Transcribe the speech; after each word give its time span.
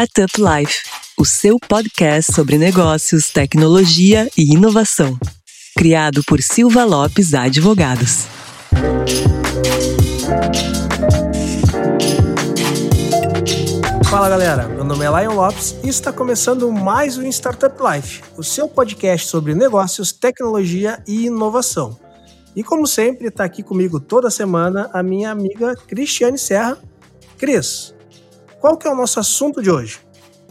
Startup 0.00 0.32
Life, 0.40 0.78
o 1.18 1.26
seu 1.26 1.58
podcast 1.60 2.32
sobre 2.32 2.56
negócios, 2.56 3.28
tecnologia 3.28 4.30
e 4.34 4.54
inovação. 4.54 5.18
Criado 5.76 6.22
por 6.26 6.40
Silva 6.40 6.86
Lopes 6.86 7.34
Advogados. 7.34 8.26
Fala 14.08 14.30
galera, 14.30 14.68
meu 14.68 14.84
nome 14.84 15.04
é 15.04 15.20
Lion 15.20 15.34
Lopes 15.34 15.76
e 15.84 15.90
está 15.90 16.10
começando 16.10 16.72
mais 16.72 17.18
um 17.18 17.28
Startup 17.28 17.76
Life, 17.78 18.22
o 18.38 18.42
seu 18.42 18.68
podcast 18.68 19.28
sobre 19.28 19.54
negócios, 19.54 20.12
tecnologia 20.12 21.02
e 21.06 21.26
inovação. 21.26 22.00
E 22.56 22.64
como 22.64 22.86
sempre, 22.86 23.28
está 23.28 23.44
aqui 23.44 23.62
comigo 23.62 24.00
toda 24.00 24.30
semana 24.30 24.88
a 24.94 25.02
minha 25.02 25.30
amiga 25.30 25.76
Cristiane 25.76 26.38
Serra. 26.38 26.78
Cris, 27.36 27.92
qual 28.60 28.76
que 28.76 28.86
é 28.86 28.90
o 28.90 28.94
nosso 28.94 29.18
assunto 29.18 29.62
de 29.62 29.70
hoje? 29.70 30.00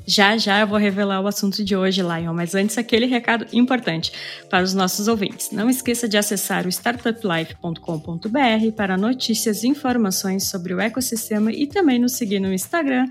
Já 0.10 0.36
já 0.38 0.62
eu 0.62 0.66
vou 0.66 0.80
revelar 0.80 1.22
o 1.22 1.28
assunto 1.28 1.64
de 1.64 1.76
hoje, 1.76 2.02
Lion, 2.02 2.34
mas 2.34 2.56
antes 2.56 2.80
aquele 2.80 3.06
recado 3.06 3.46
importante 3.54 4.12
para 4.50 4.64
os 4.64 4.74
nossos 4.74 5.08
ouvintes. 5.08 5.52
Não 5.52 5.70
esqueça 5.70 6.10
de 6.10 6.18
acessar 6.18 6.66
o 6.66 6.70
startuplife.com.br 6.70 8.72
para 8.76 8.98
notícias 8.98 9.64
e 9.64 9.68
informações 9.68 10.50
sobre 10.50 10.74
o 10.74 10.80
ecossistema 10.80 11.52
e 11.52 11.68
também 11.68 12.00
nos 12.00 12.14
seguir 12.14 12.40
no 12.40 12.52
Instagram, 12.52 13.06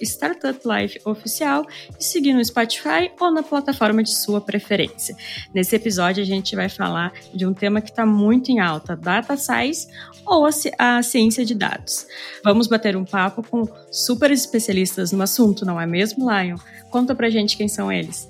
StartupLifeOficial 0.00 1.66
e 2.00 2.02
seguir 2.02 2.32
no 2.32 2.42
Spotify 2.42 3.12
ou 3.20 3.30
na 3.30 3.42
plataforma 3.42 4.02
de 4.02 4.16
sua 4.16 4.40
preferência. 4.40 5.14
Nesse 5.52 5.76
episódio 5.76 6.22
a 6.22 6.26
gente 6.26 6.56
vai 6.56 6.70
falar 6.70 7.12
de 7.34 7.44
um 7.44 7.52
tema 7.52 7.82
que 7.82 7.90
está 7.90 8.06
muito 8.06 8.50
em 8.50 8.60
alta, 8.60 8.96
Data 8.96 9.36
Science 9.36 9.88
ou 10.26 10.46
a, 10.78 11.02
ciência 11.02 11.44
de 11.44 11.54
dados. 11.54 12.06
Vamos 12.42 12.66
bater 12.66 12.96
um 12.96 13.04
papo 13.04 13.42
com 13.42 13.68
super 13.90 14.30
especialistas 14.30 15.12
no 15.12 15.22
assunto, 15.22 15.64
não 15.64 15.80
é 15.80 15.86
mesmo, 15.86 16.30
Lion. 16.30 16.56
Conta 16.90 17.14
pra 17.14 17.30
gente 17.30 17.56
quem 17.56 17.68
são 17.68 17.90
eles. 17.90 18.28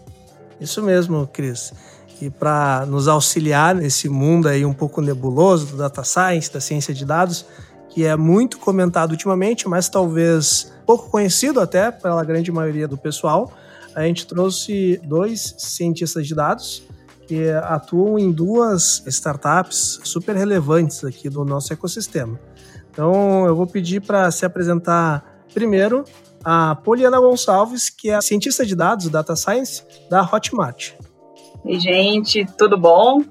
Isso 0.60 0.83
mesmo, 0.83 1.28
Cris. 1.33 1.72
E 2.20 2.30
para 2.30 2.86
nos 2.86 3.08
auxiliar 3.08 3.74
nesse 3.74 4.08
mundo 4.08 4.48
aí 4.48 4.64
um 4.64 4.72
pouco 4.72 5.00
nebuloso 5.00 5.66
do 5.66 5.77
data 5.77 6.05
science, 6.05 6.52
da 6.52 6.60
ciência 6.60 6.94
de 6.94 7.05
dados, 7.05 7.44
que 7.91 8.05
é 8.05 8.16
muito 8.16 8.58
comentado 8.58 9.12
ultimamente, 9.12 9.68
mas 9.68 9.88
talvez 9.88 10.72
pouco 10.86 11.11
conhecido 11.11 11.61
até 11.61 11.90
pela 11.90 12.24
grande 12.24 12.50
maioria 12.50 12.88
do 12.88 12.96
pessoal, 12.96 13.52
a 13.94 14.02
gente 14.02 14.27
trouxe 14.27 15.00
dois 15.05 15.55
cientistas 15.58 16.27
de 16.27 16.34
dados 16.34 16.83
que 17.27 17.50
atuam 17.50 18.19
em 18.19 18.30
duas 18.30 19.03
startups 19.06 20.00
super 20.05 20.36
relevantes 20.36 21.05
aqui 21.05 21.28
do 21.28 21.44
nosso 21.44 21.72
ecossistema. 21.72 22.39
Então, 22.91 23.47
eu 23.47 23.56
vou 23.56 23.67
pedir 23.67 24.00
para 24.00 24.30
se 24.30 24.47
apresentar 24.47 25.45
primeiro 25.52 26.05
a 26.45 26.75
Poliana 26.75 27.19
Gonçalves, 27.19 27.89
que 27.89 28.11
é 28.11 28.20
cientista 28.20 28.64
de 28.67 28.77
dados, 28.77 29.08
Data 29.08 29.34
Science, 29.34 29.83
da 30.11 30.22
Hotmart. 30.22 30.92
Oi, 31.64 31.80
gente, 31.80 32.45
tudo 32.58 32.78
bom? 32.78 33.22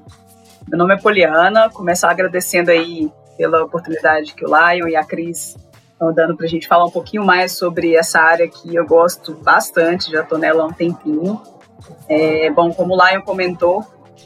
Meu 0.68 0.78
nome 0.78 0.96
é 0.96 0.98
Poliana, 0.98 1.70
começar 1.70 2.10
agradecendo 2.10 2.72
aí 2.72 3.12
pela 3.38 3.64
oportunidade 3.64 4.34
que 4.34 4.46
o 4.46 4.48
Lion 4.48 4.88
e 4.88 4.96
a 4.96 5.04
Cris 5.04 5.56
estão 5.92 6.14
dando 6.14 6.36
para 6.36 6.46
a 6.46 6.50
gente 6.50 6.68
falar 6.68 6.86
um 6.86 6.92
pouquinho 6.92 7.24
mais 7.24 7.52
sobre 7.52 7.96
essa 7.96 8.20
área 8.20 8.48
que 8.48 8.76
eu 8.76 8.86
gosto 8.86 9.34
bastante, 9.36 10.12
já 10.12 10.22
estou 10.22 10.38
nela 10.38 10.64
há 10.64 10.66
um 10.66 10.74
tempinho. 10.74 11.40
É, 12.08 12.50
bom, 12.52 12.72
como 12.74 12.96
o 12.96 13.08
Lion 13.08 13.22
comentou, 13.22 13.86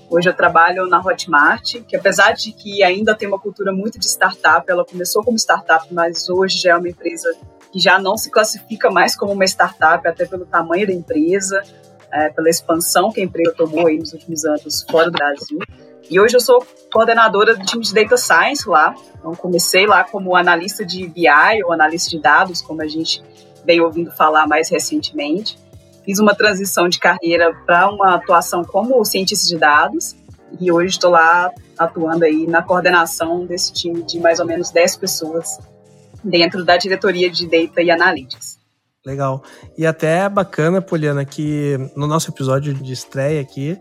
hoje 0.10 0.30
eu 0.30 0.34
trabalho 0.34 0.88
na 0.88 1.00
Hotmart, 1.00 1.82
que 1.88 1.96
apesar 1.96 2.34
de 2.34 2.52
que 2.52 2.84
ainda 2.84 3.16
tem 3.16 3.28
uma 3.28 3.40
cultura 3.40 3.72
muito 3.72 4.00
de 4.00 4.06
startup, 4.06 4.66
ela 4.70 4.86
começou 4.86 5.24
como 5.24 5.38
startup, 5.38 5.86
mas 5.94 6.30
hoje 6.30 6.60
já 6.60 6.72
é 6.72 6.76
uma 6.76 6.90
empresa 6.90 7.34
que 7.72 7.80
já 7.80 8.00
não 8.00 8.18
se 8.18 8.32
classifica 8.32 8.90
mais 8.90 9.16
como 9.16 9.34
uma 9.34 9.46
startup, 9.46 10.08
até 10.08 10.26
pelo 10.26 10.46
tamanho 10.46 10.88
da 10.88 10.94
empresa, 10.94 11.62
é, 12.12 12.30
pela 12.30 12.50
expansão 12.50 13.12
que 13.12 13.20
a 13.20 13.24
empresa 13.24 13.54
tomou 13.56 13.88
aí 13.88 13.98
nos 13.98 14.14
últimos 14.14 14.46
anos 14.46 14.86
fora 14.90 15.12
do 15.12 15.18
Brasil. 15.18 15.60
E 16.10 16.20
hoje 16.20 16.38
eu 16.38 16.40
sou 16.40 16.66
coordenadora 16.92 17.56
do 17.56 17.66
time 17.66 17.84
de 17.84 17.94
Data 17.94 18.16
Science 18.16 18.68
lá. 18.68 18.96
Então, 19.20 19.36
comecei 19.36 19.86
lá 19.86 20.06
como 20.06 20.36
analista 20.36 20.86
de 20.86 21.06
BI 21.08 21.64
ou 21.66 21.74
analista 21.74 22.10
de 22.10 22.20
dados, 22.20 22.62
como 22.62 22.82
a 22.82 22.88
gente 22.88 23.22
veio 23.66 23.84
ouvindo 23.84 24.10
falar 24.10 24.48
mais 24.48 24.70
recentemente. 24.70 25.60
Fiz 26.08 26.20
uma 26.20 26.34
transição 26.34 26.88
de 26.88 27.00
carreira 27.00 27.54
para 27.66 27.90
uma 27.90 28.16
atuação 28.16 28.64
como 28.64 29.04
cientista 29.04 29.46
de 29.46 29.58
dados 29.58 30.16
e 30.58 30.72
hoje 30.72 30.92
estou 30.92 31.12
lá 31.12 31.52
atuando 31.78 32.24
aí 32.24 32.48
na 32.48 32.64
coordenação 32.64 33.46
desse 33.46 33.74
time 33.74 34.02
de 34.04 34.18
mais 34.18 34.40
ou 34.40 34.46
menos 34.46 34.72
10 34.72 34.96
pessoas 34.96 35.60
dentro 36.24 36.64
da 36.64 36.78
diretoria 36.78 37.30
de 37.30 37.46
Data 37.46 37.82
e 37.82 37.92
Analytics. 37.92 38.58
Legal. 39.06 39.44
E 39.78 39.86
até 39.86 40.20
é 40.20 40.30
bacana, 40.30 40.82
Poliana, 40.82 41.26
que 41.26 41.78
no 41.94 42.08
nosso 42.08 42.32
episódio 42.32 42.74
de 42.74 42.94
estreia 42.94 43.42
aqui, 43.42 43.78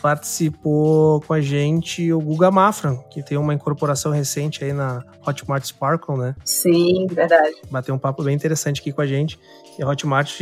participou 0.00 1.20
com 1.20 1.32
a 1.32 1.40
gente 1.40 2.12
o 2.12 2.20
Guga 2.20 2.50
Mafra, 2.50 2.96
que 3.10 3.22
tem 3.22 3.36
uma 3.36 3.54
incorporação 3.54 4.12
recente 4.12 4.64
aí 4.64 4.72
na 4.72 5.04
Hotmart 5.26 5.64
Sparkle, 5.64 6.16
né? 6.16 6.34
Sim, 6.44 7.06
verdade. 7.10 7.54
Bateu 7.70 7.94
um 7.94 7.98
papo 7.98 8.22
bem 8.22 8.34
interessante 8.34 8.80
aqui 8.80 8.92
com 8.92 9.00
a 9.00 9.06
gente. 9.06 9.38
E 9.78 9.82
a 9.82 9.88
Hotmart, 9.88 10.40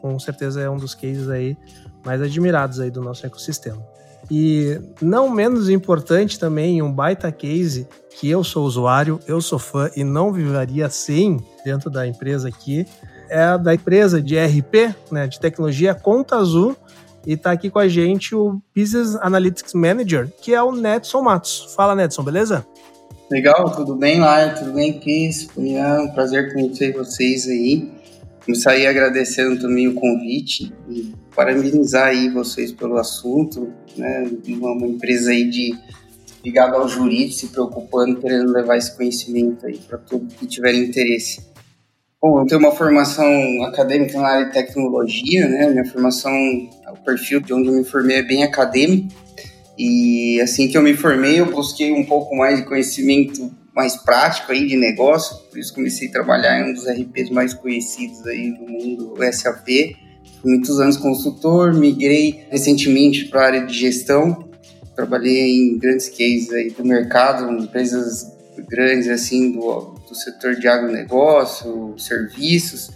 com 0.00 0.18
certeza, 0.18 0.60
é 0.60 0.70
um 0.70 0.76
dos 0.76 0.94
cases 0.94 1.28
aí 1.28 1.56
mais 2.04 2.20
admirados 2.20 2.80
aí 2.80 2.90
do 2.90 3.00
nosso 3.00 3.24
ecossistema. 3.26 3.82
E 4.30 4.80
não 5.00 5.28
menos 5.28 5.68
importante 5.68 6.38
também, 6.38 6.80
um 6.80 6.92
baita 6.92 7.30
case 7.30 7.88
que 8.18 8.30
eu 8.30 8.44
sou 8.44 8.64
usuário, 8.64 9.20
eu 9.26 9.40
sou 9.40 9.58
fã 9.58 9.90
e 9.96 10.04
não 10.04 10.32
viveria 10.32 10.88
sem 10.88 11.44
dentro 11.64 11.90
da 11.90 12.06
empresa 12.06 12.48
aqui, 12.48 12.86
é 13.28 13.56
da 13.58 13.74
empresa 13.74 14.22
de 14.22 14.36
RP, 14.38 14.94
né, 15.10 15.26
de 15.26 15.40
tecnologia 15.40 15.94
Conta 15.94 16.36
Azul, 16.36 16.76
e 17.26 17.34
está 17.34 17.52
aqui 17.52 17.70
com 17.70 17.78
a 17.78 17.88
gente 17.88 18.34
o 18.34 18.60
Business 18.76 19.16
Analytics 19.16 19.74
Manager, 19.74 20.30
que 20.40 20.54
é 20.54 20.62
o 20.62 20.72
Netson 20.72 21.22
Matos. 21.22 21.72
Fala, 21.76 21.94
Netson, 21.94 22.22
beleza? 22.22 22.66
Legal, 23.30 23.74
tudo 23.74 23.96
bem, 23.96 24.20
lá? 24.20 24.50
Tudo 24.50 24.72
bem, 24.72 24.98
Cris? 24.98 25.48
É 25.56 26.00
um 26.00 26.08
prazer 26.08 26.52
conhecer 26.52 26.92
vocês 26.92 27.48
aí. 27.48 27.90
Começar 28.44 28.72
aí 28.72 28.86
agradecendo 28.86 29.60
também 29.60 29.88
o 29.88 29.94
convite 29.94 30.72
e 30.90 31.14
parabenizar 31.34 32.08
aí 32.08 32.28
vocês 32.28 32.72
pelo 32.72 32.98
assunto, 32.98 33.72
né? 33.96 34.30
Uma, 34.48 34.86
empresa 34.86 35.30
aí 35.30 35.48
de 35.48 35.74
ligada 36.44 36.76
ao 36.76 36.88
jurídico, 36.88 37.32
se 37.32 37.46
preocupando, 37.46 38.20
querendo 38.20 38.52
levar 38.52 38.76
esse 38.76 38.94
conhecimento 38.96 39.64
aí 39.64 39.78
para 39.78 39.96
todos 39.96 40.34
que 40.34 40.46
tiverem 40.46 40.84
interesse. 40.84 41.51
Bom, 42.22 42.40
eu 42.40 42.46
tenho 42.46 42.60
uma 42.60 42.70
formação 42.70 43.26
acadêmica 43.64 44.16
na 44.16 44.28
área 44.28 44.46
de 44.46 44.52
tecnologia, 44.52 45.48
né? 45.48 45.68
Minha 45.70 45.84
formação, 45.84 46.32
o 46.88 47.04
perfil 47.04 47.40
de 47.40 47.52
onde 47.52 47.66
eu 47.66 47.74
me 47.74 47.82
formei 47.82 48.18
é 48.18 48.22
bem 48.22 48.44
acadêmico. 48.44 49.08
E 49.76 50.40
assim 50.40 50.68
que 50.68 50.78
eu 50.78 50.82
me 50.82 50.94
formei, 50.94 51.40
eu 51.40 51.50
busquei 51.50 51.90
um 51.90 52.04
pouco 52.04 52.36
mais 52.36 52.60
de 52.60 52.64
conhecimento 52.64 53.50
mais 53.74 53.96
prático 53.96 54.52
aí 54.52 54.68
de 54.68 54.76
negócio, 54.76 55.36
por 55.48 55.58
isso 55.58 55.74
comecei 55.74 56.06
a 56.08 56.12
trabalhar 56.12 56.60
em 56.60 56.70
um 56.70 56.74
dos 56.74 56.86
RPs 56.86 57.30
mais 57.30 57.54
conhecidos 57.54 58.24
aí 58.26 58.52
do 58.52 58.70
mundo, 58.70 59.14
o 59.18 59.32
SAP. 59.32 59.66
Fui 60.40 60.52
muitos 60.52 60.78
anos 60.78 60.96
consultor, 60.98 61.74
migrei 61.74 62.44
recentemente 62.50 63.24
para 63.24 63.40
a 63.40 63.46
área 63.46 63.66
de 63.66 63.74
gestão. 63.74 64.48
Trabalhei 64.94 65.56
em 65.56 65.76
grandes 65.76 66.08
cases 66.08 66.52
aí 66.52 66.70
do 66.70 66.84
mercado, 66.84 67.50
empresas 67.50 68.30
grandes 68.68 69.08
assim 69.08 69.50
do, 69.50 69.94
do 70.12 70.16
setor 70.16 70.54
de 70.54 70.68
agronegócio, 70.68 71.94
serviços. 71.98 72.90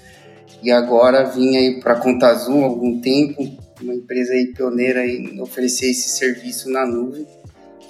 E 0.62 0.71
agora 0.71 1.25
vim 1.25 1.56
aí 1.56 1.81
para 1.81 1.94
a 1.94 2.00
Conta 2.00 2.28
Azul 2.28 2.62
há 2.62 2.66
algum 2.66 3.00
tempo, 3.00 3.43
uma 3.81 3.94
empresa 3.94 4.32
aí 4.32 4.47
pioneira 4.47 5.04
em 5.06 5.41
oferecer 5.41 5.91
esse 5.91 6.10
serviço 6.10 6.71
na 6.71 6.87
nuvem. 6.87 7.27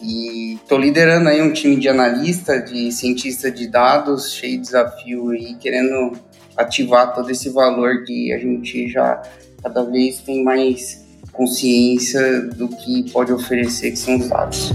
E 0.00 0.54
estou 0.54 0.78
liderando 0.78 1.28
aí 1.28 1.42
um 1.42 1.52
time 1.52 1.76
de 1.76 1.88
analista, 1.88 2.60
de 2.60 2.92
cientista 2.92 3.50
de 3.50 3.66
dados, 3.66 4.32
cheio 4.32 4.58
de 4.58 4.62
desafio 4.62 5.34
e 5.34 5.54
querendo 5.54 6.12
ativar 6.56 7.14
todo 7.14 7.30
esse 7.30 7.48
valor 7.50 8.04
que 8.04 8.32
a 8.32 8.38
gente 8.38 8.88
já 8.88 9.22
cada 9.62 9.82
vez 9.84 10.18
tem 10.20 10.44
mais 10.44 11.04
consciência 11.32 12.42
do 12.42 12.68
que 12.68 13.10
pode 13.10 13.32
oferecer, 13.32 13.90
que 13.90 13.98
são 13.98 14.16
os 14.16 14.28
dados. 14.28 14.72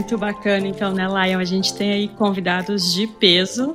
Muito 0.00 0.16
bacana, 0.16 0.66
então, 0.66 0.94
né, 0.94 1.06
Lion? 1.06 1.38
A 1.38 1.44
gente 1.44 1.74
tem 1.74 1.92
aí 1.92 2.08
convidados 2.08 2.94
de 2.94 3.06
peso 3.06 3.74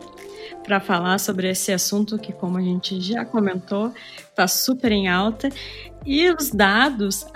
para 0.64 0.80
falar 0.80 1.20
sobre 1.20 1.48
esse 1.48 1.72
assunto 1.72 2.18
que, 2.18 2.34
como 2.34 2.58
a 2.58 2.62
gente 2.62 3.00
já 3.00 3.24
comentou, 3.24 3.94
está 4.28 4.48
super 4.48 4.92
em 4.92 5.08
alta. 5.08 5.50
E 6.04 6.28
os 6.32 6.50
dados, 6.50 7.28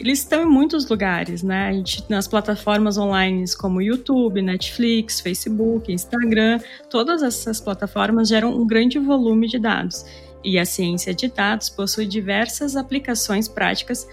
eles 0.00 0.20
estão 0.20 0.44
em 0.44 0.46
muitos 0.46 0.88
lugares, 0.88 1.42
né? 1.42 1.68
A 1.68 1.72
gente, 1.74 2.02
nas 2.08 2.26
plataformas 2.26 2.96
online 2.96 3.44
como 3.58 3.82
YouTube, 3.82 4.40
Netflix, 4.40 5.20
Facebook, 5.20 5.92
Instagram, 5.92 6.58
todas 6.88 7.22
essas 7.22 7.60
plataformas 7.60 8.28
geram 8.28 8.58
um 8.58 8.66
grande 8.66 8.98
volume 8.98 9.46
de 9.46 9.58
dados. 9.58 10.06
E 10.42 10.58
a 10.58 10.64
ciência 10.64 11.12
de 11.12 11.28
dados 11.28 11.68
possui 11.68 12.06
diversas 12.06 12.76
aplicações 12.76 13.46
práticas 13.46 14.08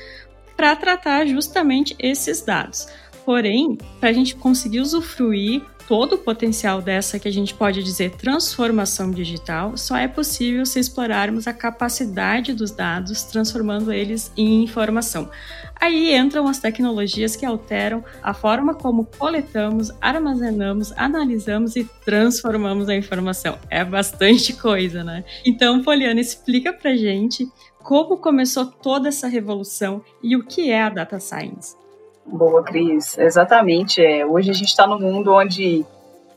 para 0.57 0.75
tratar 0.75 1.25
justamente 1.25 1.95
esses 1.99 2.41
dados. 2.41 2.89
Porém, 3.27 3.77
para 4.00 4.07
a 4.07 4.13
gente 4.13 4.38
conseguir 4.38 4.79
usufruir 4.79 5.62
todo 5.85 6.13
o 6.13 6.18
potencial 6.18 6.81
dessa 6.81 7.19
que 7.19 7.27
a 7.27 7.31
gente 7.31 7.53
pode 7.53 7.83
dizer 7.83 8.12
transformação 8.12 9.12
digital, 9.12 9.75
só 9.75 9.97
é 9.97 10.07
possível 10.07 10.65
se 10.65 10.79
explorarmos 10.79 11.45
a 11.45 11.51
capacidade 11.51 12.53
dos 12.53 12.71
dados, 12.71 13.24
transformando 13.24 13.91
eles 13.91 14.31
em 14.38 14.63
informação. 14.63 15.29
Aí 15.75 16.15
entram 16.15 16.47
as 16.47 16.59
tecnologias 16.59 17.35
que 17.35 17.45
alteram 17.45 18.01
a 18.24 18.33
forma 18.33 18.74
como 18.74 19.03
coletamos, 19.03 19.91
armazenamos, 20.00 20.94
analisamos 20.94 21.75
e 21.75 21.83
transformamos 22.06 22.88
a 22.88 22.95
informação. 22.95 23.59
É 23.69 23.83
bastante 23.83 24.53
coisa, 24.53 25.03
né? 25.03 25.25
Então, 25.45 25.83
Poliana, 25.83 26.21
explica 26.21 26.71
pra 26.71 26.95
gente 26.95 27.45
como 27.83 28.19
começou 28.19 28.68
toda 28.68 29.09
essa 29.09 29.27
revolução 29.27 30.01
e 30.23 30.33
o 30.38 30.45
que 30.45 30.71
é 30.71 30.81
a 30.81 30.89
data 30.89 31.19
science. 31.19 31.75
Boa, 32.27 32.62
Cris. 32.63 33.18
Exatamente. 33.18 34.03
É. 34.03 34.25
Hoje 34.25 34.51
a 34.51 34.53
gente 34.53 34.68
está 34.68 34.85
num 34.85 35.00
mundo 35.00 35.33
onde 35.33 35.85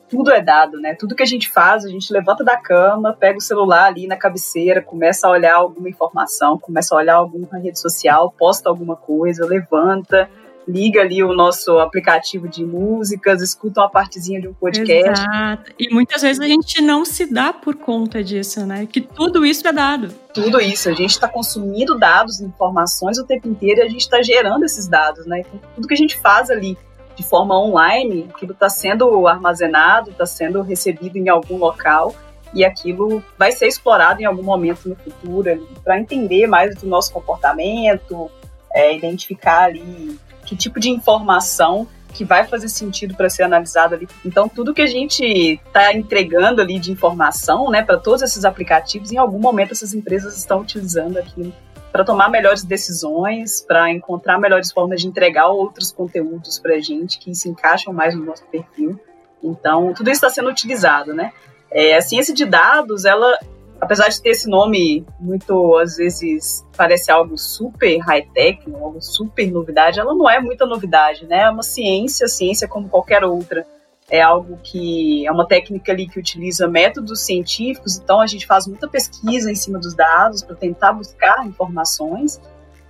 tudo 0.08 0.30
é 0.32 0.40
dado, 0.42 0.78
né? 0.80 0.94
Tudo 0.94 1.14
que 1.14 1.22
a 1.22 1.26
gente 1.26 1.48
faz, 1.48 1.84
a 1.84 1.88
gente 1.88 2.12
levanta 2.12 2.42
da 2.42 2.56
cama, 2.56 3.12
pega 3.12 3.38
o 3.38 3.40
celular 3.40 3.86
ali 3.86 4.06
na 4.06 4.16
cabeceira, 4.16 4.82
começa 4.82 5.26
a 5.26 5.30
olhar 5.30 5.54
alguma 5.54 5.88
informação, 5.88 6.58
começa 6.58 6.94
a 6.94 6.98
olhar 6.98 7.14
alguma 7.14 7.58
rede 7.58 7.78
social, 7.78 8.34
posta 8.36 8.68
alguma 8.68 8.96
coisa, 8.96 9.46
levanta, 9.46 10.28
liga 10.66 11.00
ali 11.00 11.22
o 11.22 11.32
nosso 11.32 11.78
aplicativo 11.78 12.48
de 12.48 12.64
músicas, 12.64 13.42
escuta 13.42 13.80
uma 13.80 13.90
partezinha 13.90 14.40
de 14.40 14.48
um 14.48 14.54
podcast. 14.54 15.22
Exato. 15.22 15.72
E 15.78 15.92
muitas 15.92 16.22
vezes 16.22 16.40
a 16.40 16.46
gente 16.46 16.80
não 16.80 17.04
se 17.04 17.26
dá 17.26 17.52
por 17.52 17.74
conta 17.76 18.22
disso, 18.22 18.64
né? 18.66 18.86
Que 18.86 19.00
tudo 19.00 19.44
isso 19.44 19.66
é 19.66 19.72
dado. 19.72 20.08
Tudo 20.32 20.60
isso, 20.60 20.88
a 20.88 20.92
gente 20.92 21.10
está 21.10 21.28
consumindo 21.28 21.98
dados, 21.98 22.40
informações 22.40 23.18
o 23.18 23.24
tempo 23.24 23.48
inteiro 23.48 23.80
e 23.80 23.82
a 23.82 23.88
gente 23.88 24.02
está 24.02 24.22
gerando 24.22 24.64
esses 24.64 24.86
dados, 24.86 25.26
né? 25.26 25.40
Então, 25.40 25.60
tudo 25.74 25.88
que 25.88 25.94
a 25.94 25.96
gente 25.96 26.18
faz 26.18 26.50
ali 26.50 26.78
de 27.16 27.22
forma 27.24 27.58
online, 27.58 28.28
aquilo 28.32 28.52
está 28.52 28.68
sendo 28.68 29.26
armazenado, 29.26 30.10
está 30.10 30.24
sendo 30.24 30.62
recebido 30.62 31.16
em 31.16 31.28
algum 31.28 31.58
local 31.58 32.14
e 32.54 32.64
aquilo 32.64 33.22
vai 33.38 33.52
ser 33.52 33.66
explorado 33.66 34.22
em 34.22 34.24
algum 34.24 34.42
momento 34.42 34.88
no 34.88 34.96
futuro 34.96 35.68
para 35.84 36.00
entender 36.00 36.46
mais 36.46 36.74
do 36.76 36.86
nosso 36.86 37.12
comportamento, 37.12 38.30
é, 38.72 38.96
identificar 38.96 39.64
ali 39.64 40.18
que 40.50 40.56
tipo 40.56 40.80
de 40.80 40.90
informação 40.90 41.86
que 42.12 42.24
vai 42.24 42.44
fazer 42.44 42.68
sentido 42.68 43.14
para 43.14 43.30
ser 43.30 43.44
analisado 43.44 43.94
ali. 43.94 44.08
Então, 44.24 44.48
tudo 44.48 44.74
que 44.74 44.82
a 44.82 44.86
gente 44.86 45.24
está 45.64 45.94
entregando 45.94 46.60
ali 46.60 46.80
de 46.80 46.90
informação, 46.90 47.70
né, 47.70 47.82
para 47.84 47.96
todos 47.96 48.20
esses 48.20 48.44
aplicativos, 48.44 49.12
em 49.12 49.16
algum 49.16 49.38
momento 49.38 49.70
essas 49.70 49.94
empresas 49.94 50.36
estão 50.36 50.58
utilizando 50.58 51.18
aquilo 51.18 51.52
para 51.92 52.04
tomar 52.04 52.28
melhores 52.28 52.64
decisões, 52.64 53.60
para 53.60 53.92
encontrar 53.92 54.40
melhores 54.40 54.72
formas 54.72 55.00
de 55.00 55.06
entregar 55.06 55.46
outros 55.46 55.92
conteúdos 55.92 56.58
para 56.58 56.74
a 56.74 56.80
gente 56.80 57.20
que 57.20 57.32
se 57.32 57.48
encaixam 57.48 57.92
mais 57.92 58.12
no 58.16 58.24
nosso 58.24 58.44
perfil. 58.46 58.98
Então, 59.40 59.94
tudo 59.94 60.10
isso 60.10 60.18
está 60.18 60.30
sendo 60.30 60.50
utilizado, 60.50 61.14
né? 61.14 61.32
É, 61.70 61.96
a 61.96 62.02
ciência 62.02 62.34
de 62.34 62.44
dados, 62.44 63.04
ela, 63.04 63.38
apesar 63.80 64.08
de 64.08 64.20
ter 64.20 64.30
esse 64.30 64.48
nome 64.48 65.04
muito, 65.18 65.76
às 65.78 65.96
vezes, 65.96 66.66
parece 66.76 67.10
algo 67.10 67.36
super 67.38 67.98
high-tech, 67.98 68.62
algo 68.74 69.00
super 69.00 69.50
novidade, 69.50 69.98
ela 69.98 70.14
não 70.14 70.28
é 70.28 70.40
muita 70.40 70.66
novidade, 70.66 71.26
né? 71.26 71.42
É 71.42 71.50
uma 71.50 71.62
ciência, 71.62 72.28
ciência 72.28 72.68
como 72.68 72.88
qualquer 72.88 73.24
outra 73.24 73.66
é 74.10 74.20
algo 74.20 74.58
que 74.62 75.24
é 75.26 75.30
uma 75.30 75.46
técnica 75.46 75.92
ali 75.92 76.08
que 76.08 76.18
utiliza 76.18 76.66
métodos 76.66 77.20
científicos, 77.20 77.96
então 77.96 78.20
a 78.20 78.26
gente 78.26 78.44
faz 78.44 78.66
muita 78.66 78.88
pesquisa 78.88 79.50
em 79.50 79.54
cima 79.54 79.78
dos 79.78 79.94
dados 79.94 80.42
para 80.42 80.56
tentar 80.56 80.92
buscar 80.92 81.46
informações, 81.46 82.40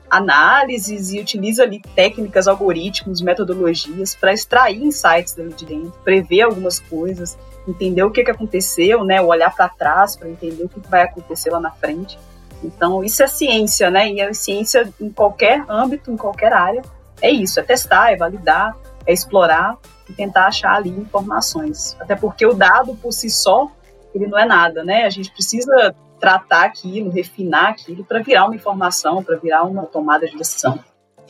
análises 0.09 1.13
e 1.13 1.21
utiliza 1.21 1.63
ali 1.63 1.81
técnicas, 1.95 2.49
algoritmos, 2.49 3.21
metodologias 3.21 4.15
para 4.15 4.33
extrair 4.33 4.83
insights 4.83 5.35
dali 5.35 5.53
de 5.53 5.67
dentro, 5.67 5.93
prever 6.03 6.43
algumas 6.43 6.81
coisas, 6.81 7.39
entender 7.67 8.03
o 8.03 8.11
que, 8.11 8.25
que 8.25 8.31
aconteceu, 8.31 9.05
né, 9.05 9.21
olhar 9.21 9.55
para 9.55 9.69
trás 9.69 10.17
para 10.17 10.29
entender 10.29 10.65
o 10.65 10.69
que, 10.69 10.81
vai 10.89 11.03
acontecer 11.03 11.51
lá 11.51 11.61
na 11.61 11.71
frente. 11.71 12.19
Então, 12.63 13.03
isso 13.03 13.23
é 13.23 13.27
ciência, 13.27 13.91
né? 13.91 14.11
E 14.11 14.21
a 14.21 14.35
ciência 14.35 14.93
em 15.01 15.11
qualquer 15.11 15.65
âmbito, 15.69 16.11
em 16.11 16.17
qualquer 16.17 16.53
área, 16.53 16.83
é 17.23 17.31
isso, 17.31 17.59
é 17.59 17.63
testar, 17.63 18.13
é 18.13 18.17
validar, 18.17 18.77
é 19.07 19.13
explorar 19.13 19.79
e 20.09 20.13
tentar 20.13 20.47
achar 20.47 20.75
ali 20.75 20.91
informações. 20.91 21.97
Até 21.99 22.15
porque 22.15 22.45
o 22.45 22.53
dado 22.53 22.95
por 22.97 23.13
si 23.13 23.31
só, 23.31 23.71
ele 24.15 24.27
não 24.27 24.39
é 24.39 24.45
nada, 24.45 24.85
né? 24.85 25.05
A 25.05 25.11
gente 25.11 25.31
precisa 25.31 25.95
tratar 26.19 26.65
aquilo, 26.65 27.11
refinar 27.11 27.71
aquilo 27.71 28.05
para 28.05 28.23
virar 28.23 28.45
uma 28.45 28.55
informação, 28.55 29.25
para 29.25 29.37
virar 29.37 29.63
uma 29.65 29.87
tomada 29.87 30.27
de 30.27 30.37
decisão. 30.37 30.79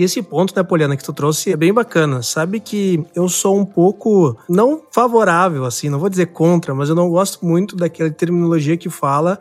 E 0.01 0.03
esse 0.03 0.23
ponto, 0.23 0.57
né, 0.57 0.63
Poliana, 0.63 0.97
que 0.97 1.05
tu 1.05 1.13
trouxe 1.13 1.53
é 1.53 1.57
bem 1.59 1.75
bacana. 1.75 2.23
Sabe 2.23 2.59
que 2.59 3.05
eu 3.15 3.29
sou 3.29 3.59
um 3.59 3.67
pouco, 3.67 4.35
não 4.49 4.81
favorável, 4.91 5.67
assim, 5.67 5.91
não 5.91 5.99
vou 5.99 6.09
dizer 6.09 6.29
contra, 6.29 6.75
mas 6.75 6.89
eu 6.89 6.95
não 6.95 7.11
gosto 7.11 7.45
muito 7.45 7.77
daquela 7.77 8.11
terminologia 8.11 8.79
que 8.79 8.89
fala 8.89 9.39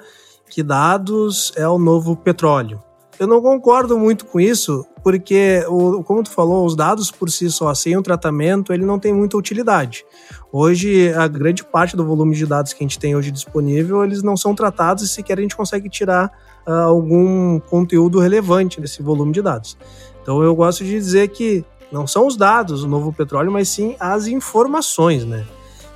que 0.50 0.62
dados 0.62 1.54
é 1.56 1.66
o 1.66 1.80
novo 1.80 2.14
petróleo. 2.14 2.84
Eu 3.18 3.26
não 3.26 3.42
concordo 3.42 3.98
muito 3.98 4.26
com 4.26 4.38
isso, 4.38 4.86
porque, 5.02 5.64
o, 5.70 6.04
como 6.04 6.24
tu 6.24 6.30
falou, 6.30 6.66
os 6.66 6.76
dados 6.76 7.10
por 7.10 7.30
si 7.30 7.50
só, 7.50 7.74
sem 7.74 7.96
o 7.96 8.02
tratamento, 8.02 8.74
ele 8.74 8.86
não 8.86 9.00
tem 9.00 9.14
muita 9.14 9.38
utilidade. 9.38 10.06
Hoje, 10.52 11.14
a 11.14 11.26
grande 11.28 11.64
parte 11.64 11.96
do 11.96 12.06
volume 12.06 12.36
de 12.36 12.46
dados 12.46 12.74
que 12.74 12.84
a 12.84 12.86
gente 12.86 13.00
tem 13.00 13.16
hoje 13.16 13.32
disponível, 13.32 14.04
eles 14.04 14.22
não 14.22 14.36
são 14.36 14.54
tratados 14.54 15.04
e 15.04 15.08
sequer 15.08 15.38
a 15.38 15.42
gente 15.42 15.56
consegue 15.56 15.90
tirar 15.90 16.32
uh, 16.68 16.72
algum 16.72 17.60
conteúdo 17.62 18.20
relevante 18.20 18.82
desse 18.82 19.02
volume 19.02 19.32
de 19.32 19.42
dados. 19.42 19.78
Então, 20.30 20.44
eu 20.44 20.54
gosto 20.54 20.84
de 20.84 20.92
dizer 20.92 21.30
que 21.30 21.66
não 21.92 22.06
são 22.06 22.28
os 22.28 22.38
dados 22.38 22.84
o 22.84 22.88
novo 22.88 23.12
petróleo, 23.12 23.52
mas 23.52 23.68
sim 23.68 23.96
as 24.00 24.28
informações, 24.28 25.26
né? 25.26 25.44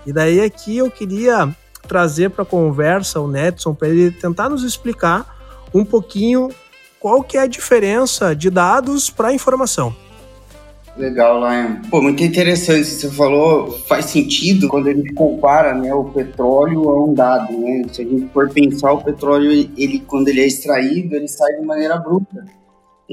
E 0.07 0.11
daí 0.11 0.41
aqui 0.41 0.75
eu 0.75 0.89
queria 0.89 1.55
trazer 1.87 2.31
para 2.31 2.41
a 2.41 2.45
conversa 2.45 3.19
o 3.19 3.27
Netson 3.27 3.75
para 3.75 3.89
ele 3.89 4.09
tentar 4.09 4.49
nos 4.49 4.63
explicar 4.63 5.37
um 5.71 5.85
pouquinho 5.85 6.49
qual 6.99 7.21
que 7.21 7.37
é 7.37 7.41
a 7.41 7.45
diferença 7.45 8.35
de 8.35 8.49
dados 8.49 9.07
para 9.07 9.31
informação. 9.31 9.95
Legal, 10.97 11.39
Lion. 11.39 11.87
Pô, 11.91 12.01
muito 12.01 12.23
interessante. 12.23 12.85
Você 12.85 13.11
falou, 13.11 13.71
faz 13.87 14.05
sentido 14.05 14.67
quando 14.67 14.87
a 14.87 14.93
gente 14.95 15.13
compara 15.13 15.75
né, 15.75 15.93
o 15.93 16.05
petróleo 16.05 16.89
a 16.89 17.05
um 17.05 17.13
dado. 17.13 17.53
Né? 17.53 17.83
Se 17.91 18.01
a 18.01 18.05
gente 18.05 18.27
for 18.33 18.49
pensar, 18.49 18.93
o 18.93 19.03
petróleo, 19.03 19.51
ele, 19.77 19.99
quando 19.99 20.27
ele 20.27 20.41
é 20.41 20.47
extraído, 20.47 21.15
ele 21.15 21.27
sai 21.27 21.53
de 21.59 21.63
maneira 21.63 21.97
bruta. 21.97 22.62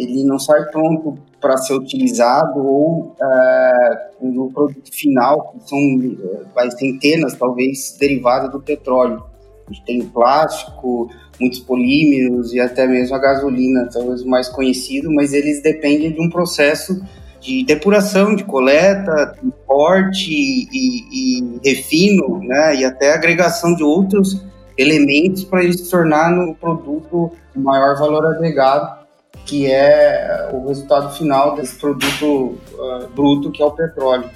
Ele 0.01 0.25
não 0.25 0.39
sai 0.39 0.65
pronto 0.67 1.19
para 1.41 1.57
ser 1.59 1.75
utilizado 1.75 2.59
ou 2.59 3.15
uh, 3.21 3.97
no 4.21 4.51
produto 4.51 4.91
final, 4.93 5.53
que 5.53 5.69
são 5.69 5.79
uh, 5.79 6.79
centenas, 6.79 7.35
talvez, 7.35 7.97
derivadas 7.99 8.51
do 8.51 8.61
petróleo. 8.61 9.23
A 9.69 9.73
gente 9.73 9.85
tem 9.85 10.01
o 10.01 10.07
plástico, 10.07 11.11
muitos 11.41 11.61
polímeros 11.61 12.53
e 12.53 12.61
até 12.61 12.87
mesmo 12.87 13.15
a 13.15 13.19
gasolina, 13.19 13.89
talvez 13.93 14.23
o 14.23 14.29
mais 14.29 14.49
conhecido, 14.49 15.11
mas 15.13 15.33
eles 15.33 15.63
dependem 15.63 16.13
de 16.13 16.21
um 16.21 16.29
processo 16.29 17.01
de 17.41 17.65
depuração, 17.65 18.35
de 18.35 18.45
coleta, 18.45 19.35
transporte 19.39 20.31
e, 20.31 21.39
e, 21.41 21.61
refino, 21.65 22.39
né, 22.43 22.77
e 22.77 22.85
até 22.85 23.15
agregação 23.15 23.75
de 23.75 23.83
outros 23.83 24.45
elementos 24.77 25.45
para 25.45 25.65
ele 25.65 25.73
se 25.73 25.91
tornar 25.91 26.31
no 26.31 26.55
produto 26.55 27.33
o 27.55 27.61
maior 27.61 27.99
valor 27.99 28.27
agregado, 28.27 29.00
que 29.51 29.67
é 29.67 30.49
o 30.53 30.69
resultado 30.69 31.13
final 31.17 31.57
desse 31.57 31.75
produto 31.75 32.57
uh, 32.73 33.09
bruto 33.13 33.51
que 33.51 33.61
é 33.61 33.67
o 33.67 33.73
petróleo. 33.73 34.31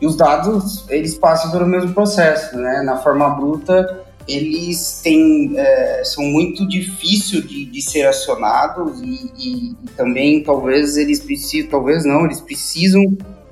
E 0.00 0.06
os 0.06 0.14
dados, 0.14 0.88
eles 0.88 1.16
passam 1.16 1.50
pelo 1.50 1.66
mesmo 1.66 1.92
processo, 1.92 2.56
né? 2.56 2.80
Na 2.82 2.98
forma 2.98 3.28
bruta, 3.30 4.00
eles 4.28 5.00
têm, 5.02 5.58
é, 5.58 6.02
são 6.04 6.22
muito 6.22 6.66
difíceis 6.68 7.46
de, 7.46 7.66
de 7.66 7.82
ser 7.82 8.06
acionados 8.06 9.00
e, 9.02 9.32
e, 9.36 9.70
e, 9.72 9.90
também 9.96 10.40
talvez 10.44 10.96
eles 10.96 11.18
precisam, 11.18 11.68
talvez 11.68 12.04
não, 12.04 12.24
eles 12.24 12.40
precisam 12.40 13.02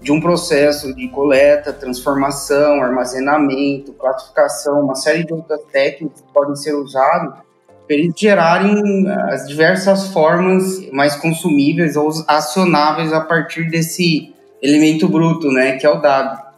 de 0.01 0.13
um 0.13 0.21
processo 0.21 0.95
de 0.95 1.09
coleta, 1.09 1.73
transformação, 1.73 2.81
armazenamento, 2.81 3.93
classificação, 3.95 4.85
uma 4.85 4.95
série 4.95 5.25
de 5.25 5.33
outras 5.33 5.61
técnicas 5.73 6.21
que 6.21 6.33
podem 6.33 6.55
ser 6.55 6.75
usadas 6.75 7.48
eles 7.89 8.13
gerarem 8.17 9.09
as 9.31 9.47
diversas 9.47 10.09
formas 10.09 10.91
mais 10.93 11.17
consumíveis 11.17 11.97
ou 11.97 12.11
acionáveis 12.27 13.13
a 13.13 13.21
partir 13.21 13.69
desse 13.71 14.35
elemento 14.63 15.09
bruto, 15.09 15.51
né, 15.51 15.73
que 15.73 15.87
é 15.87 15.91
o 15.91 16.01
dado. 16.01 16.49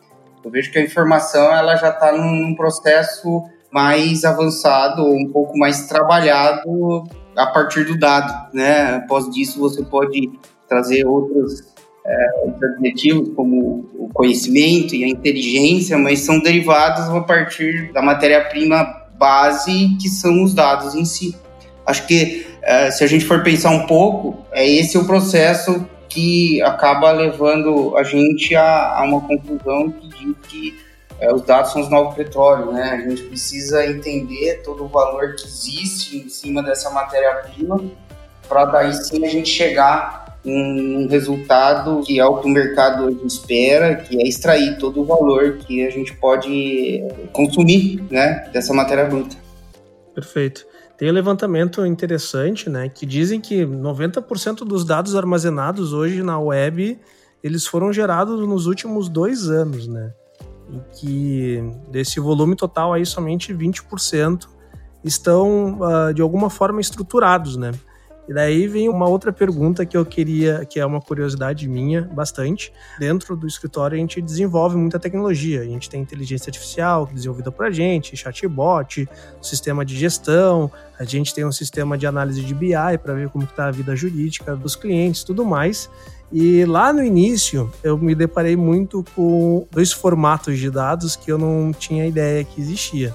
Eu 0.44 0.50
vejo 0.50 0.72
que 0.72 0.78
a 0.78 0.82
informação 0.82 1.52
ela 1.52 1.76
já 1.76 1.90
está 1.90 2.12
num 2.12 2.54
processo 2.54 3.44
mais 3.70 4.24
avançado 4.24 5.06
um 5.06 5.28
pouco 5.30 5.56
mais 5.56 5.86
trabalhado 5.86 7.04
a 7.36 7.46
partir 7.46 7.84
do 7.84 7.98
dado, 7.98 8.52
né? 8.52 8.96
Após 8.96 9.30
disso, 9.30 9.60
você 9.60 9.82
pode 9.82 10.30
trazer 10.68 11.06
outros, 11.06 11.62
é, 12.04 12.26
como 13.36 13.88
o 13.94 14.08
conhecimento 14.12 14.94
e 14.94 15.04
a 15.04 15.08
inteligência, 15.08 15.96
mas 15.96 16.20
são 16.20 16.40
derivados 16.40 17.08
a 17.08 17.20
partir 17.20 17.92
da 17.92 18.02
matéria-prima 18.02 18.99
base, 19.20 19.98
que 20.00 20.08
são 20.08 20.42
os 20.42 20.54
dados 20.54 20.94
em 20.94 21.04
si. 21.04 21.36
Acho 21.86 22.06
que 22.06 22.46
é, 22.62 22.90
se 22.90 23.04
a 23.04 23.06
gente 23.06 23.26
for 23.26 23.42
pensar 23.42 23.70
um 23.70 23.86
pouco, 23.86 24.46
é 24.50 24.66
esse 24.66 24.96
o 24.96 25.04
processo 25.04 25.86
que 26.08 26.60
acaba 26.62 27.12
levando 27.12 27.96
a 27.96 28.02
gente 28.02 28.56
a, 28.56 28.96
a 28.96 29.04
uma 29.04 29.20
conclusão 29.20 29.90
que 29.90 30.08
diz 30.08 30.34
que 30.48 30.80
é, 31.20 31.32
os 31.32 31.42
dados 31.42 31.72
são 31.72 31.82
os 31.82 31.90
novos 31.90 32.14
petróleo, 32.14 32.72
né? 32.72 33.02
A 33.04 33.08
gente 33.08 33.22
precisa 33.24 33.86
entender 33.86 34.62
todo 34.64 34.84
o 34.84 34.88
valor 34.88 35.36
que 35.36 35.46
existe 35.46 36.16
em 36.16 36.28
cima 36.30 36.62
dessa 36.62 36.88
matéria-prima 36.88 37.78
para 38.48 38.64
daí 38.64 38.92
sim 38.94 39.24
a 39.24 39.28
gente 39.28 39.50
chegar 39.50 40.29
um 40.44 41.06
resultado 41.08 42.00
que 42.04 42.18
é 42.18 42.24
o 42.24 42.38
que 42.38 42.46
o 42.46 42.50
mercado 42.50 43.04
hoje 43.04 43.26
espera, 43.26 43.96
que 43.96 44.20
é 44.20 44.26
extrair 44.26 44.78
todo 44.78 45.02
o 45.02 45.04
valor 45.04 45.58
que 45.58 45.86
a 45.86 45.90
gente 45.90 46.14
pode 46.16 47.02
consumir, 47.32 48.02
né, 48.10 48.48
dessa 48.52 48.72
matéria 48.72 49.04
bruta. 49.04 49.36
Perfeito. 50.14 50.66
Tem 50.96 51.10
um 51.10 51.12
levantamento 51.12 51.84
interessante, 51.84 52.68
né, 52.68 52.88
que 52.88 53.06
dizem 53.06 53.40
que 53.40 53.64
90% 53.64 54.64
dos 54.64 54.84
dados 54.84 55.14
armazenados 55.14 55.92
hoje 55.92 56.22
na 56.22 56.38
web, 56.38 56.98
eles 57.42 57.66
foram 57.66 57.92
gerados 57.92 58.46
nos 58.46 58.66
últimos 58.66 59.08
dois 59.08 59.48
anos, 59.48 59.86
né? 59.86 60.12
E 60.70 60.96
que 60.96 61.72
desse 61.90 62.20
volume 62.20 62.54
total 62.54 62.92
aí 62.92 63.04
somente 63.04 63.52
20% 63.52 64.46
estão 65.02 65.78
uh, 65.80 66.14
de 66.14 66.20
alguma 66.22 66.50
forma 66.50 66.80
estruturados, 66.80 67.56
né? 67.56 67.72
E 68.30 68.32
daí 68.32 68.68
vem 68.68 68.88
uma 68.88 69.08
outra 69.08 69.32
pergunta 69.32 69.84
que 69.84 69.96
eu 69.96 70.06
queria, 70.06 70.64
que 70.64 70.78
é 70.78 70.86
uma 70.86 71.00
curiosidade 71.00 71.66
minha, 71.66 72.02
bastante. 72.02 72.72
Dentro 72.96 73.34
do 73.34 73.44
escritório 73.44 73.96
a 73.96 73.98
gente 73.98 74.22
desenvolve 74.22 74.76
muita 74.76 75.00
tecnologia. 75.00 75.62
A 75.62 75.64
gente 75.64 75.90
tem 75.90 76.00
inteligência 76.00 76.48
artificial 76.48 77.10
desenvolvida 77.12 77.50
por 77.50 77.66
a 77.66 77.72
gente, 77.72 78.16
chatbot, 78.16 79.08
sistema 79.42 79.84
de 79.84 79.96
gestão, 79.96 80.70
a 80.96 81.02
gente 81.02 81.34
tem 81.34 81.44
um 81.44 81.50
sistema 81.50 81.98
de 81.98 82.06
análise 82.06 82.40
de 82.40 82.54
BI 82.54 82.98
para 83.02 83.14
ver 83.14 83.30
como 83.30 83.42
está 83.46 83.66
a 83.66 83.70
vida 83.72 83.96
jurídica 83.96 84.54
dos 84.54 84.76
clientes, 84.76 85.24
tudo 85.24 85.44
mais. 85.44 85.90
E 86.30 86.64
lá 86.66 86.92
no 86.92 87.02
início 87.02 87.68
eu 87.82 87.98
me 87.98 88.14
deparei 88.14 88.56
muito 88.56 89.04
com 89.12 89.66
dois 89.72 89.90
formatos 89.90 90.56
de 90.56 90.70
dados 90.70 91.16
que 91.16 91.32
eu 91.32 91.36
não 91.36 91.72
tinha 91.72 92.06
ideia 92.06 92.44
que 92.44 92.60
existia, 92.60 93.12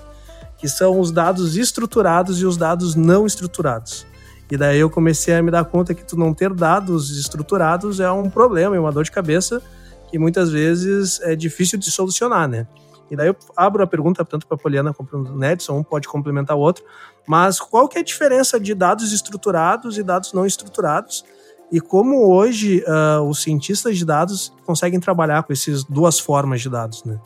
que 0.58 0.68
são 0.68 1.00
os 1.00 1.10
dados 1.10 1.56
estruturados 1.56 2.42
e 2.42 2.46
os 2.46 2.58
dados 2.58 2.96
não 2.96 3.26
estruturados. 3.26 4.06
E 4.50 4.58
daí 4.58 4.80
eu 4.80 4.90
comecei 4.90 5.34
a 5.34 5.42
me 5.42 5.50
dar 5.50 5.66
conta 5.66 5.94
que 5.94 6.06
tu 6.06 6.16
não 6.18 6.34
ter 6.34 6.54
dados 6.54 7.18
estruturados 7.18 8.00
é 8.00 8.12
um 8.12 8.30
problema, 8.30 8.76
é 8.76 8.80
uma 8.80 8.92
dor 8.92 9.04
de 9.04 9.12
cabeça 9.12 9.62
que 10.10 10.20
muitas 10.20 10.52
vezes 10.52 11.20
é 11.22 11.36
difícil 11.36 11.80
de 11.80 11.90
solucionar, 11.92 12.48
né? 12.48 12.68
E 13.10 13.16
daí 13.16 13.28
eu 13.28 13.36
abro 13.56 13.84
a 13.84 13.88
pergunta 13.88 14.24
tanto 14.24 14.48
para 14.48 14.56
a 14.56 14.58
Poliana 14.58 14.94
como 14.94 15.08
para 15.08 15.20
o 15.20 15.38
Nedson, 15.38 15.78
um 15.78 15.84
pode 15.84 16.08
complementar 16.08 16.56
o 16.58 16.60
outro, 16.60 16.84
mas 17.28 17.60
qual 17.60 17.88
que 17.88 17.98
é 17.98 18.02
a 18.02 18.04
diferença 18.04 18.60
de 18.60 18.74
dados 18.74 19.12
estruturados 19.12 19.98
e 19.98 20.04
dados 20.04 20.34
não 20.34 20.46
estruturados? 20.46 21.24
E 21.72 21.80
como 21.80 22.28
hoje 22.32 22.84
uh, 22.88 23.22
os 23.24 23.42
cientistas 23.42 23.98
de 23.98 24.06
dados 24.06 24.54
conseguem 24.66 25.00
trabalhar 25.00 25.44
com 25.44 25.54
essas 25.54 25.84
duas 25.84 26.20
formas 26.20 26.62
de 26.62 26.70
dados, 26.70 27.04
né? 27.04 27.20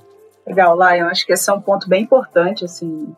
Legal, 0.49 0.75
Lion, 0.75 1.05
acho 1.09 1.27
que 1.27 1.31
esse 1.31 1.47
é 1.47 1.53
um 1.53 1.61
ponto 1.61 1.87
bem 1.87 2.01
importante, 2.01 2.65
assim, 2.65 3.15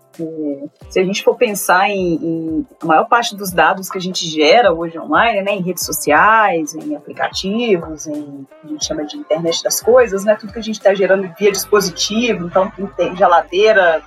se 0.89 0.99
a 0.99 1.03
gente 1.05 1.23
for 1.23 1.33
pensar 1.37 1.89
em, 1.89 2.15
em, 2.15 2.67
a 2.81 2.85
maior 2.85 3.05
parte 3.05 3.37
dos 3.37 3.53
dados 3.53 3.89
que 3.89 3.97
a 3.97 4.01
gente 4.01 4.27
gera 4.27 4.73
hoje 4.73 4.99
online, 4.99 5.41
né, 5.41 5.53
em 5.53 5.61
redes 5.61 5.85
sociais, 5.85 6.75
em 6.75 6.93
aplicativos, 6.93 8.05
em, 8.05 8.45
a 8.61 8.67
gente 8.67 8.85
chama 8.85 9.05
de 9.05 9.15
internet 9.15 9.63
das 9.63 9.79
coisas, 9.79 10.25
né, 10.25 10.35
tudo 10.35 10.51
que 10.51 10.59
a 10.59 10.61
gente 10.61 10.75
está 10.75 10.93
gerando 10.93 11.33
via 11.39 11.53
dispositivo, 11.53 12.47
então 12.47 12.69
geladeira 13.15 14.01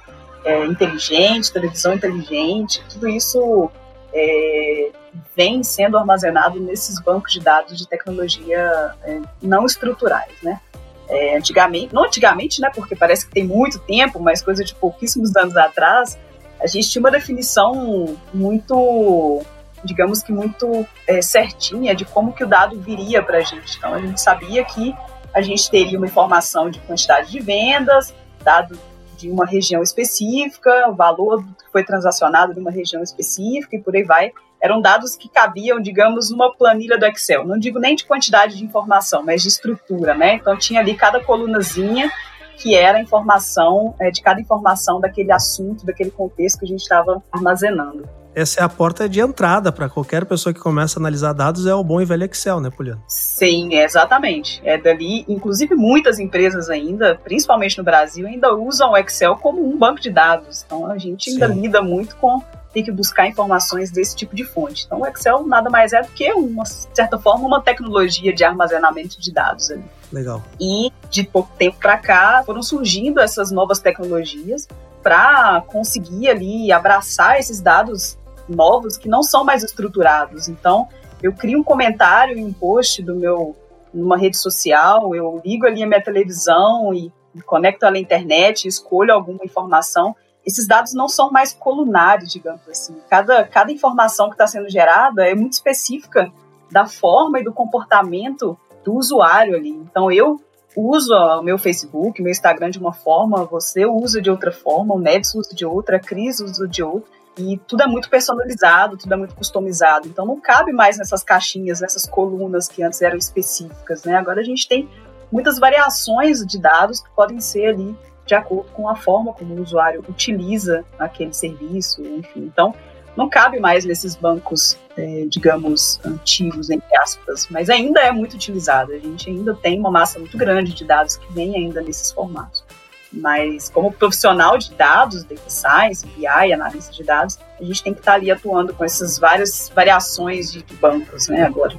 é, 0.44 0.66
inteligente, 0.66 1.50
televisão 1.50 1.94
inteligente, 1.94 2.84
tudo 2.90 3.08
isso 3.08 3.70
é, 4.12 4.90
vem 5.34 5.62
sendo 5.62 5.96
armazenado 5.96 6.60
nesses 6.60 7.00
bancos 7.00 7.32
de 7.32 7.40
dados 7.40 7.78
de 7.78 7.88
tecnologia 7.88 8.94
é, 9.02 9.18
não 9.40 9.64
estruturais, 9.64 10.34
né, 10.42 10.60
é, 11.08 11.36
antigamente, 11.36 11.94
não 11.94 12.04
antigamente, 12.04 12.60
né, 12.60 12.70
porque 12.74 12.96
parece 12.96 13.26
que 13.26 13.32
tem 13.32 13.44
muito 13.44 13.78
tempo, 13.80 14.20
mas 14.20 14.42
coisa 14.42 14.64
de 14.64 14.74
pouquíssimos 14.74 15.34
anos 15.36 15.56
atrás, 15.56 16.18
a 16.60 16.66
gente 16.66 16.88
tinha 16.88 17.00
uma 17.00 17.10
definição 17.10 18.16
muito, 18.32 19.42
digamos 19.84 20.22
que 20.22 20.32
muito 20.32 20.86
é, 21.06 21.20
certinha 21.20 21.94
de 21.94 22.04
como 22.04 22.32
que 22.32 22.44
o 22.44 22.46
dado 22.46 22.78
viria 22.80 23.22
para 23.22 23.38
a 23.38 23.42
gente. 23.42 23.76
Então 23.76 23.92
a 23.92 24.00
gente 24.00 24.20
sabia 24.20 24.64
que 24.64 24.94
a 25.34 25.42
gente 25.42 25.70
teria 25.70 25.98
uma 25.98 26.06
informação 26.06 26.70
de 26.70 26.78
quantidade 26.80 27.30
de 27.30 27.40
vendas, 27.40 28.14
dado 28.42 28.78
de 29.16 29.30
uma 29.30 29.44
região 29.44 29.82
específica, 29.82 30.88
o 30.88 30.94
valor 30.94 31.42
que 31.44 31.70
foi 31.72 31.84
transacionado 31.84 32.54
de 32.54 32.60
uma 32.60 32.70
região 32.70 33.02
específica 33.02 33.76
e 33.76 33.80
por 33.80 33.94
aí 33.94 34.02
vai 34.02 34.32
eram 34.64 34.80
dados 34.80 35.14
que 35.14 35.28
cabiam, 35.28 35.78
digamos, 35.78 36.30
numa 36.30 36.50
planilha 36.56 36.96
do 36.96 37.04
Excel. 37.04 37.46
Não 37.46 37.58
digo 37.58 37.78
nem 37.78 37.94
de 37.94 38.06
quantidade 38.06 38.56
de 38.56 38.64
informação, 38.64 39.22
mas 39.22 39.42
de 39.42 39.48
estrutura, 39.48 40.14
né? 40.14 40.36
Então 40.36 40.56
tinha 40.56 40.80
ali 40.80 40.94
cada 40.94 41.20
colunazinha 41.20 42.10
que 42.56 42.74
era 42.74 42.96
a 42.96 43.00
informação 43.02 43.94
é, 44.00 44.10
de 44.10 44.22
cada 44.22 44.40
informação 44.40 45.00
daquele 45.00 45.30
assunto, 45.32 45.84
daquele 45.84 46.10
contexto 46.10 46.60
que 46.60 46.64
a 46.64 46.68
gente 46.68 46.80
estava 46.80 47.22
armazenando. 47.30 48.08
Essa 48.34 48.60
é 48.60 48.64
a 48.64 48.68
porta 48.68 49.06
de 49.06 49.20
entrada 49.20 49.70
para 49.70 49.88
qualquer 49.88 50.24
pessoa 50.24 50.54
que 50.54 50.60
começa 50.60 50.98
a 50.98 51.00
analisar 51.00 51.34
dados, 51.34 51.66
é 51.66 51.74
o 51.74 51.84
bom 51.84 52.00
e 52.00 52.06
velho 52.06 52.24
Excel, 52.24 52.58
né, 52.58 52.70
Poliano? 52.70 53.02
Sim, 53.06 53.74
exatamente. 53.74 54.62
É 54.64 54.78
dali, 54.78 55.26
inclusive 55.28 55.74
muitas 55.74 56.18
empresas 56.18 56.70
ainda, 56.70 57.16
principalmente 57.22 57.76
no 57.76 57.84
Brasil, 57.84 58.26
ainda 58.26 58.54
usam 58.54 58.92
o 58.92 58.96
Excel 58.96 59.36
como 59.36 59.62
um 59.62 59.76
banco 59.76 60.00
de 60.00 60.10
dados. 60.10 60.64
Então 60.64 60.90
a 60.90 60.96
gente 60.96 61.30
ainda 61.30 61.48
Sim. 61.48 61.60
lida 61.60 61.82
muito 61.82 62.16
com 62.16 62.42
tem 62.74 62.82
que 62.82 62.90
buscar 62.90 63.28
informações 63.28 63.90
desse 63.90 64.16
tipo 64.16 64.34
de 64.34 64.44
fonte. 64.44 64.84
Então, 64.84 65.00
o 65.00 65.06
Excel 65.06 65.46
nada 65.46 65.70
mais 65.70 65.92
é 65.92 66.02
do 66.02 66.08
que, 66.08 66.30
uma 66.32 66.66
certa 66.66 67.16
forma, 67.16 67.46
uma 67.46 67.62
tecnologia 67.62 68.34
de 68.34 68.42
armazenamento 68.42 69.20
de 69.20 69.32
dados 69.32 69.70
ali. 69.70 69.84
Legal. 70.12 70.42
E 70.60 70.92
de 71.08 71.22
pouco 71.22 71.50
tempo 71.56 71.78
para 71.78 71.96
cá 71.96 72.42
foram 72.44 72.62
surgindo 72.62 73.20
essas 73.20 73.52
novas 73.52 73.78
tecnologias 73.78 74.68
para 75.02 75.62
conseguir 75.68 76.28
ali 76.28 76.72
abraçar 76.72 77.38
esses 77.38 77.60
dados 77.60 78.18
novos 78.48 78.96
que 78.96 79.08
não 79.08 79.22
são 79.22 79.44
mais 79.44 79.62
estruturados. 79.62 80.48
Então, 80.48 80.88
eu 81.22 81.32
crio 81.32 81.60
um 81.60 81.64
comentário 81.64 82.36
em 82.36 82.44
um 82.44 82.52
post 82.52 83.00
do 83.02 83.14
meu 83.14 83.56
numa 83.92 84.18
rede 84.18 84.36
social, 84.36 85.14
eu 85.14 85.40
ligo 85.44 85.66
ali 85.66 85.84
a 85.84 85.86
minha 85.86 86.02
televisão 86.02 86.92
e 86.92 87.12
conecto 87.46 87.86
ela 87.86 87.96
à 87.96 88.00
internet, 88.00 88.66
escolho 88.66 89.12
alguma 89.12 89.44
informação 89.44 90.16
esses 90.44 90.66
dados 90.66 90.92
não 90.92 91.08
são 91.08 91.30
mais 91.30 91.52
colunares, 91.52 92.30
digamos 92.30 92.68
assim. 92.68 92.96
Cada, 93.08 93.44
cada 93.44 93.72
informação 93.72 94.28
que 94.28 94.34
está 94.34 94.46
sendo 94.46 94.68
gerada 94.68 95.26
é 95.26 95.34
muito 95.34 95.54
específica 95.54 96.30
da 96.70 96.86
forma 96.86 97.40
e 97.40 97.44
do 97.44 97.52
comportamento 97.52 98.58
do 98.84 98.94
usuário 98.94 99.56
ali. 99.56 99.70
Então, 99.70 100.10
eu 100.10 100.40
uso 100.76 101.14
o 101.14 101.42
meu 101.42 101.56
Facebook, 101.56 102.20
meu 102.20 102.30
Instagram 102.30 102.70
de 102.70 102.78
uma 102.78 102.92
forma, 102.92 103.44
você 103.44 103.86
usa 103.86 104.20
de 104.20 104.30
outra 104.30 104.52
forma, 104.52 104.94
o 104.94 104.98
Neves 104.98 105.34
usa 105.34 105.54
de 105.54 105.64
outra, 105.64 105.96
a 105.96 106.00
Cris 106.00 106.40
usa 106.40 106.68
de 106.68 106.82
outra. 106.82 107.10
E 107.36 107.58
tudo 107.66 107.82
é 107.82 107.86
muito 107.86 108.08
personalizado, 108.08 108.96
tudo 108.96 109.12
é 109.12 109.16
muito 109.16 109.34
customizado. 109.34 110.06
Então 110.06 110.24
não 110.24 110.40
cabe 110.40 110.72
mais 110.72 110.98
nessas 110.98 111.22
caixinhas, 111.22 111.80
nessas 111.80 112.06
colunas 112.06 112.68
que 112.68 112.82
antes 112.82 113.02
eram 113.02 113.16
específicas, 113.16 114.04
né? 114.04 114.16
Agora 114.16 114.40
a 114.40 114.44
gente 114.44 114.68
tem 114.68 114.88
muitas 115.32 115.58
variações 115.58 116.46
de 116.46 116.60
dados 116.60 117.00
que 117.00 117.10
podem 117.10 117.40
ser 117.40 117.66
ali 117.66 117.96
de 118.26 118.34
acordo 118.34 118.70
com 118.72 118.88
a 118.88 118.96
forma 118.96 119.32
como 119.32 119.54
o 119.54 119.62
usuário 119.62 120.04
utiliza 120.08 120.84
aquele 120.98 121.32
serviço, 121.32 122.02
enfim. 122.02 122.40
Então, 122.40 122.74
não 123.16 123.28
cabe 123.28 123.60
mais 123.60 123.84
nesses 123.84 124.16
bancos, 124.16 124.76
é, 124.96 125.24
digamos, 125.28 126.00
antigos, 126.04 126.70
entre 126.70 126.96
aspas, 126.96 127.46
mas 127.50 127.70
ainda 127.70 128.00
é 128.00 128.10
muito 128.10 128.34
utilizado. 128.34 128.92
A 128.92 128.98
gente 128.98 129.30
ainda 129.30 129.54
tem 129.54 129.78
uma 129.78 129.90
massa 129.90 130.18
muito 130.18 130.36
grande 130.36 130.72
de 130.72 130.84
dados 130.84 131.16
que 131.16 131.32
vem 131.32 131.54
ainda 131.54 131.80
nesses 131.80 132.10
formatos. 132.10 132.64
Mas, 133.12 133.68
como 133.68 133.92
profissional 133.92 134.58
de 134.58 134.74
dados, 134.74 135.22
data 135.22 135.48
science, 135.48 136.04
BI, 136.04 136.52
análise 136.52 136.90
de 136.90 137.04
dados, 137.04 137.38
a 137.60 137.62
gente 137.62 137.82
tem 137.82 137.94
que 137.94 138.00
estar 138.00 138.14
ali 138.14 138.30
atuando 138.30 138.74
com 138.74 138.84
essas 138.84 139.18
várias 139.18 139.70
variações 139.72 140.50
de 140.50 140.64
bancos, 140.80 141.28
né, 141.28 141.44
agora. 141.44 141.78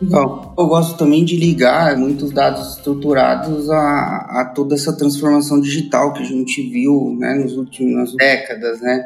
Legal. 0.00 0.54
Eu 0.56 0.66
gosto 0.66 0.98
também 0.98 1.24
de 1.24 1.36
ligar 1.36 1.96
muitos 1.96 2.30
dados 2.30 2.76
estruturados 2.76 3.70
a, 3.70 4.40
a 4.40 4.52
toda 4.54 4.74
essa 4.74 4.96
transformação 4.96 5.60
digital 5.60 6.12
que 6.12 6.22
a 6.22 6.26
gente 6.26 6.62
viu 6.70 7.16
né, 7.18 7.34
nos 7.34 7.56
últimas 7.56 8.14
décadas, 8.14 8.80
né? 8.80 9.04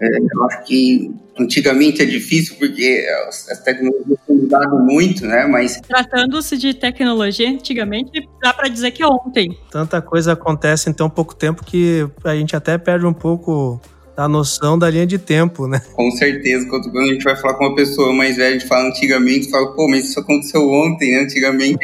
É, 0.00 0.06
eu 0.06 0.44
acho 0.44 0.62
que 0.64 1.12
antigamente 1.38 2.00
é 2.00 2.04
difícil 2.04 2.54
porque 2.56 3.04
as, 3.26 3.48
as 3.48 3.60
tecnologias 3.60 4.18
têm 4.26 4.36
mudado 4.36 4.78
muito, 4.78 5.26
né? 5.26 5.44
Mas 5.46 5.80
tratando-se 5.80 6.56
de 6.56 6.72
tecnologia, 6.72 7.48
antigamente 7.48 8.28
dá 8.40 8.52
para 8.52 8.68
dizer 8.68 8.92
que 8.92 9.02
é 9.02 9.06
ontem. 9.06 9.58
Tanta 9.70 10.00
coisa 10.00 10.34
acontece 10.34 10.88
em 10.88 10.92
tão 10.92 11.10
pouco 11.10 11.34
tempo 11.34 11.64
que 11.64 12.08
a 12.22 12.34
gente 12.36 12.54
até 12.54 12.78
perde 12.78 13.06
um 13.06 13.12
pouco 13.12 13.80
a 14.18 14.26
noção 14.26 14.76
da 14.76 14.90
linha 14.90 15.06
de 15.06 15.16
tempo, 15.16 15.68
né? 15.68 15.80
Com 15.94 16.10
certeza, 16.10 16.66
quando 16.68 16.98
a 16.98 17.06
gente 17.06 17.22
vai 17.22 17.36
falar 17.36 17.54
com 17.54 17.66
uma 17.66 17.74
pessoa 17.76 18.12
mais 18.12 18.36
velha, 18.36 18.48
a 18.48 18.52
gente 18.58 18.66
fala 18.66 18.88
antigamente, 18.88 19.48
fala, 19.48 19.72
pô, 19.74 19.88
mas 19.88 20.06
isso 20.06 20.18
aconteceu 20.18 20.68
ontem, 20.68 21.12
né? 21.12 21.20
Antigamente 21.20 21.78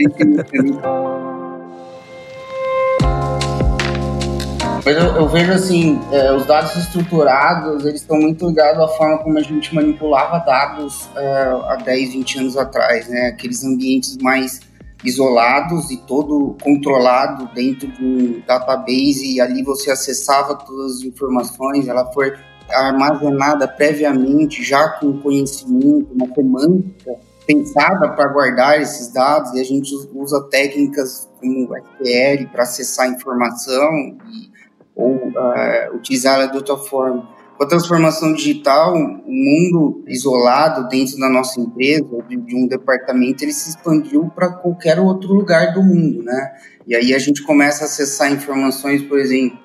Mas 4.85 4.97
eu, 4.97 5.05
eu 5.15 5.29
vejo 5.29 5.53
assim, 5.53 5.99
é, 6.11 6.33
os 6.33 6.45
dados 6.45 6.77
estruturados, 6.77 7.87
eles 7.87 8.01
estão 8.01 8.19
muito 8.19 8.49
ligados 8.49 8.83
à 8.83 8.89
forma 8.89 9.19
como 9.19 9.39
a 9.39 9.43
gente 9.43 9.73
manipulava 9.73 10.45
dados 10.45 11.09
é, 11.17 11.43
há 11.69 11.77
10, 11.85 12.15
20 12.15 12.39
anos 12.41 12.57
atrás, 12.57 13.09
né? 13.09 13.29
Aqueles 13.29 13.65
ambientes 13.65 14.19
mais 14.19 14.61
isolados 15.05 15.91
e 15.91 15.99
todo 15.99 16.57
controlado 16.63 17.49
dentro 17.55 17.87
de 17.89 18.05
um 18.05 18.43
database 18.47 19.35
e 19.35 19.41
ali 19.41 19.63
você 19.63 19.91
acessava 19.91 20.55
todas 20.55 20.97
as 20.97 21.03
informações, 21.03 21.87
ela 21.87 22.11
foi 22.13 22.33
armazenada 22.71 23.69
previamente, 23.69 24.63
já 24.63 24.89
com 24.89 25.21
conhecimento, 25.21 26.09
uma 26.15 26.33
semântica 26.35 27.13
pensada 27.47 28.09
para 28.11 28.29
guardar 28.33 28.81
esses 28.81 29.13
dados 29.13 29.53
e 29.53 29.61
a 29.61 29.65
gente 29.65 29.95
usa 30.15 30.43
técnicas 30.51 31.29
como 31.39 31.77
SQL 31.77 32.49
para 32.51 32.63
acessar 32.63 33.11
informação 33.11 34.17
e, 34.31 34.51
ou 34.97 35.17
uh, 35.17 35.95
utilizar 35.95 36.37
ela 36.37 36.47
de 36.47 36.57
outra 36.57 36.77
forma. 36.79 37.34
Com 37.57 37.63
a 37.63 37.69
transformação 37.69 38.33
digital, 38.33 38.95
o 38.95 39.33
mundo 39.33 40.03
isolado 40.09 40.89
dentro 40.89 41.17
da 41.19 41.29
nossa 41.29 41.61
empresa, 41.61 42.05
de, 42.29 42.57
um 42.57 42.67
departamento, 42.67 43.45
ele 43.45 43.53
se 43.53 43.71
expandiu 43.71 44.29
para 44.35 44.49
qualquer 44.49 44.99
outro 44.99 45.33
lugar 45.33 45.73
do 45.73 45.83
mundo, 45.83 46.23
né? 46.25 46.53
E 46.87 46.97
aí 46.97 47.15
a 47.15 47.19
gente 47.19 47.43
começa 47.45 47.85
a 47.85 47.87
acessar 47.87 48.33
informações, 48.33 49.03
por 49.03 49.21
exemplo, 49.21 49.57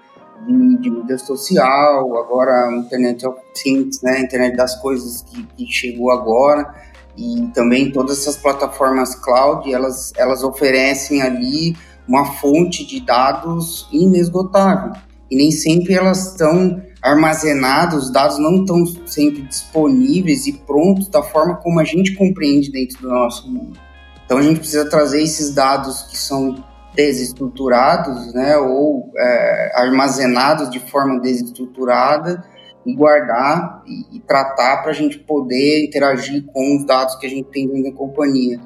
de, 0.45 0.89
mídia 0.89 1.17
social, 1.17 2.15
agora 2.17 2.67
a 2.67 2.77
Internet 2.77 3.25
of 3.25 3.39
Things, 3.55 4.01
né? 4.03 4.19
Internet 4.19 4.55
das 4.55 4.79
coisas 4.79 5.23
que, 5.23 5.43
que 5.57 5.71
chegou 5.71 6.11
agora 6.11 6.71
e 7.17 7.49
também 7.53 7.91
todas 7.91 8.19
essas 8.19 8.37
plataformas 8.37 9.15
cloud, 9.15 9.73
elas, 9.73 10.13
elas 10.15 10.43
oferecem 10.43 11.21
ali 11.21 11.75
uma 12.07 12.23
fonte 12.23 12.85
de 12.85 13.01
dados 13.01 13.89
inesgotável. 13.91 14.93
E 15.29 15.35
nem 15.35 15.51
sempre 15.51 15.93
elas 15.93 16.31
estão 16.31 16.81
armazenadas, 17.01 18.05
os 18.05 18.11
dados 18.11 18.37
não 18.37 18.61
estão 18.61 18.85
sempre 19.05 19.41
disponíveis 19.43 20.47
e 20.47 20.53
prontos 20.53 21.07
da 21.07 21.23
forma 21.23 21.55
como 21.57 21.79
a 21.79 21.83
gente 21.83 22.15
compreende 22.15 22.71
dentro 22.71 23.01
do 23.01 23.09
nosso 23.09 23.49
mundo. 23.49 23.79
Então 24.25 24.37
a 24.37 24.41
gente 24.41 24.59
precisa 24.59 24.89
trazer 24.89 25.23
esses 25.23 25.53
dados 25.53 26.03
que 26.03 26.17
são 26.17 26.63
desestruturados, 26.93 28.33
né, 28.33 28.57
ou 28.57 29.11
é, 29.17 29.71
armazenados 29.75 30.69
de 30.69 30.79
forma 30.79 31.19
desestruturada 31.19 32.43
e 32.85 32.93
guardar 32.93 33.83
e, 33.85 34.17
e 34.17 34.19
tratar 34.19 34.81
para 34.81 34.91
a 34.91 34.93
gente 34.93 35.19
poder 35.19 35.85
interagir 35.85 36.45
com 36.51 36.77
os 36.77 36.85
dados 36.85 37.15
que 37.15 37.25
a 37.25 37.29
gente 37.29 37.49
tem 37.49 37.67
dentro 37.67 37.91
da 37.91 37.97
companhia. 37.97 38.59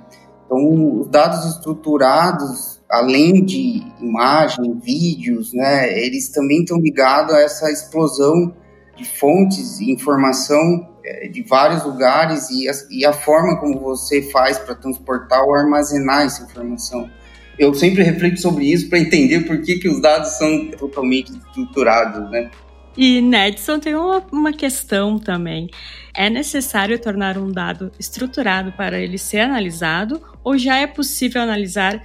Então, 0.45 0.99
os 0.99 1.07
dados 1.07 1.45
estruturados, 1.45 2.72
além 2.93 3.43
de 3.43 3.81
imagem, 3.99 4.79
vídeos, 4.79 5.51
né, 5.51 5.99
eles 5.99 6.29
também 6.29 6.59
estão 6.59 6.77
ligados 6.79 7.33
a 7.33 7.41
essa 7.41 7.71
explosão 7.71 8.53
de 8.95 9.03
fontes 9.03 9.79
e 9.79 9.91
informação 9.91 10.87
é, 11.03 11.27
de 11.27 11.41
vários 11.41 11.83
lugares 11.83 12.51
e 12.51 12.69
a, 12.69 12.73
e 12.91 13.03
a 13.03 13.11
forma 13.11 13.59
como 13.59 13.79
você 13.79 14.21
faz 14.29 14.59
para 14.59 14.75
transportar 14.75 15.41
ou 15.41 15.55
armazenar 15.55 16.21
essa 16.21 16.43
informação. 16.43 17.09
Eu 17.57 17.73
sempre 17.73 18.03
reflito 18.03 18.39
sobre 18.39 18.71
isso 18.71 18.87
para 18.89 18.99
entender 18.99 19.39
por 19.47 19.59
que, 19.63 19.79
que 19.79 19.89
os 19.89 19.99
dados 19.99 20.29
são 20.37 20.67
totalmente 20.77 21.31
estruturados, 21.31 22.29
né? 22.29 22.51
E 22.95 23.21
Nedson 23.21 23.79
tem 23.79 23.95
uma, 23.95 24.23
uma 24.31 24.53
questão 24.53 25.17
também. 25.17 25.67
É 26.13 26.29
necessário 26.29 26.99
tornar 26.99 27.39
um 27.39 27.51
dado 27.51 27.91
estruturado 27.99 28.71
para 28.73 28.99
ele 28.99 29.17
ser 29.17 29.39
analisado 29.39 30.21
ou 30.43 30.59
já 30.59 30.77
é 30.77 30.85
possível 30.85 31.41
analisar 31.41 32.03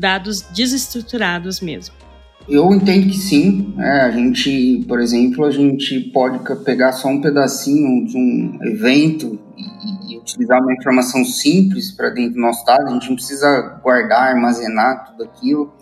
dados 0.00 0.40
desestruturados 0.40 1.60
mesmo? 1.60 1.94
Eu 2.48 2.72
entendo 2.72 3.06
que 3.06 3.18
sim. 3.18 3.74
É, 3.78 4.00
a 4.00 4.10
gente, 4.10 4.84
por 4.88 4.98
exemplo, 4.98 5.44
a 5.44 5.50
gente 5.50 6.00
pode 6.12 6.40
pegar 6.64 6.92
só 6.92 7.08
um 7.08 7.20
pedacinho 7.20 8.04
de 8.06 8.16
um 8.16 8.58
evento 8.62 9.38
e, 9.56 10.14
e 10.14 10.18
utilizar 10.18 10.60
uma 10.60 10.72
informação 10.72 11.24
simples 11.24 11.92
para 11.92 12.08
dentro 12.08 12.34
do 12.34 12.40
nosso 12.40 12.64
dado. 12.64 12.88
A 12.88 12.90
gente 12.92 13.08
não 13.08 13.14
precisa 13.14 13.78
guardar, 13.82 14.34
armazenar 14.34 15.04
tudo 15.10 15.24
aquilo. 15.24 15.72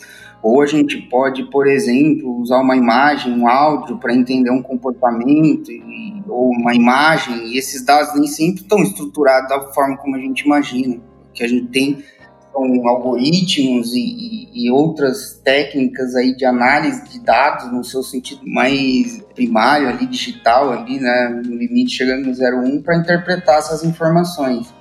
Ou 0.43 0.61
a 0.61 0.67
gente 0.67 0.99
pode, 1.09 1.45
por 1.51 1.67
exemplo, 1.67 2.39
usar 2.39 2.59
uma 2.59 2.77
imagem, 2.77 3.33
um 3.33 3.49
áudio 3.49 3.99
para 3.99 4.15
entender 4.15 4.51
um 4.51 4.63
comportamento, 4.63 5.73
e, 5.73 6.23
ou 6.29 6.51
uma 6.51 6.75
imagem, 6.75 7.49
e 7.49 7.59
esses 7.59 7.85
dados 7.85 8.15
nem 8.15 8.29
sempre 8.29 8.63
estão 8.63 8.81
estruturados 8.83 9.49
da 9.49 9.61
forma 9.73 9.97
como 9.97 10.17
a 10.17 10.19
gente 10.19 10.43
imagina. 10.43 11.01
Que 11.33 11.43
a 11.43 11.49
gente 11.49 11.67
tem 11.69 12.05
algoritmos 12.55 13.95
e, 13.95 14.01
e, 14.01 14.67
e, 14.67 14.71
outras 14.71 15.41
técnicas 15.45 16.15
aí 16.17 16.35
de 16.35 16.45
análise 16.45 17.09
de 17.09 17.21
dados 17.21 17.71
no 17.73 17.85
seu 17.85 18.03
sentido 18.03 18.43
mais 18.45 19.23
primário 19.35 19.89
ali, 19.89 20.07
digital 20.07 20.73
ali, 20.73 20.99
né, 20.99 21.43
no 21.45 21.57
limite 21.57 21.97
chegando 21.97 22.27
no 22.27 22.33
01 22.33 22.83
para 22.83 22.97
interpretar 22.97 23.59
essas 23.59 23.85
informações. 23.85 24.73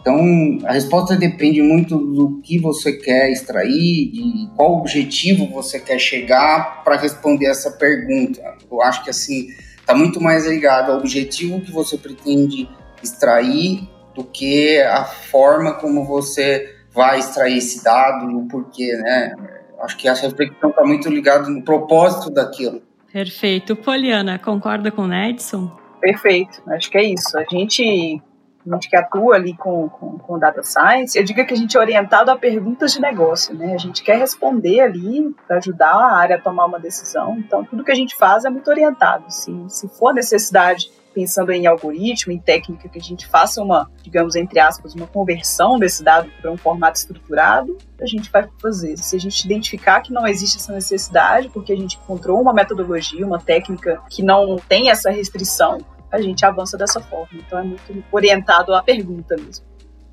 Então, 0.00 0.58
a 0.64 0.72
resposta 0.72 1.14
depende 1.16 1.62
muito 1.62 1.96
do 1.96 2.40
que 2.42 2.58
você 2.58 2.92
quer 2.92 3.30
extrair, 3.30 4.10
de 4.10 4.48
qual 4.56 4.78
objetivo 4.78 5.46
você 5.46 5.78
quer 5.78 5.98
chegar 5.98 6.82
para 6.82 6.96
responder 6.96 7.46
essa 7.46 7.70
pergunta. 7.70 8.42
Eu 8.70 8.82
acho 8.82 9.04
que 9.04 9.10
assim 9.10 9.46
está 9.78 9.94
muito 9.94 10.20
mais 10.20 10.44
ligado 10.44 10.90
ao 10.90 10.98
objetivo 10.98 11.60
que 11.60 11.70
você 11.70 11.96
pretende 11.96 12.68
extrair 13.00 13.88
do 14.14 14.24
que 14.24 14.80
a 14.80 15.04
forma 15.04 15.74
como 15.74 16.04
você 16.04 16.71
vai 16.92 17.18
extrair 17.18 17.58
esse 17.58 17.82
dado 17.82 18.30
e 18.30 18.34
o 18.34 18.46
porquê, 18.46 18.96
né? 18.96 19.34
Acho 19.80 19.96
que 19.96 20.08
essa 20.08 20.26
reflexão 20.26 20.70
está 20.70 20.84
muito 20.84 21.08
ligada 21.08 21.48
no 21.48 21.62
propósito 21.62 22.30
daquilo. 22.30 22.82
Perfeito. 23.12 23.74
Poliana, 23.74 24.38
concorda 24.38 24.90
com 24.90 25.06
o 25.06 25.12
Edson? 25.12 25.70
Perfeito. 26.00 26.62
Acho 26.68 26.90
que 26.90 26.98
é 26.98 27.04
isso. 27.04 27.36
A 27.36 27.44
gente 27.50 28.22
a 28.64 28.74
gente 28.74 28.88
que 28.88 28.96
atua 28.96 29.34
ali 29.34 29.56
com, 29.56 29.88
com, 29.88 30.18
com, 30.18 30.38
data 30.38 30.62
science, 30.62 31.18
eu 31.18 31.24
digo 31.24 31.44
que 31.44 31.52
a 31.52 31.56
gente 31.56 31.76
é 31.76 31.80
orientado 31.80 32.30
a 32.30 32.38
perguntas 32.38 32.92
de 32.92 33.00
negócio, 33.00 33.52
né? 33.54 33.74
A 33.74 33.78
gente 33.78 34.04
quer 34.04 34.16
responder 34.18 34.80
ali 34.80 35.34
para 35.48 35.56
ajudar 35.56 35.90
a 35.90 36.16
área 36.16 36.36
a 36.36 36.40
tomar 36.40 36.66
uma 36.66 36.78
decisão. 36.78 37.36
Então, 37.38 37.64
tudo 37.64 37.82
que 37.82 37.90
a 37.90 37.94
gente 37.94 38.14
faz 38.14 38.44
é 38.44 38.50
muito 38.50 38.70
orientado. 38.70 39.24
Se, 39.28 39.52
se 39.68 39.88
for 39.88 40.14
necessidade, 40.14 40.92
pensando 41.12 41.52
em 41.52 41.66
algoritmo, 41.66 42.32
em 42.32 42.38
técnica, 42.38 42.88
que 42.88 42.98
a 42.98 43.02
gente 43.02 43.26
faça 43.26 43.62
uma, 43.62 43.90
digamos, 44.02 44.34
entre 44.34 44.58
aspas, 44.58 44.94
uma 44.94 45.06
conversão 45.06 45.78
desse 45.78 46.02
dado 46.02 46.30
para 46.40 46.50
um 46.50 46.56
formato 46.56 46.98
estruturado, 46.98 47.76
a 48.00 48.06
gente 48.06 48.30
vai 48.30 48.48
fazer. 48.60 48.96
Se 48.98 49.16
a 49.16 49.18
gente 49.18 49.44
identificar 49.44 50.00
que 50.00 50.12
não 50.12 50.26
existe 50.26 50.56
essa 50.56 50.72
necessidade, 50.72 51.48
porque 51.50 51.72
a 51.72 51.76
gente 51.76 51.96
encontrou 51.96 52.40
uma 52.40 52.52
metodologia, 52.52 53.26
uma 53.26 53.40
técnica 53.40 54.00
que 54.10 54.22
não 54.22 54.56
tem 54.56 54.90
essa 54.90 55.10
restrição, 55.10 55.78
a 56.10 56.20
gente 56.20 56.44
avança 56.44 56.76
dessa 56.76 57.00
forma. 57.00 57.40
Então 57.46 57.58
é 57.58 57.62
muito 57.62 58.04
orientado 58.10 58.74
à 58.74 58.82
pergunta 58.82 59.36
mesmo. 59.36 59.64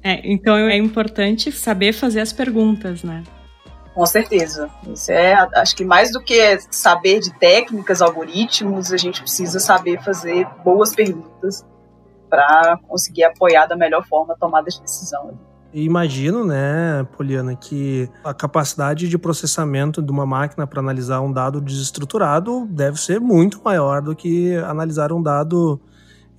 É, 0.02 0.22
então 0.24 0.56
é 0.56 0.78
importante 0.78 1.52
saber 1.52 1.92
fazer 1.92 2.22
as 2.22 2.32
perguntas, 2.32 3.04
né? 3.04 3.24
Com 3.93 4.06
certeza. 4.06 4.69
Isso 4.88 5.12
é, 5.12 5.34
acho 5.56 5.75
que 5.75 5.84
mais 5.84 6.12
do 6.12 6.21
que 6.21 6.60
saber 6.71 7.19
de 7.19 7.34
técnicas, 7.38 8.02
algoritmos, 8.02 8.93
a 8.93 8.97
gente 8.97 9.21
precisa 9.21 9.60
saber 9.60 10.02
fazer 10.04 10.47
boas 10.63 10.93
perguntas 10.93 11.65
para 12.30 12.80
conseguir 12.88 13.23
apoiar 13.23 13.65
da 13.65 13.75
melhor 13.75 14.06
forma 14.06 14.34
a 14.34 14.38
tomada 14.38 14.69
de 14.69 14.80
decisão. 14.82 15.38
E 15.71 15.84
imagino, 15.84 16.45
né, 16.45 17.06
Poliana, 17.15 17.56
que 17.56 18.10
a 18.23 18.34
capacidade 18.34 19.08
de 19.08 19.17
processamento 19.17 20.02
de 20.02 20.12
uma 20.12 20.25
máquina 20.25 20.65
para 20.65 20.80
analisar 20.80 21.21
um 21.21 21.32
dado 21.32 21.62
desestruturado 21.62 22.65
deve 22.67 22.99
ser 22.99 23.19
muito 23.19 23.62
maior 23.63 24.02
do 24.02 24.15
que 24.15 24.56
analisar 24.58 25.12
um 25.12 25.21
dado 25.21 25.80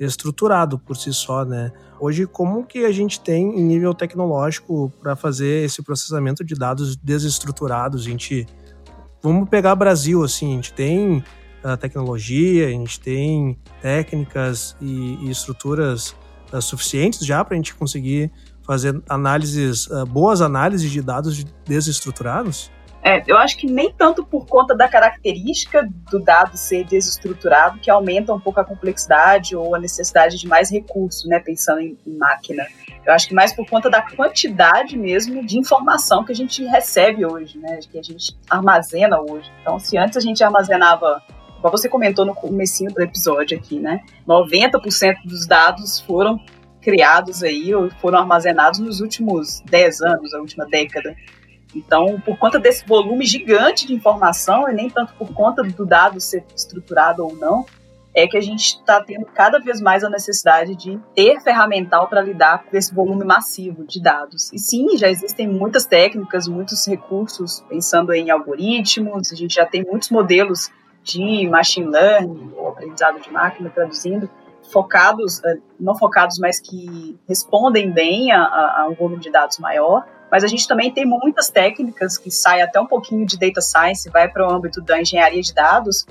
estruturado 0.00 0.78
por 0.78 0.96
si 0.96 1.12
só, 1.12 1.44
né? 1.44 1.70
Hoje, 2.00 2.26
como 2.26 2.64
que 2.64 2.86
a 2.86 2.92
gente 2.92 3.20
tem 3.20 3.60
em 3.60 3.62
nível 3.62 3.92
tecnológico 3.92 4.90
para 5.02 5.14
fazer 5.14 5.66
esse 5.66 5.82
processamento 5.82 6.42
de 6.42 6.54
dados 6.54 6.96
desestruturados? 6.96 8.06
A 8.06 8.08
gente, 8.08 8.46
vamos 9.22 9.46
pegar 9.50 9.74
Brasil 9.74 10.24
assim, 10.24 10.52
a 10.52 10.54
gente 10.56 10.72
tem 10.72 11.22
a 11.62 11.76
tecnologia, 11.76 12.68
a 12.68 12.70
gente 12.70 12.98
tem 12.98 13.58
técnicas 13.82 14.74
e, 14.80 15.18
e 15.26 15.30
estruturas 15.30 16.16
uh, 16.50 16.62
suficientes 16.62 17.20
já 17.20 17.44
para 17.44 17.54
a 17.54 17.56
gente 17.56 17.74
conseguir 17.74 18.32
fazer 18.62 18.98
análises, 19.06 19.86
uh, 19.88 20.06
boas 20.06 20.40
análises 20.40 20.90
de 20.90 21.02
dados 21.02 21.44
desestruturados? 21.66 22.70
É, 23.02 23.22
eu 23.26 23.38
acho 23.38 23.56
que 23.56 23.66
nem 23.66 23.90
tanto 23.92 24.24
por 24.24 24.46
conta 24.46 24.74
da 24.74 24.86
característica 24.86 25.88
do 26.10 26.18
dado 26.18 26.56
ser 26.56 26.84
desestruturado, 26.84 27.78
que 27.78 27.90
aumenta 27.90 28.32
um 28.32 28.40
pouco 28.40 28.60
a 28.60 28.64
complexidade 28.64 29.56
ou 29.56 29.74
a 29.74 29.78
necessidade 29.78 30.38
de 30.38 30.46
mais 30.46 30.70
recursos, 30.70 31.24
né, 31.24 31.38
pensando 31.38 31.80
em, 31.80 31.96
em 32.06 32.16
máquina. 32.16 32.66
Eu 33.06 33.14
acho 33.14 33.26
que 33.26 33.34
mais 33.34 33.54
por 33.54 33.66
conta 33.66 33.88
da 33.88 34.02
quantidade 34.02 34.98
mesmo 34.98 35.44
de 35.46 35.58
informação 35.58 36.24
que 36.24 36.32
a 36.32 36.34
gente 36.34 36.62
recebe 36.66 37.24
hoje, 37.24 37.58
né, 37.58 37.80
que 37.90 37.98
a 37.98 38.02
gente 38.02 38.36
armazena 38.48 39.18
hoje. 39.18 39.50
Então, 39.62 39.78
se 39.78 39.96
antes 39.96 40.18
a 40.18 40.20
gente 40.20 40.44
armazenava 40.44 41.22
como 41.60 41.76
você 41.76 41.88
comentou 41.88 42.24
no 42.24 42.34
comecinho 42.34 42.90
do 42.90 43.02
episódio 43.02 43.58
aqui, 43.58 43.78
né? 43.78 44.02
90% 44.26 45.26
dos 45.26 45.46
dados 45.46 46.00
foram 46.00 46.40
criados 46.80 47.42
aí 47.42 47.74
ou 47.74 47.90
foram 48.00 48.18
armazenados 48.18 48.80
nos 48.80 49.00
últimos 49.00 49.60
10 49.66 50.00
anos, 50.00 50.32
a 50.32 50.40
última 50.40 50.66
década. 50.66 51.14
Então, 51.74 52.20
por 52.20 52.36
conta 52.36 52.58
desse 52.58 52.84
volume 52.86 53.24
gigante 53.24 53.86
de 53.86 53.94
informação, 53.94 54.68
e 54.68 54.72
nem 54.72 54.90
tanto 54.90 55.14
por 55.14 55.32
conta 55.32 55.62
do 55.62 55.86
dado 55.86 56.20
ser 56.20 56.44
estruturado 56.54 57.24
ou 57.24 57.34
não, 57.36 57.64
é 58.14 58.26
que 58.26 58.36
a 58.36 58.40
gente 58.40 58.76
está 58.78 59.00
tendo 59.00 59.24
cada 59.26 59.58
vez 59.58 59.80
mais 59.80 60.02
a 60.02 60.10
necessidade 60.10 60.74
de 60.74 60.98
ter 61.14 61.40
ferramental 61.40 62.08
para 62.08 62.20
lidar 62.20 62.64
com 62.64 62.76
esse 62.76 62.92
volume 62.92 63.24
massivo 63.24 63.84
de 63.84 64.02
dados. 64.02 64.52
E 64.52 64.58
sim, 64.58 64.96
já 64.96 65.08
existem 65.08 65.46
muitas 65.46 65.86
técnicas, 65.86 66.48
muitos 66.48 66.86
recursos, 66.86 67.64
pensando 67.68 68.12
em 68.12 68.30
algoritmos, 68.30 69.32
a 69.32 69.36
gente 69.36 69.54
já 69.54 69.64
tem 69.64 69.84
muitos 69.84 70.10
modelos 70.10 70.70
de 71.02 71.48
machine 71.48 71.86
learning, 71.86 72.52
ou 72.56 72.68
aprendizado 72.68 73.20
de 73.20 73.30
máquina, 73.32 73.70
traduzindo, 73.70 74.28
focados, 74.72 75.42
eh, 75.44 75.58
não 75.78 75.96
focados, 75.96 76.38
mas 76.38 76.60
que 76.60 77.18
respondem 77.28 77.90
bem 77.90 78.32
a, 78.32 78.82
a 78.82 78.88
um 78.88 78.94
volume 78.94 79.20
de 79.20 79.30
dados 79.30 79.58
maior. 79.58 80.04
Mas 80.30 80.44
a 80.44 80.46
gente 80.46 80.66
também 80.68 80.92
tem 80.92 81.04
muitas 81.04 81.48
técnicas 81.50 82.16
que 82.16 82.30
saem 82.30 82.62
até 82.62 82.80
um 82.80 82.86
pouquinho 82.86 83.26
de 83.26 83.38
data 83.38 83.60
science, 83.60 84.08
vai 84.10 84.28
para 84.28 84.46
o 84.46 84.52
âmbito 84.52 84.80
da 84.80 85.00
engenharia 85.00 85.42
de 85.42 85.52
dados, 85.52 86.06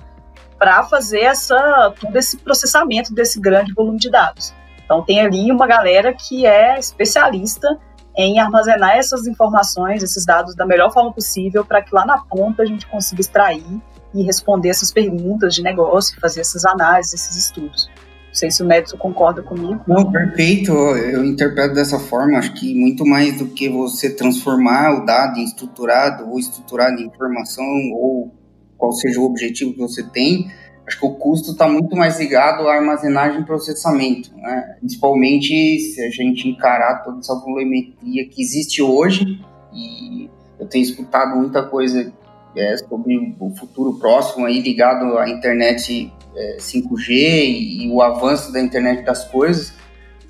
para 0.58 0.84
fazer 0.84 1.22
essa, 1.22 1.94
todo 2.00 2.16
esse 2.18 2.38
processamento 2.38 3.14
desse 3.14 3.40
grande 3.40 3.74
volume 3.74 3.98
de 3.98 4.10
dados. 4.10 4.54
Então 4.84 5.04
tem 5.04 5.22
ali 5.22 5.52
uma 5.52 5.66
galera 5.66 6.14
que 6.14 6.46
é 6.46 6.78
especialista 6.78 7.80
em 8.18 8.40
armazenar 8.40 8.98
essas 8.98 9.26
informações, 9.26 10.04
esses 10.04 10.26
dados 10.26 10.54
da 10.56 10.66
melhor 10.66 10.92
forma 10.92 11.14
possível, 11.14 11.64
para 11.64 11.82
que 11.82 11.96
lá 11.96 12.06
na 12.06 12.18
ponta 12.18 12.64
a 12.64 12.66
gente 12.66 12.86
consiga 12.88 13.22
extrair 13.22 13.82
e 14.14 14.24
responder 14.24 14.70
essas 14.70 14.92
perguntas 14.92 15.56
de 15.56 15.62
negócio, 15.62 16.20
fazer 16.20 16.42
essas 16.42 16.66
análises, 16.66 17.14
esses 17.14 17.38
estudos. 17.38 17.90
Sei 18.39 18.49
se 18.49 18.63
o 18.63 18.65
Médico 18.65 18.97
concorda 18.97 19.43
comigo. 19.43 19.82
Não, 19.86 20.10
perfeito. 20.10 20.71
Eu 20.71 21.25
interpreto 21.25 21.73
dessa 21.73 21.99
forma. 21.99 22.38
Acho 22.38 22.54
que 22.54 22.73
muito 22.73 23.06
mais 23.06 23.38
do 23.38 23.47
que 23.47 23.67
você 23.67 24.15
transformar 24.15 24.93
o 24.93 25.06
dado 25.06 25.38
em 25.38 25.43
estruturado 25.43 26.25
ou 26.30 26.39
estruturado 26.39 27.02
em 27.02 27.08
informação 27.08 27.65
ou 27.91 28.34
qual 28.78 28.93
seja 28.93 29.19
o 29.19 29.25
objetivo 29.25 29.73
que 29.73 29.80
você 29.80 30.02
tem, 30.04 30.49
acho 30.88 30.97
que 30.97 31.06
o 31.06 31.15
custo 31.15 31.52
está 31.52 31.67
muito 31.67 31.97
mais 31.97 32.17
ligado 32.17 32.65
à 32.65 32.75
armazenagem 32.75 33.41
e 33.41 33.43
processamento, 33.43 34.34
né? 34.38 34.78
principalmente 34.80 35.78
se 35.82 36.02
a 36.02 36.10
gente 36.10 36.47
encarar 36.47 37.04
toda 37.04 37.19
essa 37.19 37.36
volumetria 37.36 38.25
que 38.30 38.41
existe 38.41 38.82
hoje 38.82 39.43
e 39.73 40.30
eu 40.58 40.65
tenho 40.65 40.84
escutado 40.84 41.36
muita 41.36 41.62
coisa 41.62 42.10
é, 42.56 42.78
sobre 42.78 43.36
o 43.38 43.49
futuro 43.49 43.99
próximo 43.99 44.45
aí 44.45 44.62
ligado 44.62 45.17
à 45.17 45.30
internet 45.30 46.10
é, 46.39 46.58
5G 46.58 47.10
e, 47.10 47.86
e, 47.86 47.91
o 47.91 48.02
avanço 48.02 48.52
da 48.54 48.62
internet 48.62 49.04
das 49.04 49.25
coisas 49.25 49.73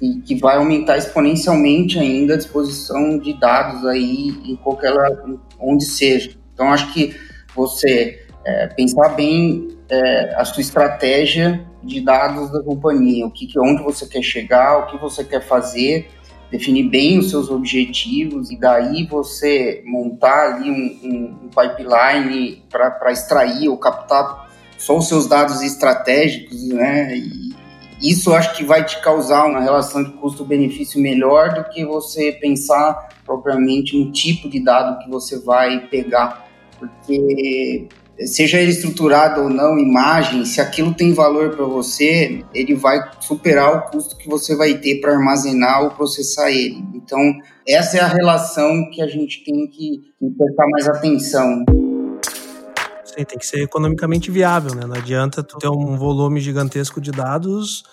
e 0.02 0.16
que 0.22 0.36
vai 0.36 0.58
aumentar 0.58 0.98
exponencialmente 0.98 2.00
ainda 2.00 2.34
a 2.34 2.38
disposição 2.38 3.20
de 3.20 3.34
dados 3.40 3.86
aí 3.86 4.30
em 4.46 4.56
qualquer 4.56 4.94
onde 5.60 5.86
seja. 5.86 6.32
Então 6.54 6.72
acho 6.72 6.92
que 6.94 7.16
você 7.56 8.26
é, 8.46 8.68
pensar 8.68 9.10
bem 9.10 9.68
é, 9.90 10.36
a 10.36 10.46
sua 10.46 10.62
estratégia 10.62 11.66
de 11.84 12.02
dados 12.02 12.52
da 12.52 12.62
companhia, 12.64 13.26
o 13.26 13.32
que, 13.32 13.48
onde 13.60 13.84
você 13.84 14.08
quer 14.08 14.24
chegar, 14.24 14.80
o 14.80 14.88
que 14.88 14.98
você 14.98 15.24
quer 15.24 15.42
fazer, 15.42 16.10
definir 16.52 16.84
bem 16.84 17.20
os 17.20 17.30
seus 17.30 17.50
objetivos 17.50 18.50
e 18.50 18.58
daí 18.58 19.06
você 19.06 19.84
montar 19.86 20.56
ali 20.56 20.72
um, 20.72 21.00
um, 21.04 21.40
um 21.44 21.50
pipeline 21.50 22.64
para 22.70 23.12
extrair 23.12 23.70
ou 23.70 23.78
captar 23.78 24.49
só 24.80 24.98
os 24.98 25.08
seus 25.08 25.28
dados 25.28 25.62
estratégicos, 25.62 26.68
né? 26.70 27.16
E 27.16 27.50
isso 28.02 28.34
acho 28.34 28.56
que 28.56 28.64
vai 28.64 28.84
te 28.84 29.00
causar 29.02 29.46
uma 29.46 29.60
relação 29.60 30.04
de 30.04 30.12
custo-benefício 30.14 31.00
melhor 31.02 31.54
do 31.54 31.66
que 31.66 31.86
você 31.86 32.32
pensar 32.32 33.10
propriamente 33.26 33.96
um 33.96 34.12
tipo 34.12 34.50
de 34.50 34.64
dado 34.64 35.04
que 35.04 35.10
você 35.10 35.38
vai 35.38 35.88
pegar, 35.88 36.48
porque 36.80 37.88
seja 38.26 38.60
ele 38.60 38.72
estruturado 38.72 39.42
ou 39.42 39.50
não, 39.50 39.78
imagem, 39.78 40.46
se 40.46 40.60
aquilo 40.60 40.94
tem 40.94 41.14
valor 41.14 41.56
para 41.56 41.66
você, 41.66 42.44
ele 42.54 42.74
vai 42.74 43.00
superar 43.20 43.76
o 43.76 43.92
custo 43.92 44.18
que 44.18 44.30
você 44.30 44.56
vai 44.56 44.76
ter 44.76 45.00
para 45.02 45.14
armazenar 45.14 45.84
ou 45.84 45.92
processar 45.92 46.50
ele. 46.50 46.84
Então, 46.94 47.20
essa 47.68 47.98
é 47.98 48.00
a 48.02 48.08
relação 48.08 48.90
que 48.90 49.02
a 49.02 49.08
gente 49.08 49.44
tem 49.44 49.68
que 49.68 50.14
prestar 50.38 50.68
mais 50.70 50.88
atenção. 50.88 51.66
Sim, 53.16 53.26
tem 53.26 53.38
que 53.38 53.46
ser 53.46 53.62
economicamente 53.62 54.32
viável, 54.32 54.76
né? 54.76 54.86
Não 54.86 54.96
adianta 54.96 55.44
tu 55.44 55.58
ter 55.58 55.70
um 55.70 55.98
volume 55.98 56.40
gigantesco 56.40 57.02
de 57.02 57.12
dados 57.12 57.84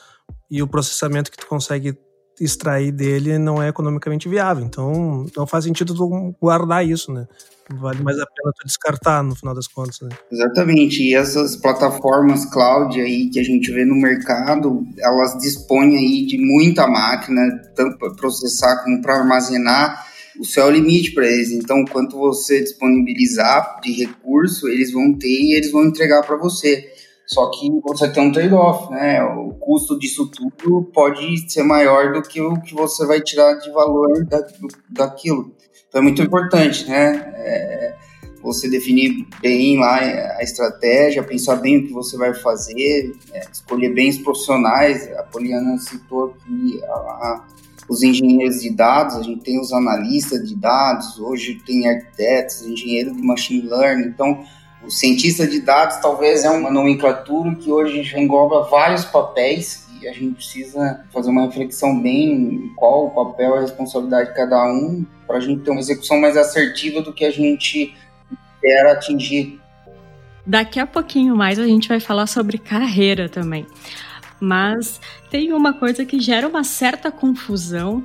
e 0.50 0.62
o 0.62 0.66
processamento 0.66 1.30
que 1.30 1.36
tu 1.36 1.46
consegue 1.46 1.98
extrair 2.40 2.92
dele 2.92 3.38
não 3.38 3.62
é 3.62 3.68
economicamente 3.68 4.28
viável. 4.28 4.64
Então, 4.64 5.26
não 5.36 5.46
faz 5.46 5.64
sentido 5.64 5.94
tu 5.94 6.34
guardar 6.40 6.86
isso, 6.86 7.12
né? 7.12 7.26
vale 7.74 8.02
mais 8.02 8.16
a 8.18 8.26
pena 8.26 8.52
tu 8.54 8.64
descartar 8.64 9.22
no 9.22 9.34
final 9.34 9.54
das 9.54 9.66
contas, 9.66 9.98
né? 10.00 10.10
Exatamente. 10.30 11.02
E 11.02 11.14
essas 11.14 11.56
plataformas 11.56 12.44
cloud 12.46 13.00
aí 13.00 13.28
que 13.30 13.40
a 13.40 13.42
gente 13.42 13.72
vê 13.72 13.84
no 13.84 13.96
mercado, 13.96 14.86
elas 14.98 15.36
dispõem 15.38 15.96
aí 15.96 16.26
de 16.26 16.38
muita 16.38 16.86
máquina, 16.86 17.42
tanto 17.74 17.98
para 17.98 18.14
processar 18.14 18.84
como 18.84 19.02
para 19.02 19.16
armazenar. 19.18 20.06
O 20.38 20.44
céu 20.44 20.66
é 20.66 20.68
o 20.68 20.72
limite 20.72 21.12
para 21.12 21.26
eles. 21.26 21.50
Então, 21.50 21.84
quanto 21.84 22.16
você 22.16 22.62
disponibilizar 22.62 23.80
de 23.82 23.92
recurso, 23.92 24.68
eles 24.68 24.92
vão 24.92 25.12
ter 25.12 25.28
e 25.28 25.54
eles 25.54 25.70
vão 25.70 25.84
entregar 25.84 26.22
para 26.22 26.36
você. 26.36 26.88
Só 27.26 27.50
que 27.50 27.68
você 27.82 28.08
tem 28.08 28.22
um 28.22 28.32
trade-off, 28.32 28.90
né? 28.92 29.22
O 29.22 29.54
custo 29.54 29.98
disso 29.98 30.30
tudo 30.30 30.84
pode 30.92 31.50
ser 31.50 31.64
maior 31.64 32.12
do 32.12 32.22
que 32.22 32.40
o 32.40 32.60
que 32.60 32.72
você 32.72 33.04
vai 33.04 33.20
tirar 33.20 33.54
de 33.54 33.70
valor 33.70 34.24
da, 34.26 34.40
do, 34.40 34.68
daquilo. 34.90 35.52
Então 35.88 36.00
é 36.00 36.04
muito 36.04 36.22
importante, 36.22 36.88
né? 36.88 37.32
É, 37.36 37.96
você 38.40 38.68
definir 38.68 39.26
bem 39.40 39.78
lá 39.78 39.96
a 40.38 40.42
estratégia, 40.42 41.22
pensar 41.22 41.56
bem 41.56 41.78
o 41.78 41.86
que 41.88 41.92
você 41.92 42.16
vai 42.16 42.32
fazer, 42.32 43.12
é, 43.32 43.40
escolher 43.52 43.92
bem 43.92 44.08
os 44.08 44.18
profissionais. 44.18 45.10
A 45.16 45.24
Poliana 45.24 45.78
citou 45.78 46.26
aqui 46.26 46.80
a, 46.84 46.92
a, 46.92 47.46
os 47.88 48.02
engenheiros 48.02 48.60
de 48.60 48.70
dados, 48.70 49.16
a 49.16 49.22
gente 49.22 49.42
tem 49.42 49.60
os 49.60 49.72
analistas 49.72 50.48
de 50.48 50.56
dados, 50.56 51.18
hoje 51.18 51.60
tem 51.66 51.88
arquitetos, 51.88 52.62
engenheiros 52.62 53.16
de 53.16 53.22
machine 53.22 53.68
learning. 53.68 54.08
Então, 54.08 54.44
o 54.82 54.90
cientista 54.90 55.46
de 55.46 55.60
dados 55.60 55.96
talvez 55.96 56.44
é 56.44 56.50
uma 56.50 56.70
nomenclatura 56.70 57.54
que 57.54 57.70
hoje 57.70 58.02
já 58.02 58.18
engloba 58.18 58.68
vários 58.68 59.04
papéis 59.04 59.86
e 60.00 60.06
a 60.06 60.12
gente 60.12 60.34
precisa 60.34 61.04
fazer 61.12 61.30
uma 61.30 61.46
reflexão 61.46 62.00
bem 62.00 62.72
qual 62.76 63.06
o 63.06 63.10
papel 63.10 63.54
e 63.54 63.58
a 63.58 63.60
responsabilidade 63.62 64.30
de 64.30 64.36
cada 64.36 64.64
um 64.66 65.04
para 65.26 65.38
a 65.38 65.40
gente 65.40 65.62
ter 65.62 65.70
uma 65.70 65.80
execução 65.80 66.20
mais 66.20 66.36
assertiva 66.36 67.00
do 67.00 67.12
que 67.12 67.24
a 67.24 67.30
gente 67.30 67.94
quer 68.60 68.86
atingir. 68.90 69.60
Daqui 70.46 70.78
a 70.78 70.86
pouquinho 70.86 71.34
mais 71.34 71.58
a 71.58 71.66
gente 71.66 71.88
vai 71.88 71.98
falar 71.98 72.26
sobre 72.26 72.58
carreira 72.58 73.28
também. 73.28 73.66
Mas 74.40 75.00
tem 75.30 75.52
uma 75.52 75.72
coisa 75.72 76.04
que 76.04 76.20
gera 76.20 76.46
uma 76.46 76.64
certa 76.64 77.10
confusão, 77.10 78.02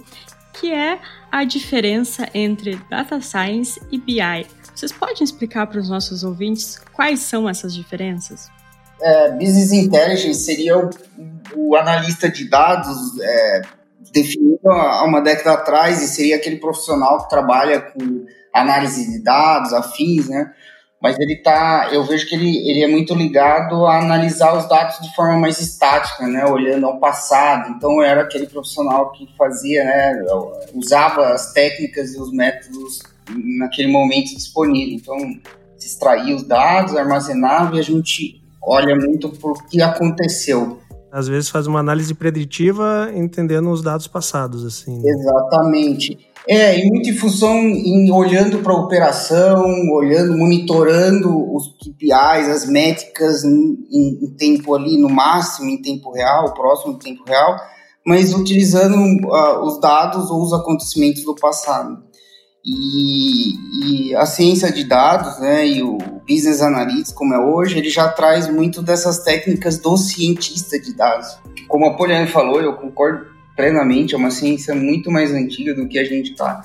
que 0.53 0.71
é 0.71 0.99
a 1.31 1.43
diferença 1.43 2.27
entre 2.33 2.79
data 2.89 3.21
science 3.21 3.81
e 3.91 3.97
BI. 3.97 4.47
Vocês 4.73 4.91
podem 4.91 5.23
explicar 5.23 5.67
para 5.67 5.79
os 5.79 5.89
nossos 5.89 6.23
ouvintes 6.23 6.79
quais 6.93 7.19
são 7.19 7.47
essas 7.47 7.73
diferenças? 7.73 8.49
É, 9.01 9.31
business 9.31 9.71
Intelligence 9.71 10.41
seria 10.41 10.77
o, 10.77 10.89
o 11.55 11.75
analista 11.75 12.29
de 12.29 12.47
dados 12.47 13.19
é, 13.19 13.61
definido 14.11 14.69
há 14.69 15.03
uma 15.03 15.21
década 15.21 15.53
atrás 15.53 16.01
e 16.01 16.07
seria 16.07 16.35
aquele 16.35 16.57
profissional 16.57 17.23
que 17.23 17.29
trabalha 17.29 17.81
com 17.81 18.25
análise 18.53 19.09
de 19.11 19.23
dados, 19.23 19.73
afins, 19.73 20.27
né? 20.27 20.53
Mas 21.01 21.17
ele 21.19 21.37
tá, 21.37 21.89
eu 21.91 22.03
vejo 22.03 22.27
que 22.27 22.35
ele, 22.35 22.69
ele 22.69 22.83
é 22.83 22.87
muito 22.87 23.15
ligado 23.15 23.87
a 23.87 23.97
analisar 23.97 24.55
os 24.55 24.67
dados 24.69 24.99
de 24.99 25.13
forma 25.15 25.37
mais 25.37 25.59
estática, 25.59 26.27
né? 26.27 26.45
Olhando 26.45 26.85
ao 26.85 26.99
passado. 26.99 27.71
Então 27.71 28.01
era 28.03 28.21
aquele 28.21 28.45
profissional 28.45 29.11
que 29.11 29.27
fazia, 29.35 29.83
né? 29.83 30.23
Usava 30.75 31.29
as 31.29 31.53
técnicas 31.53 32.13
e 32.13 32.19
os 32.19 32.31
métodos 32.31 32.99
naquele 33.57 33.91
momento 33.91 34.35
disponível. 34.35 34.93
Então 34.93 35.17
se 35.75 35.87
extraía 35.87 36.35
os 36.35 36.43
dados, 36.43 36.95
armazenava 36.95 37.75
e 37.75 37.79
a 37.79 37.83
gente 37.83 38.39
olha 38.61 38.95
muito 38.95 39.29
por 39.29 39.65
que 39.67 39.81
aconteceu 39.81 40.79
às 41.11 41.27
vezes 41.27 41.49
faz 41.49 41.67
uma 41.67 41.79
análise 41.79 42.13
preditiva 42.13 43.11
entendendo 43.13 43.69
os 43.69 43.81
dados 43.81 44.07
passados, 44.07 44.63
assim. 44.63 44.97
Né? 44.97 45.11
Exatamente. 45.11 46.17
É, 46.53 46.77
e 46.77 46.89
muito 46.89 47.09
em 47.09 47.13
função, 47.13 47.55
em 47.59 48.11
olhando 48.11 48.59
para 48.59 48.73
a 48.73 48.77
operação, 48.77 49.63
olhando, 49.89 50.37
monitorando 50.37 51.55
os 51.55 51.77
KPIs, 51.77 52.49
as 52.49 52.65
métricas 52.65 53.45
em, 53.45 53.77
em, 53.89 54.25
em, 54.25 54.35
tempo 54.35 54.75
ali, 54.75 54.97
no 54.97 55.09
máximo 55.09 55.69
em 55.69 55.81
tempo 55.81 56.11
real, 56.11 56.53
próximo 56.53 56.91
em 56.91 56.97
tempo 56.99 57.23
real, 57.25 57.55
mas 58.05 58.33
utilizando 58.33 58.97
uh, 58.97 59.63
os 59.65 59.79
dados 59.79 60.29
ou 60.29 60.43
os 60.43 60.51
acontecimentos 60.51 61.23
do 61.23 61.35
passado. 61.35 62.03
E, 62.65 64.09
e, 64.09 64.15
a 64.15 64.25
ciência 64.25 64.69
de 64.73 64.83
dados, 64.83 65.39
né, 65.39 65.65
e 65.65 65.81
o 65.81 65.97
business 66.27 66.61
analytics, 66.61 67.13
como 67.13 67.33
é 67.33 67.39
hoje, 67.39 67.77
ele 67.77 67.89
já 67.89 68.09
traz 68.09 68.49
muito 68.49 68.81
dessas 68.81 69.23
técnicas 69.23 69.77
do 69.77 69.95
cientista 69.95 70.77
de 70.77 70.93
dados. 70.93 71.29
Como 71.69 71.85
a 71.85 71.95
Poliane 71.95 72.27
falou, 72.27 72.59
eu 72.59 72.73
concordo 72.73 73.31
plenamente, 73.61 74.15
é 74.15 74.17
uma 74.17 74.31
ciência 74.31 74.73
muito 74.73 75.11
mais 75.11 75.31
antiga 75.31 75.75
do 75.75 75.87
que 75.87 75.99
a 75.99 76.03
gente 76.03 76.31
está 76.31 76.63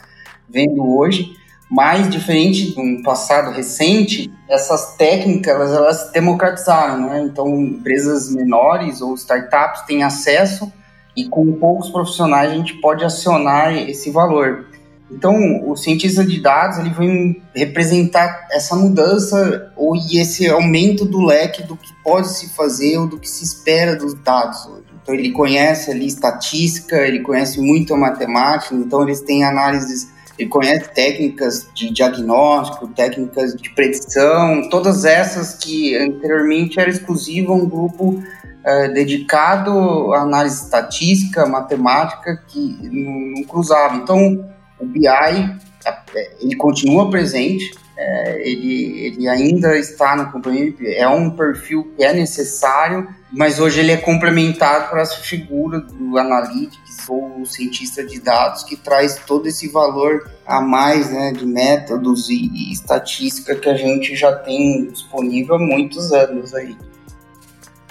vendo 0.49 0.83
hoje, 0.97 1.37
Mas, 1.69 2.09
diferente 2.09 2.73
de 2.73 2.81
um 2.81 3.03
passado 3.03 3.51
recente, 3.51 4.33
essas 4.49 4.95
técnicas 4.95 5.53
elas, 5.53 5.73
elas 5.73 5.97
se 6.07 6.13
democratizaram, 6.13 7.09
né? 7.09 7.23
Então, 7.23 7.61
empresas 7.61 8.33
menores 8.33 9.01
ou 9.01 9.15
startups 9.15 9.83
têm 9.83 10.05
acesso 10.05 10.73
e 11.17 11.29
com 11.29 11.53
poucos 11.55 11.91
profissionais 11.91 12.53
a 12.53 12.55
gente 12.55 12.75
pode 12.75 13.05
acionar 13.05 13.77
esse 13.77 14.11
valor. 14.13 14.67
Então, 15.11 15.69
o 15.69 15.77
cientista 15.77 16.25
de 16.25 16.41
dados 16.41 16.79
ele 16.79 16.91
vem 16.91 17.43
representar 17.55 18.47
essa 18.53 18.77
mudança 18.77 19.73
ou 19.77 19.97
esse 19.97 20.49
aumento 20.49 21.05
do 21.05 21.21
leque 21.21 21.65
do 21.65 21.77
que 21.77 21.93
pode 22.05 22.29
se 22.29 22.55
fazer 22.55 22.99
ou 22.99 23.09
do 23.09 23.19
que 23.19 23.29
se 23.29 23.43
espera 23.43 23.97
dos 23.97 24.15
dados 24.15 24.67
hoje. 24.67 24.96
Então, 25.07 25.15
ele 25.15 25.31
conhece 25.31 25.93
ali 25.93 26.09
estatística, 26.09 26.97
ele 26.97 27.21
conhece 27.21 27.61
muito 27.61 27.95
a 27.95 27.97
matemática, 27.97 28.75
então 28.75 29.05
eles 29.05 29.21
têm 29.21 29.45
análises, 29.45 30.11
ele 30.37 30.49
conhece 30.49 30.93
técnicas 30.93 31.69
de 31.73 31.93
diagnóstico, 31.93 32.89
técnicas 32.89 33.55
de 33.55 33.71
predição, 33.71 34.69
todas 34.69 35.05
essas 35.05 35.55
que 35.55 35.97
anteriormente 35.97 36.81
era 36.81 36.91
exclusiva 36.91 37.53
um 37.53 37.69
grupo 37.69 38.21
é, 38.65 38.89
dedicado 38.89 40.13
à 40.13 40.23
análise 40.23 40.65
estatística, 40.65 41.47
matemática, 41.47 42.43
que 42.49 42.77
não, 42.83 43.37
não 43.37 43.45
cruzava. 43.45 43.95
Então, 43.99 44.45
o 44.81 44.87
BI 44.87 45.07
é, 45.07 46.31
ele 46.41 46.57
continua 46.57 47.09
presente, 47.09 47.71
é, 47.97 48.51
ele, 48.51 49.07
ele 49.07 49.29
ainda 49.29 49.79
está 49.79 50.17
na 50.17 50.25
companhia, 50.25 50.75
é 50.81 51.07
um 51.07 51.31
perfil 51.31 51.93
que 51.97 52.03
é 52.03 52.13
necessário, 52.13 53.07
mas 53.33 53.59
hoje 53.59 53.81
ele 53.81 53.93
é 53.93 53.97
complementado 53.97 54.89
para 54.89 55.01
essa 55.01 55.17
figura 55.17 55.81
do 55.81 56.17
analytics 56.17 57.09
ou 57.09 57.45
cientista 57.45 58.05
de 58.05 58.21
dados 58.21 58.63
que 58.63 58.77
traz 58.77 59.17
todo 59.27 59.47
esse 59.47 59.69
valor 59.69 60.31
a 60.47 60.61
mais 60.61 61.11
né, 61.11 61.33
de 61.33 61.45
métodos 61.45 62.29
e, 62.29 62.51
e 62.55 62.73
estatística 62.73 63.55
que 63.57 63.69
a 63.69 63.77
gente 63.77 64.15
já 64.15 64.33
tem 64.33 64.87
disponível 64.87 65.57
há 65.57 65.59
muitos 65.59 66.13
anos 66.13 66.55
aí. 66.55 66.77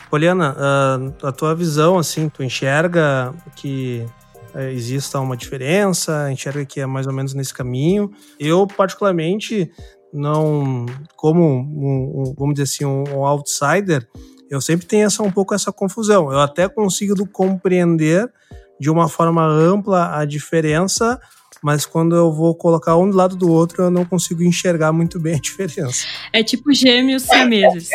Poliana, 0.10 0.56
a, 0.58 1.28
a 1.28 1.32
tua 1.32 1.54
visão, 1.54 1.98
assim, 1.98 2.30
tu 2.30 2.42
enxerga 2.42 3.34
que 3.56 4.06
é, 4.54 4.72
exista 4.72 5.20
uma 5.20 5.36
diferença, 5.36 6.32
enxerga 6.32 6.66
que 6.66 6.80
é 6.80 6.86
mais 6.86 7.06
ou 7.06 7.12
menos 7.12 7.34
nesse 7.34 7.54
caminho. 7.54 8.10
Eu, 8.40 8.66
particularmente, 8.66 9.70
não, 10.14 10.86
como, 11.18 11.44
um, 11.44 12.22
um, 12.22 12.34
vamos 12.38 12.56
dizer 12.56 12.64
assim, 12.64 12.86
um, 12.86 13.26
outsider, 13.26 14.08
eu 14.50 14.62
sempre 14.62 14.86
tenho 14.86 15.06
essa, 15.06 15.24
um 15.24 15.32
pouco 15.32 15.54
essa 15.54 15.72
confusão. 15.72 16.32
Eu 16.32 16.40
até 16.40 16.68
consigo 16.68 17.28
compreender 17.28 18.32
de 18.80 18.90
uma 18.90 19.08
forma 19.08 19.46
ampla 19.46 20.18
a 20.18 20.26
diferença, 20.26 21.20
mas 21.64 21.86
quando 21.86 22.16
eu 22.16 22.32
vou 22.32 22.54
colocar 22.54 22.96
um 22.98 23.10
do 23.10 23.18
lado 23.18 23.36
do 23.36 23.52
outro, 23.52 23.84
eu 23.84 23.90
não 23.90 24.06
consigo 24.06 24.44
enxergar 24.44 24.92
muito 24.92 25.20
bem 25.20 25.36
a 25.36 25.40
diferença. 25.40 26.06
É 26.32 26.44
tipo 26.44 26.74
gêmeos 26.74 27.24
siameses. 27.24 27.90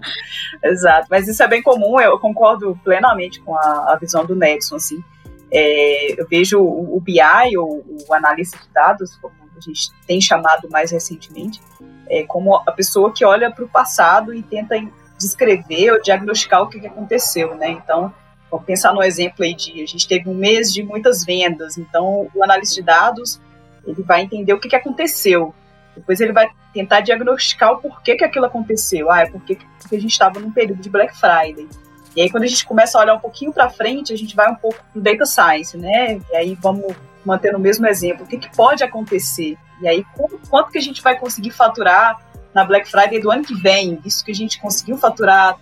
Exato, 0.64 1.08
mas 1.10 1.28
isso 1.28 1.42
é 1.42 1.48
bem 1.48 1.62
comum, 1.62 2.00
eu 2.00 2.18
concordo 2.18 2.78
plenamente 2.84 3.40
com 3.40 3.56
a, 3.56 3.92
a 3.92 3.98
visão 4.00 4.24
do 4.24 4.34
Nelson, 4.34 4.76
assim. 4.76 5.04
É, 5.50 6.20
eu 6.20 6.26
vejo 6.26 6.58
o, 6.58 6.96
o 6.96 7.00
BI, 7.00 7.56
ou 7.58 7.84
o 8.08 8.14
analista 8.14 8.56
de 8.56 8.72
dados, 8.72 9.16
como 9.16 9.34
a 9.54 9.60
gente 9.60 9.92
tem 10.06 10.20
chamado 10.20 10.70
mais 10.70 10.90
recentemente, 10.90 11.60
é, 12.08 12.24
como 12.24 12.56
a 12.56 12.72
pessoa 12.72 13.12
que 13.12 13.24
olha 13.24 13.50
para 13.50 13.64
o 13.64 13.68
passado 13.68 14.32
e 14.32 14.42
tenta 14.42 14.76
descrever 15.22 15.92
ou 15.92 16.02
diagnosticar 16.02 16.62
o 16.62 16.68
que, 16.68 16.80
que 16.80 16.86
aconteceu, 16.86 17.54
né? 17.54 17.70
Então, 17.70 18.12
vamos 18.50 18.66
pensar 18.66 18.92
no 18.92 19.02
exemplo 19.02 19.44
aí 19.44 19.54
de 19.54 19.82
a 19.82 19.86
gente 19.86 20.06
teve 20.06 20.28
um 20.28 20.34
mês 20.34 20.72
de 20.72 20.82
muitas 20.82 21.24
vendas, 21.24 21.78
então 21.78 22.28
o 22.34 22.44
analista 22.44 22.74
de 22.74 22.82
dados 22.82 23.40
ele 23.86 24.02
vai 24.02 24.22
entender 24.22 24.52
o 24.52 24.60
que, 24.60 24.68
que 24.68 24.76
aconteceu. 24.76 25.54
Depois 25.96 26.20
ele 26.20 26.32
vai 26.32 26.48
tentar 26.72 27.00
diagnosticar 27.00 27.72
o 27.72 27.78
porquê 27.78 28.16
que 28.16 28.24
aquilo 28.24 28.46
aconteceu. 28.46 29.10
Ah, 29.10 29.22
é 29.22 29.30
porque, 29.30 29.58
a 29.84 29.94
gente 29.94 30.12
estava 30.12 30.40
num 30.40 30.50
período 30.50 30.80
de 30.80 30.88
Black 30.88 31.14
Friday. 31.18 31.68
E 32.16 32.22
aí, 32.22 32.30
quando 32.30 32.44
a 32.44 32.46
gente 32.46 32.64
começa 32.64 32.96
a 32.96 33.02
olhar 33.02 33.14
um 33.14 33.20
pouquinho 33.20 33.52
para 33.52 33.68
frente, 33.68 34.12
a 34.12 34.16
gente 34.16 34.34
vai 34.34 34.50
um 34.50 34.54
pouco 34.54 34.78
pro 34.92 35.00
data 35.02 35.26
science, 35.26 35.76
né? 35.76 36.18
E 36.30 36.36
aí 36.36 36.56
vamos 36.60 36.94
manter 37.24 37.54
o 37.54 37.58
mesmo 37.58 37.86
exemplo. 37.86 38.24
O 38.24 38.26
que, 38.26 38.38
que 38.38 38.54
pode 38.56 38.82
acontecer? 38.82 39.56
E 39.82 39.88
aí, 39.88 40.04
quanto 40.48 40.70
que 40.70 40.78
a 40.78 40.82
gente 40.82 41.02
vai 41.02 41.18
conseguir 41.18 41.50
faturar 41.50 42.18
na 42.54 42.64
Black 42.64 42.90
Friday 42.90 43.20
do 43.20 43.30
ano 43.30 43.44
que 43.44 43.54
vem? 43.54 44.00
Isso 44.04 44.24
que 44.24 44.30
a 44.30 44.34
gente 44.34 44.60
conseguiu 44.60 44.96
faturar, 44.96 45.58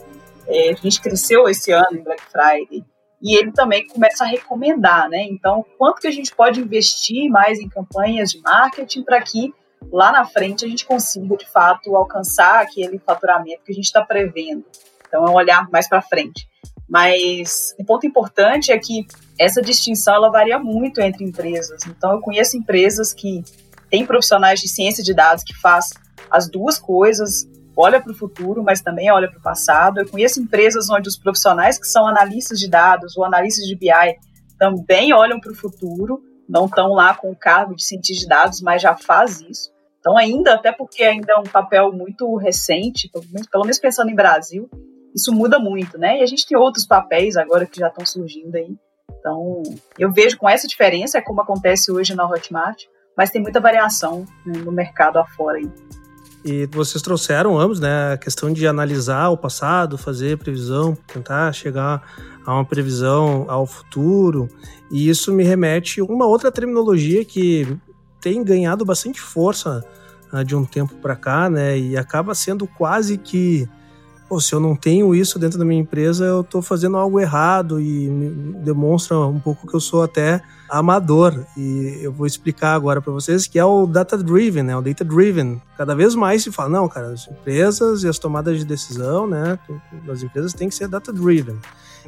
é, 0.47 0.71
a 0.71 0.75
gente 0.75 1.01
cresceu 1.01 1.49
esse 1.49 1.71
ano 1.73 1.93
em 1.93 2.03
Black 2.03 2.23
Friday. 2.31 2.85
E 3.23 3.39
ele 3.39 3.53
também 3.53 3.87
começa 3.87 4.25
a 4.25 4.27
recomendar, 4.27 5.09
né? 5.09 5.25
Então, 5.25 5.65
quanto 5.77 6.01
que 6.01 6.07
a 6.07 6.11
gente 6.11 6.35
pode 6.35 6.59
investir 6.59 7.31
mais 7.31 7.59
em 7.59 7.69
campanhas 7.69 8.31
de 8.31 8.41
marketing 8.41 9.03
para 9.03 9.21
que 9.21 9.53
lá 9.93 10.11
na 10.11 10.25
frente 10.25 10.65
a 10.65 10.69
gente 10.69 10.87
consiga, 10.87 11.37
de 11.37 11.49
fato, 11.51 11.95
alcançar 11.95 12.63
aquele 12.63 12.99
faturamento 12.99 13.63
que 13.65 13.73
a 13.73 13.75
gente 13.75 13.85
está 13.85 14.03
prevendo. 14.03 14.65
Então, 15.07 15.27
é 15.27 15.31
um 15.31 15.35
olhar 15.35 15.69
mais 15.71 15.89
para 15.89 16.01
frente. 16.01 16.49
Mas 16.89 17.75
um 17.79 17.85
ponto 17.85 18.07
importante 18.07 18.73
é 18.73 18.79
que 18.79 19.07
essa 19.39 19.63
distinção 19.63 20.15
ela 20.15 20.31
varia 20.31 20.59
muito 20.59 21.01
entre 21.01 21.23
empresas. 21.25 21.87
Então, 21.87 22.13
eu 22.13 22.21
conheço 22.21 22.57
empresas 22.57 23.13
que 23.13 23.45
têm 23.91 24.07
profissionais 24.07 24.61
de 24.61 24.69
ciência 24.69 25.03
de 25.03 25.13
dados 25.13 25.45
que 25.45 25.55
faz 25.55 25.91
as 26.31 26.49
duas 26.49 26.79
coisas, 26.79 27.49
olha 27.77 28.01
para 28.01 28.13
o 28.13 28.15
futuro, 28.15 28.63
mas 28.63 28.81
também 28.81 29.11
olha 29.11 29.29
para 29.29 29.39
o 29.39 29.43
passado. 29.43 30.01
Eu 30.01 30.09
conheço 30.09 30.41
empresas 30.41 30.89
onde 30.91 31.09
os 31.09 31.17
profissionais 31.17 31.79
que 31.79 31.87
são 31.87 32.07
analistas 32.07 32.59
de 32.59 32.69
dados 32.69 33.17
ou 33.17 33.25
analistas 33.25 33.67
de 33.67 33.75
BI 33.77 33.91
também 34.59 35.13
olham 35.13 35.41
para 35.41 35.53
o 35.53 35.55
futuro, 35.55 36.23
não 36.49 36.67
estão 36.67 36.93
lá 36.93 37.15
com 37.15 37.31
o 37.31 37.37
cargo 37.37 37.75
de 37.75 37.83
cientista 37.83 38.23
de 38.23 38.29
dados, 38.29 38.61
mas 38.61 38.83
já 38.83 38.95
faz 38.97 39.41
isso. 39.41 39.71
Então, 39.99 40.17
ainda, 40.17 40.55
até 40.55 40.73
porque 40.73 41.03
ainda 41.03 41.33
é 41.35 41.39
um 41.39 41.45
papel 41.45 41.93
muito 41.93 42.37
recente, 42.37 43.11
pelo 43.51 43.65
menos 43.65 43.79
pensando 43.79 44.11
em 44.11 44.15
Brasil, 44.15 44.69
isso 45.15 45.33
muda 45.33 45.59
muito, 45.59 45.99
né? 45.99 46.19
E 46.19 46.23
a 46.23 46.27
gente 46.27 46.47
tem 46.47 46.57
outros 46.57 46.87
papéis 46.87 47.37
agora 47.37 47.67
que 47.67 47.79
já 47.79 47.89
estão 47.89 48.05
surgindo 48.07 48.55
aí. 48.55 48.75
Então, 49.19 49.63
eu 49.99 50.11
vejo 50.13 50.39
com 50.39 50.49
essa 50.49 50.67
diferença, 50.67 51.19
é 51.19 51.23
como 51.23 51.41
acontece 51.41 51.91
hoje 51.91 52.15
na 52.15 52.27
Hotmart, 52.27 52.85
mas 53.21 53.29
tem 53.29 53.43
muita 53.43 53.61
variação 53.61 54.25
no 54.47 54.73
mercado 54.73 55.19
afora 55.19 55.59
aí. 55.59 55.71
E 56.43 56.65
vocês 56.73 57.03
trouxeram 57.03 57.59
ambos, 57.59 57.79
né, 57.79 58.15
a 58.15 58.17
questão 58.17 58.51
de 58.51 58.67
analisar 58.67 59.29
o 59.29 59.37
passado, 59.37 59.99
fazer 59.99 60.39
previsão, 60.39 60.97
tentar 61.07 61.53
chegar 61.53 62.03
a 62.47 62.55
uma 62.55 62.65
previsão 62.65 63.45
ao 63.47 63.67
futuro. 63.67 64.49
E 64.91 65.11
isso 65.11 65.35
me 65.35 65.45
remete 65.45 66.01
a 66.01 66.05
uma 66.05 66.25
outra 66.25 66.51
terminologia 66.51 67.23
que 67.23 67.69
tem 68.23 68.43
ganhado 68.43 68.87
bastante 68.87 69.21
força 69.21 69.85
uh, 70.33 70.43
de 70.43 70.57
um 70.57 70.65
tempo 70.65 70.95
para 70.95 71.15
cá, 71.15 71.51
né, 71.51 71.79
e 71.79 71.99
acaba 71.99 72.35
sendo 72.35 72.67
quase 72.67 73.19
que 73.19 73.69
pô, 74.31 74.41
se 74.41 74.55
eu 74.55 74.61
não 74.61 74.75
tenho 74.75 75.15
isso 75.15 75.39
dentro 75.39 75.59
da 75.59 75.65
minha 75.67 75.83
empresa, 75.83 76.25
eu 76.25 76.41
estou 76.41 76.63
fazendo 76.63 76.97
algo 76.97 77.21
errado 77.21 77.79
e 77.79 78.09
demonstra 78.65 79.19
um 79.19 79.41
pouco 79.41 79.67
que 79.67 79.77
eu 79.77 79.81
sou 79.81 80.03
até 80.03 80.41
amador. 80.71 81.45
E 81.57 81.99
eu 82.01 82.13
vou 82.13 82.27
explicar 82.27 82.75
agora 82.75 83.01
para 83.01 83.13
vocês 83.13 83.47
que 83.47 83.59
é 83.59 83.65
o 83.65 83.87
data 83.87 84.17
driven, 84.17 84.63
né? 84.63 84.77
O 84.77 84.81
data 84.81 85.05
driven. 85.05 85.61
Cada 85.77 85.95
vez 85.95 86.15
mais 86.15 86.43
se 86.43 86.53
fala, 86.53 86.69
não, 86.69 86.89
cara, 86.89 87.09
as 87.09 87.29
empresas 87.29 88.03
e 88.03 88.09
as 88.09 88.19
tomadas 88.19 88.59
de 88.59 88.65
decisão, 88.65 89.27
né, 89.27 89.59
das 90.07 90.23
empresas 90.23 90.53
têm 90.53 90.69
que 90.69 90.75
ser 90.75 90.89
data 90.89 91.13
driven. 91.13 91.59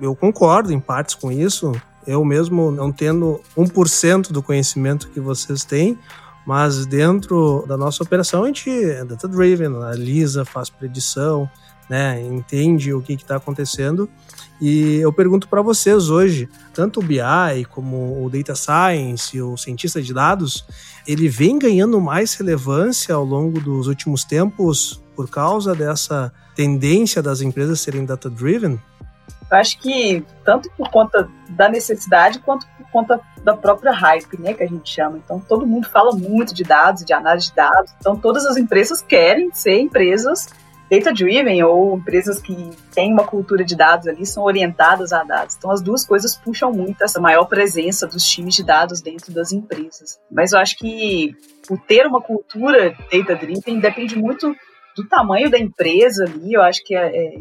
Eu 0.01 0.15
concordo 0.15 0.73
em 0.73 0.81
partes 0.81 1.15
com 1.15 1.31
isso. 1.31 1.73
Eu 2.07 2.25
mesmo 2.25 2.71
não 2.71 2.91
tendo 2.91 3.41
1% 3.57 4.33
do 4.33 4.43
conhecimento 4.43 5.09
que 5.09 5.21
vocês 5.21 5.65
têm, 5.65 5.99
mas 6.47 6.87
dentro 6.87 7.65
da 7.69 7.77
nossa 7.77 8.03
operação 8.03 8.43
a 8.45 8.47
gente 8.47 8.69
é 8.69 9.05
data 9.05 9.29
driven, 9.29 9.69
analisa, 9.69 10.45
faz 10.45 10.69
predição, 10.69 11.49
né, 11.89 12.21
entende 12.21 12.93
o 12.93 13.01
que 13.01 13.13
está 13.13 13.37
acontecendo. 13.37 14.09
E 14.65 14.99
eu 14.99 15.13
pergunto 15.13 15.49
para 15.49 15.61
vocês 15.61 16.09
hoje, 16.09 16.49
tanto 16.73 17.01
o 17.01 17.03
BI 17.03 17.65
como 17.69 18.25
o 18.25 18.31
Data 18.31 18.55
Science, 18.55 19.43
o 19.43 19.57
cientista 19.57 20.01
de 20.01 20.15
dados, 20.15 20.65
ele 21.05 21.29
vem 21.29 21.59
ganhando 21.59 22.01
mais 22.01 22.35
relevância 22.35 23.13
ao 23.13 23.25
longo 23.25 23.59
dos 23.59 23.89
últimos 23.89 24.23
tempos 24.23 25.03
por 25.17 25.29
causa 25.29 25.75
dessa 25.75 26.33
tendência 26.55 27.21
das 27.21 27.41
empresas 27.41 27.81
serem 27.81 28.05
data-driven? 28.05 28.81
Eu 29.51 29.59
acho 29.59 29.81
que 29.81 30.25
tanto 30.45 30.71
por 30.77 30.89
conta 30.91 31.29
da 31.51 31.69
necessidade 31.69 32.39
quanto 32.39 32.65
por 32.79 32.89
conta 32.93 33.21
da 33.43 33.57
própria 33.57 33.91
hype, 33.91 34.41
né, 34.41 34.55
que 34.55 34.63
a 34.63 34.69
gente 34.69 34.89
chama. 34.89 35.19
Então, 35.19 35.41
todo 35.41 35.67
mundo 35.67 35.89
fala 35.89 36.13
muito 36.13 36.55
de 36.55 36.63
dados, 36.63 37.05
de 37.05 37.13
análise 37.13 37.49
de 37.49 37.57
dados. 37.57 37.93
Então, 37.99 38.17
todas 38.17 38.47
as 38.47 38.57
empresas 38.57 39.03
querem 39.03 39.53
ser 39.53 39.81
empresas 39.81 40.47
data-driven 40.93 41.63
ou 41.63 41.97
empresas 41.97 42.39
que 42.43 42.55
têm 42.95 43.11
uma 43.11 43.27
cultura 43.27 43.65
de 43.65 43.75
dados 43.75 44.07
ali 44.07 44.27
são 44.27 44.43
orientadas 44.45 45.11
a 45.11 45.25
dados. 45.25 45.57
Então, 45.57 45.71
as 45.71 45.81
duas 45.81 46.05
coisas 46.05 46.37
puxam 46.37 46.71
muito 46.71 47.03
essa 47.03 47.19
maior 47.19 47.47
presença 47.47 48.07
dos 48.07 48.23
times 48.29 48.55
de 48.55 48.63
dados 48.63 49.01
dentro 49.01 49.33
das 49.33 49.53
empresas. 49.53 50.21
Mas 50.31 50.53
eu 50.53 50.59
acho 50.59 50.77
que 50.77 51.35
o 51.71 51.79
ter 51.79 52.07
uma 52.07 52.21
cultura 52.21 52.95
data-driven 53.11 53.81
depende 53.81 54.19
muito 54.19 54.55
do 54.95 55.09
tamanho 55.09 55.51
da 55.51 55.59
empresa 55.59 56.25
ali. 56.25 56.53
Eu 56.53 56.61
acho 56.61 56.85
que 56.85 56.95
é, 56.95 57.07
é 57.07 57.33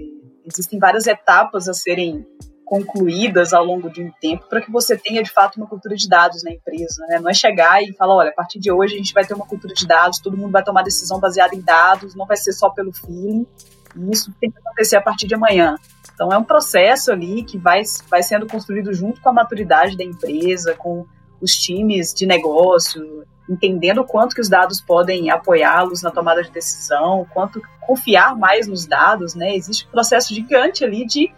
existem 0.45 0.79
várias 0.79 1.05
etapas 1.05 1.67
a 1.67 1.73
serem 1.73 2.25
concluídas 2.71 3.51
ao 3.51 3.65
longo 3.65 3.89
de 3.89 4.01
um 4.01 4.09
tempo 4.21 4.45
para 4.47 4.61
que 4.61 4.71
você 4.71 4.97
tenha 4.97 5.21
de 5.21 5.29
fato 5.29 5.57
uma 5.57 5.67
cultura 5.67 5.93
de 5.93 6.07
dados 6.07 6.41
na 6.41 6.51
empresa. 6.51 7.05
Né? 7.09 7.19
Não 7.19 7.29
é 7.29 7.33
chegar 7.33 7.83
e 7.83 7.91
falar, 7.91 8.15
olha, 8.15 8.29
a 8.29 8.33
partir 8.33 8.61
de 8.61 8.71
hoje 8.71 8.93
a 8.93 8.97
gente 8.97 9.13
vai 9.13 9.25
ter 9.25 9.33
uma 9.33 9.45
cultura 9.45 9.73
de 9.73 9.85
dados, 9.85 10.19
todo 10.19 10.37
mundo 10.37 10.53
vai 10.53 10.63
tomar 10.63 10.81
decisão 10.81 11.19
baseada 11.19 11.53
em 11.53 11.59
dados, 11.59 12.15
não 12.15 12.25
vai 12.25 12.37
ser 12.37 12.53
só 12.53 12.69
pelo 12.69 12.93
feeling. 12.93 13.45
E 13.93 14.11
isso 14.11 14.33
tem 14.39 14.49
que 14.49 14.57
acontecer 14.57 14.95
a 14.95 15.01
partir 15.01 15.27
de 15.27 15.35
amanhã. 15.35 15.75
Então 16.13 16.31
é 16.31 16.37
um 16.37 16.45
processo 16.45 17.11
ali 17.11 17.43
que 17.43 17.57
vai, 17.57 17.81
vai 18.09 18.23
sendo 18.23 18.47
construído 18.47 18.93
junto 18.93 19.19
com 19.19 19.27
a 19.27 19.33
maturidade 19.33 19.97
da 19.97 20.05
empresa, 20.05 20.73
com 20.73 21.05
os 21.41 21.53
times 21.53 22.13
de 22.13 22.25
negócio, 22.25 23.25
entendendo 23.49 23.99
o 23.99 24.05
quanto 24.05 24.33
que 24.33 24.39
os 24.39 24.47
dados 24.47 24.79
podem 24.79 25.29
apoiá-los 25.29 26.01
na 26.03 26.09
tomada 26.09 26.41
de 26.41 26.51
decisão, 26.51 27.27
quanto 27.33 27.61
confiar 27.81 28.37
mais 28.37 28.65
nos 28.65 28.85
dados, 28.85 29.35
né? 29.35 29.53
Existe 29.57 29.85
um 29.85 29.91
processo 29.91 30.33
gigante 30.33 30.85
ali 30.85 31.05
de 31.05 31.29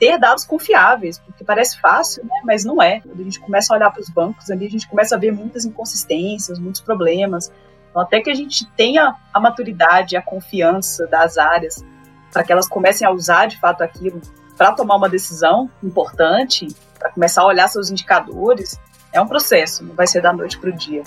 ter 0.00 0.18
dados 0.18 0.46
confiáveis, 0.46 1.18
porque 1.18 1.44
parece 1.44 1.78
fácil, 1.78 2.24
né? 2.24 2.40
mas 2.42 2.64
não 2.64 2.82
é. 2.82 3.00
Quando 3.00 3.20
a 3.20 3.24
gente 3.24 3.38
começa 3.38 3.72
a 3.72 3.76
olhar 3.76 3.90
para 3.90 4.00
os 4.00 4.08
bancos 4.08 4.50
ali, 4.50 4.66
a 4.66 4.70
gente 4.70 4.88
começa 4.88 5.14
a 5.14 5.18
ver 5.18 5.30
muitas 5.30 5.66
inconsistências, 5.66 6.58
muitos 6.58 6.80
problemas. 6.80 7.52
Então, 7.90 8.00
até 8.00 8.20
que 8.20 8.30
a 8.30 8.34
gente 8.34 8.66
tenha 8.72 9.14
a 9.32 9.38
maturidade, 9.38 10.16
a 10.16 10.22
confiança 10.22 11.06
das 11.06 11.36
áreas, 11.36 11.84
para 12.32 12.42
que 12.42 12.50
elas 12.50 12.66
comecem 12.66 13.06
a 13.06 13.10
usar 13.10 13.46
de 13.46 13.60
fato 13.60 13.82
aquilo 13.82 14.22
para 14.56 14.72
tomar 14.72 14.96
uma 14.96 15.08
decisão 15.08 15.70
importante, 15.82 16.66
para 16.98 17.10
começar 17.10 17.42
a 17.42 17.46
olhar 17.46 17.68
seus 17.68 17.90
indicadores, 17.90 18.80
é 19.12 19.20
um 19.20 19.26
processo, 19.26 19.84
não 19.84 19.94
vai 19.94 20.06
ser 20.06 20.22
da 20.22 20.32
noite 20.32 20.58
para 20.58 20.70
o 20.70 20.72
dia. 20.72 21.02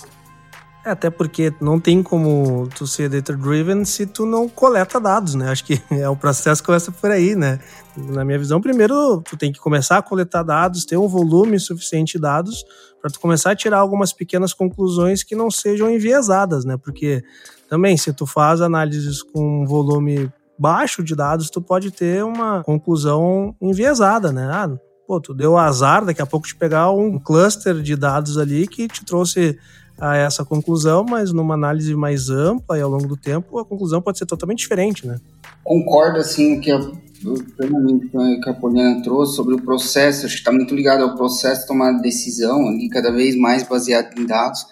É, 0.84 0.90
até 0.90 1.08
porque 1.08 1.52
não 1.60 1.80
tem 1.80 2.02
como 2.02 2.68
tu 2.76 2.86
ser 2.86 3.08
data-driven 3.08 3.84
se 3.86 4.04
tu 4.04 4.26
não 4.26 4.48
coleta 4.48 5.00
dados, 5.00 5.34
né? 5.34 5.50
Acho 5.50 5.64
que 5.64 5.80
é 5.90 6.08
o 6.08 6.16
processo 6.16 6.62
que 6.62 6.66
começa 6.66 6.92
por 6.92 7.10
aí, 7.10 7.34
né? 7.34 7.58
Na 7.96 8.24
minha 8.24 8.38
visão, 8.38 8.60
primeiro 8.60 9.22
tu 9.22 9.36
tem 9.36 9.50
que 9.50 9.58
começar 9.58 9.98
a 9.98 10.02
coletar 10.02 10.42
dados, 10.42 10.84
ter 10.84 10.98
um 10.98 11.08
volume 11.08 11.58
suficiente 11.58 12.14
de 12.14 12.20
dados 12.20 12.64
para 13.00 13.10
tu 13.10 13.18
começar 13.18 13.52
a 13.52 13.56
tirar 13.56 13.78
algumas 13.78 14.12
pequenas 14.12 14.52
conclusões 14.52 15.22
que 15.22 15.34
não 15.34 15.50
sejam 15.50 15.90
enviesadas, 15.90 16.64
né? 16.66 16.76
Porque 16.76 17.22
também 17.68 17.96
se 17.96 18.12
tu 18.12 18.26
faz 18.26 18.60
análises 18.60 19.22
com 19.22 19.62
um 19.62 19.66
volume 19.66 20.30
baixo 20.58 21.02
de 21.02 21.14
dados, 21.14 21.50
tu 21.50 21.62
pode 21.62 21.90
ter 21.90 22.22
uma 22.24 22.62
conclusão 22.62 23.54
enviesada, 23.60 24.32
né? 24.32 24.48
Ah, 24.52 24.70
pô, 25.06 25.20
tu 25.20 25.32
deu 25.32 25.56
azar 25.56 26.04
daqui 26.04 26.20
a 26.20 26.26
pouco 26.26 26.46
de 26.46 26.54
pegar 26.54 26.90
um 26.90 27.18
cluster 27.18 27.80
de 27.80 27.96
dados 27.96 28.36
ali 28.36 28.66
que 28.66 28.86
te 28.86 29.04
trouxe 29.04 29.58
a 29.98 30.16
essa 30.16 30.44
conclusão, 30.44 31.04
mas 31.04 31.32
numa 31.32 31.54
análise 31.54 31.94
mais 31.94 32.28
ampla 32.28 32.78
e 32.78 32.80
ao 32.82 32.90
longo 32.90 33.06
do 33.06 33.16
tempo, 33.16 33.58
a 33.58 33.64
conclusão 33.64 34.02
pode 34.02 34.18
ser 34.18 34.26
totalmente 34.26 34.58
diferente, 34.58 35.06
né? 35.06 35.20
Concordo, 35.62 36.18
assim, 36.18 36.60
que 36.60 36.70
a, 36.70 36.78
que 36.80 38.50
a 38.50 38.54
Poliana 38.54 39.02
trouxe 39.02 39.36
sobre 39.36 39.54
o 39.54 39.62
processo, 39.62 40.26
acho 40.26 40.34
que 40.34 40.40
está 40.40 40.52
muito 40.52 40.74
ligado 40.74 41.02
ao 41.02 41.14
processo 41.14 41.62
de 41.62 41.66
tomar 41.68 41.92
decisão 42.00 42.68
ali, 42.68 42.88
cada 42.88 43.10
vez 43.10 43.36
mais 43.36 43.62
baseado 43.62 44.18
em 44.18 44.26
dados, 44.26 44.66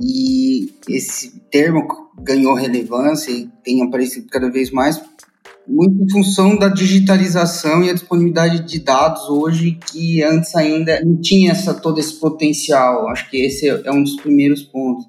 e 0.00 0.72
esse 0.88 1.40
termo 1.50 1.86
ganhou 2.20 2.54
relevância 2.54 3.32
e 3.32 3.48
tem 3.64 3.82
aparecido 3.82 4.28
cada 4.28 4.48
vez 4.48 4.70
mais 4.70 5.02
muito 5.68 6.02
em 6.02 6.10
função 6.10 6.56
da 6.56 6.68
digitalização 6.68 7.82
e 7.82 7.90
a 7.90 7.92
disponibilidade 7.94 8.60
de 8.60 8.78
dados 8.80 9.28
hoje 9.28 9.78
que 9.92 10.22
antes 10.22 10.54
ainda 10.56 11.04
não 11.04 11.20
tinha 11.20 11.52
essa, 11.52 11.74
todo 11.74 12.00
esse 12.00 12.18
potencial. 12.18 13.08
Acho 13.08 13.28
que 13.28 13.36
esse 13.36 13.68
é, 13.68 13.82
é 13.84 13.92
um 13.92 14.02
dos 14.02 14.16
primeiros 14.16 14.62
pontos. 14.62 15.06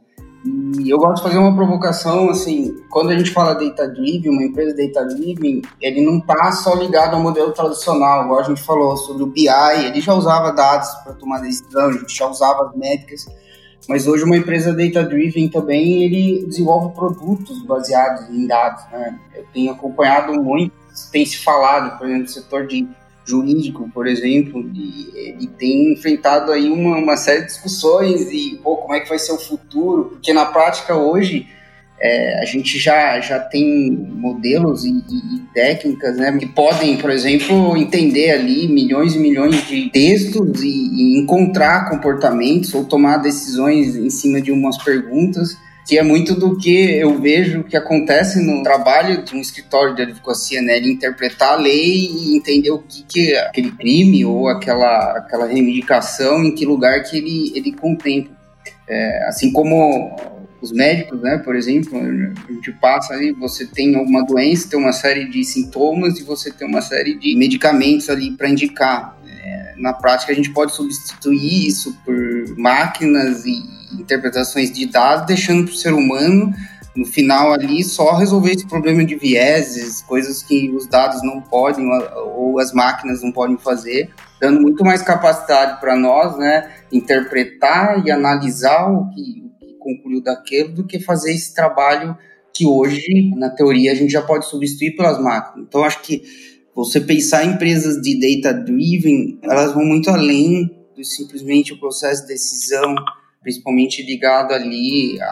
E 0.80 0.90
eu 0.90 0.98
gosto 0.98 1.18
de 1.18 1.24
fazer 1.24 1.38
uma 1.38 1.56
provocação, 1.56 2.30
assim, 2.30 2.74
quando 2.90 3.10
a 3.10 3.18
gente 3.18 3.32
fala 3.32 3.54
data-driven, 3.54 4.32
uma 4.32 4.44
empresa 4.44 4.76
data-driven, 4.76 5.62
ele 5.82 6.02
não 6.02 6.20
está 6.20 6.52
só 6.54 6.76
ligado 6.76 7.16
ao 7.16 7.22
modelo 7.22 7.52
tradicional, 7.52 8.24
igual 8.24 8.40
a 8.40 8.44
gente 8.44 8.62
falou 8.62 8.96
sobre 8.96 9.24
o 9.24 9.28
BI, 9.28 9.50
ele 9.86 10.00
já 10.00 10.14
usava 10.14 10.52
dados 10.54 10.88
para 11.04 11.14
tomar 11.14 11.40
decisão, 11.42 11.90
a 11.90 11.92
gente 11.92 12.16
já 12.16 12.28
usava 12.28 12.70
as 12.70 12.76
métricas, 12.76 13.26
mas 13.88 14.08
hoje 14.08 14.24
uma 14.24 14.38
empresa 14.38 14.74
data-driven 14.74 15.50
também, 15.50 16.04
ele 16.04 16.46
desenvolve 16.46 16.94
produtos 16.94 17.64
baseados 17.64 18.30
em 18.30 18.46
dados, 18.46 18.84
né? 18.92 19.20
Eu 19.36 19.46
tenho 19.54 19.72
acompanhado 19.72 20.34
muito, 20.34 20.74
tem 21.12 21.26
se 21.26 21.38
falado, 21.38 21.98
por 21.98 22.06
exemplo, 22.06 22.24
no 22.24 22.30
setor 22.30 22.68
de 22.68 22.88
jurídico, 23.26 23.90
por 23.94 24.08
exemplo, 24.08 24.68
de, 24.68 25.12
ele 25.16 25.48
tem 25.48 25.94
enfrentado 25.94 26.52
aí 26.52 26.70
uma, 26.70 26.98
uma 26.98 27.16
série 27.16 27.42
de 27.42 27.48
discussões 27.48 28.32
e, 28.32 28.60
pô, 28.64 28.78
como 28.78 28.96
é 28.96 29.00
que 29.00 29.10
vai 29.10 29.20
ser 29.20 29.34
o 29.34 29.38
futuro? 29.38 30.06
Porque 30.06 30.34
na 30.34 30.46
prática 30.46 30.96
hoje 30.96 31.48
é, 32.02 32.42
a 32.42 32.46
gente 32.46 32.80
já, 32.80 33.20
já 33.20 33.40
tem 33.40 33.92
modelos 33.92 34.86
e, 34.86 34.90
e, 34.90 35.36
e, 35.36 35.40
técnicas 35.54 36.18
né, 36.18 36.32
que 36.38 36.46
podem, 36.48 36.98
por 36.98 37.10
exemplo, 37.10 37.76
entender 37.76 38.32
ali 38.32 38.68
milhões 38.68 39.16
e 39.16 39.20
milhões 39.20 39.68
de 39.68 39.90
textos 39.90 40.64
e, 40.64 40.68
e 40.68 41.20
encontrar 41.20 41.90
comportamentos 41.90 42.74
ou 42.74 42.86
tomar 42.86 43.18
decisões 43.18 43.96
em 43.96 44.10
cima 44.10 44.42
de 44.42 44.52
umas 44.52 44.78
perguntas 44.78 45.58
que 45.90 45.98
é 45.98 46.04
muito 46.04 46.36
do 46.36 46.56
que 46.56 47.00
eu 47.00 47.20
vejo 47.20 47.64
que 47.64 47.76
acontece 47.76 48.46
no 48.46 48.62
trabalho 48.62 49.24
de 49.24 49.36
um 49.36 49.42
escritório 49.42 49.96
de 49.96 50.04
advocacia, 50.04 50.62
né? 50.62 50.78
Ele 50.78 50.92
interpretar 50.92 51.54
a 51.54 51.56
lei 51.56 52.06
e 52.06 52.38
entender 52.38 52.70
o 52.70 52.78
que, 52.78 53.04
que 53.04 53.34
é 53.34 53.48
aquele 53.48 53.72
crime 53.72 54.24
ou 54.24 54.48
aquela, 54.48 55.18
aquela 55.18 55.48
reivindicação, 55.48 56.44
em 56.44 56.54
que 56.54 56.64
lugar 56.64 57.02
que 57.02 57.18
ele, 57.18 57.52
ele 57.56 57.72
contempla. 57.72 58.38
É, 58.88 59.28
assim 59.28 59.52
como 59.52 60.16
os 60.62 60.72
médicos, 60.72 61.22
né, 61.22 61.38
por 61.38 61.56
exemplo, 61.56 61.98
a 61.98 62.52
gente 62.52 62.72
passa 62.74 63.14
ali, 63.14 63.32
você 63.34 63.66
tem 63.66 63.96
alguma 63.96 64.26
doença, 64.26 64.70
tem 64.70 64.80
uma 64.80 64.92
série 64.92 65.30
de 65.30 65.44
sintomas 65.44 66.20
e 66.20 66.24
você 66.24 66.52
tem 66.52 66.68
uma 66.68 66.82
série 66.82 67.16
de 67.16 67.36
medicamentos 67.36 68.10
ali 68.10 68.32
para 68.32 68.50
indicar. 68.50 69.18
É, 69.26 69.76
na 69.78 69.94
prática, 69.94 70.32
a 70.32 70.36
gente 70.36 70.52
pode 70.52 70.74
substituir 70.74 71.68
isso 71.68 71.98
por 72.04 72.16
máquinas 72.58 73.46
e 73.46 73.64
interpretações 73.94 74.72
de 74.72 74.86
dados, 74.86 75.26
deixando 75.26 75.66
para 75.66 75.74
o 75.74 75.78
ser 75.78 75.94
humano, 75.94 76.54
no 76.96 77.06
final 77.06 77.54
ali, 77.54 77.84
só 77.84 78.16
resolver 78.16 78.52
esse 78.52 78.68
problema 78.68 79.06
de 79.06 79.16
vieses, 79.16 80.02
coisas 80.02 80.44
que 80.44 80.70
os 80.72 80.88
dados 80.88 81.24
não 81.24 81.42
podem 81.42 81.88
ou 82.36 82.60
as 82.60 82.74
máquinas 82.74 83.24
não 83.24 83.32
podem 83.32 83.58
fazer, 83.58 84.10
dando 84.42 84.60
muito 84.60 84.84
mais 84.84 85.02
capacidade 85.02 85.80
para 85.80 85.96
nós, 85.96 86.38
né, 86.38 86.70
interpretar 86.92 88.06
e 88.06 88.12
analisar 88.12 88.92
o 88.92 89.10
que 89.12 89.49
concluiu 89.96 90.22
daquilo 90.22 90.74
do 90.74 90.86
que 90.86 91.00
fazer 91.00 91.34
esse 91.34 91.54
trabalho 91.54 92.18
que 92.54 92.66
hoje, 92.66 93.32
na 93.36 93.50
teoria, 93.50 93.92
a 93.92 93.96
gente 93.96 94.12
já 94.12 94.22
pode 94.22 94.46
substituir 94.46 94.96
pelas 94.96 95.22
máquinas. 95.22 95.68
Então, 95.68 95.84
acho 95.84 96.02
que 96.02 96.22
você 96.76 97.00
pensar 97.00 97.46
em 97.46 97.52
empresas 97.54 98.02
de 98.02 98.42
data-driven, 98.42 99.40
elas 99.44 99.74
vão 99.74 99.86
muito 99.86 100.10
além 100.10 100.70
do 100.96 101.04
simplesmente 101.04 101.74
o 101.74 101.80
processo 101.80 102.24
de 102.24 102.30
decisão, 102.30 102.96
principalmente 103.42 104.04
ligado 104.04 104.54
ali 104.54 105.20
a, 105.22 105.26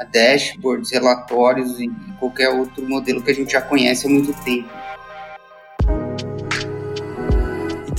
a 0.00 0.08
dashboards, 0.10 0.90
relatórios 0.90 1.78
e 1.78 1.88
qualquer 2.18 2.48
outro 2.50 2.88
modelo 2.88 3.22
que 3.22 3.30
a 3.30 3.34
gente 3.34 3.52
já 3.52 3.60
conhece 3.60 4.06
há 4.06 4.10
muito 4.10 4.32
tempo 4.44 4.68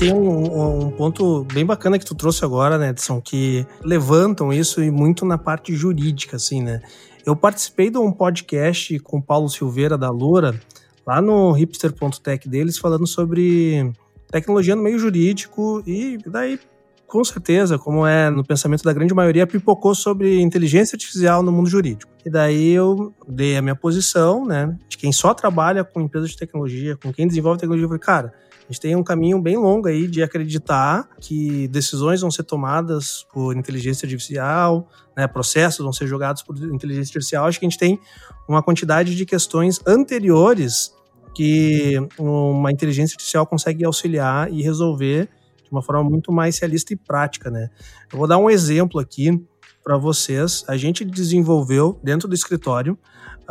tem 0.01 0.11
um, 0.11 0.87
um, 0.87 0.89
ponto 0.89 1.45
bem 1.53 1.63
bacana 1.63 1.99
que 1.99 2.05
tu 2.05 2.15
trouxe 2.15 2.43
agora, 2.43 2.75
né, 2.75 2.89
Edson, 2.89 3.21
que 3.21 3.67
levantam 3.83 4.51
isso 4.51 4.81
e 4.81 4.89
muito 4.89 5.23
na 5.23 5.37
parte 5.37 5.75
jurídica, 5.75 6.37
assim, 6.37 6.59
né? 6.59 6.81
Eu 7.23 7.35
participei 7.35 7.91
de 7.91 7.99
um 7.99 8.11
podcast 8.11 8.97
com 9.01 9.19
o 9.19 9.21
Paulo 9.21 9.47
Silveira 9.47 9.99
da 9.99 10.09
Loura, 10.09 10.59
lá 11.05 11.21
no 11.21 11.51
hipster.tech 11.51 12.49
deles, 12.49 12.79
falando 12.79 13.05
sobre 13.05 13.91
tecnologia 14.31 14.75
no 14.75 14.81
meio 14.81 14.97
jurídico 14.97 15.83
e 15.85 16.17
daí 16.25 16.59
com 17.05 17.23
certeza, 17.23 17.77
como 17.77 18.07
é 18.07 18.31
no 18.31 18.43
pensamento 18.43 18.83
da 18.83 18.93
grande 18.93 19.13
maioria, 19.13 19.45
pipocou 19.45 19.93
sobre 19.93 20.39
inteligência 20.39 20.95
artificial 20.95 21.43
no 21.43 21.51
mundo 21.51 21.69
jurídico. 21.69 22.11
E 22.25 22.29
daí 22.29 22.71
eu 22.71 23.13
dei 23.27 23.55
a 23.55 23.61
minha 23.61 23.75
posição, 23.75 24.47
né, 24.47 24.75
de 24.89 24.97
quem 24.97 25.11
só 25.11 25.31
trabalha 25.35 25.83
com 25.83 26.01
empresas 26.01 26.31
de 26.31 26.37
tecnologia, 26.37 26.97
com 26.97 27.13
quem 27.13 27.27
desenvolve 27.27 27.59
tecnologia, 27.59 27.83
eu 27.85 27.89
falei, 27.89 27.99
cara, 27.99 28.33
gente 28.71 28.81
tem 28.81 28.95
um 28.95 29.03
caminho 29.03 29.39
bem 29.41 29.57
longo 29.57 29.87
aí 29.87 30.07
de 30.07 30.23
acreditar 30.23 31.07
que 31.19 31.67
decisões 31.67 32.21
vão 32.21 32.31
ser 32.31 32.43
tomadas 32.43 33.25
por 33.31 33.55
inteligência 33.55 34.05
artificial, 34.05 34.87
né, 35.15 35.27
processos 35.27 35.83
vão 35.83 35.93
ser 35.93 36.07
jogados 36.07 36.41
por 36.41 36.57
inteligência 36.57 37.09
artificial. 37.09 37.45
Acho 37.45 37.59
que 37.59 37.65
a 37.65 37.69
gente 37.69 37.79
tem 37.79 37.99
uma 38.47 38.63
quantidade 38.63 39.15
de 39.15 39.25
questões 39.25 39.79
anteriores 39.85 40.93
que 41.33 41.95
uma 42.17 42.71
inteligência 42.71 43.15
artificial 43.15 43.45
consegue 43.45 43.85
auxiliar 43.85 44.51
e 44.51 44.61
resolver 44.61 45.29
de 45.63 45.71
uma 45.71 45.81
forma 45.81 46.03
muito 46.03 46.31
mais 46.31 46.59
realista 46.59 46.93
e 46.93 46.97
prática, 46.97 47.49
né? 47.49 47.69
Eu 48.11 48.17
vou 48.17 48.27
dar 48.27 48.37
um 48.37 48.49
exemplo 48.49 48.99
aqui 48.99 49.41
para 49.83 49.97
vocês. 49.97 50.63
A 50.67 50.77
gente 50.77 51.03
desenvolveu 51.05 51.99
dentro 52.03 52.27
do 52.27 52.35
escritório, 52.35 52.97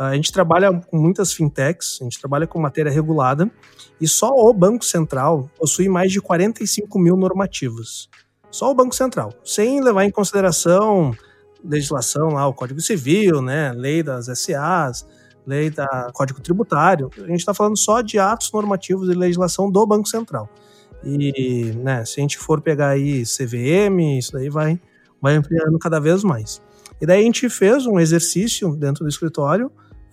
a 0.07 0.15
gente 0.15 0.31
trabalha 0.31 0.73
com 0.73 0.97
muitas 0.97 1.33
fintechs, 1.33 1.99
a 2.01 2.03
gente 2.03 2.19
trabalha 2.19 2.47
com 2.47 2.59
matéria 2.59 2.91
regulada 2.91 3.49
e 3.99 4.07
só 4.07 4.29
o 4.29 4.53
Banco 4.53 4.83
Central 4.83 5.49
possui 5.57 5.87
mais 5.87 6.11
de 6.11 6.21
45 6.21 6.97
mil 6.97 7.15
normativos. 7.15 8.09
Só 8.49 8.71
o 8.71 8.75
Banco 8.75 8.95
Central, 8.95 9.33
sem 9.43 9.81
levar 9.81 10.03
em 10.03 10.11
consideração 10.11 11.13
legislação 11.63 12.29
lá, 12.29 12.47
o 12.47 12.53
Código 12.53 12.81
Civil, 12.81 13.41
né, 13.41 13.71
lei 13.73 14.01
das 14.01 14.25
SAs, 14.25 15.05
lei 15.45 15.69
da 15.69 16.09
Código 16.13 16.41
Tributário. 16.41 17.09
A 17.17 17.27
gente 17.27 17.39
está 17.39 17.53
falando 17.53 17.77
só 17.77 18.01
de 18.01 18.17
atos 18.19 18.51
normativos 18.51 19.09
e 19.09 19.13
legislação 19.13 19.71
do 19.71 19.85
Banco 19.85 20.07
Central. 20.07 20.49
E, 21.03 21.73
né, 21.77 22.05
se 22.05 22.19
a 22.19 22.21
gente 22.21 22.37
for 22.37 22.61
pegar 22.61 22.89
aí 22.89 23.23
CVM, 23.23 24.17
isso 24.17 24.33
daí 24.33 24.49
vai, 24.49 24.79
vai 25.21 25.35
ampliando 25.35 25.77
cada 25.79 25.99
vez 25.99 26.23
mais. 26.23 26.61
E 26.99 27.05
daí 27.05 27.21
a 27.21 27.23
gente 27.23 27.49
fez 27.49 27.85
um 27.85 27.99
exercício 27.99 28.75
dentro 28.75 29.03
do 29.03 29.09
escritório, 29.09 29.71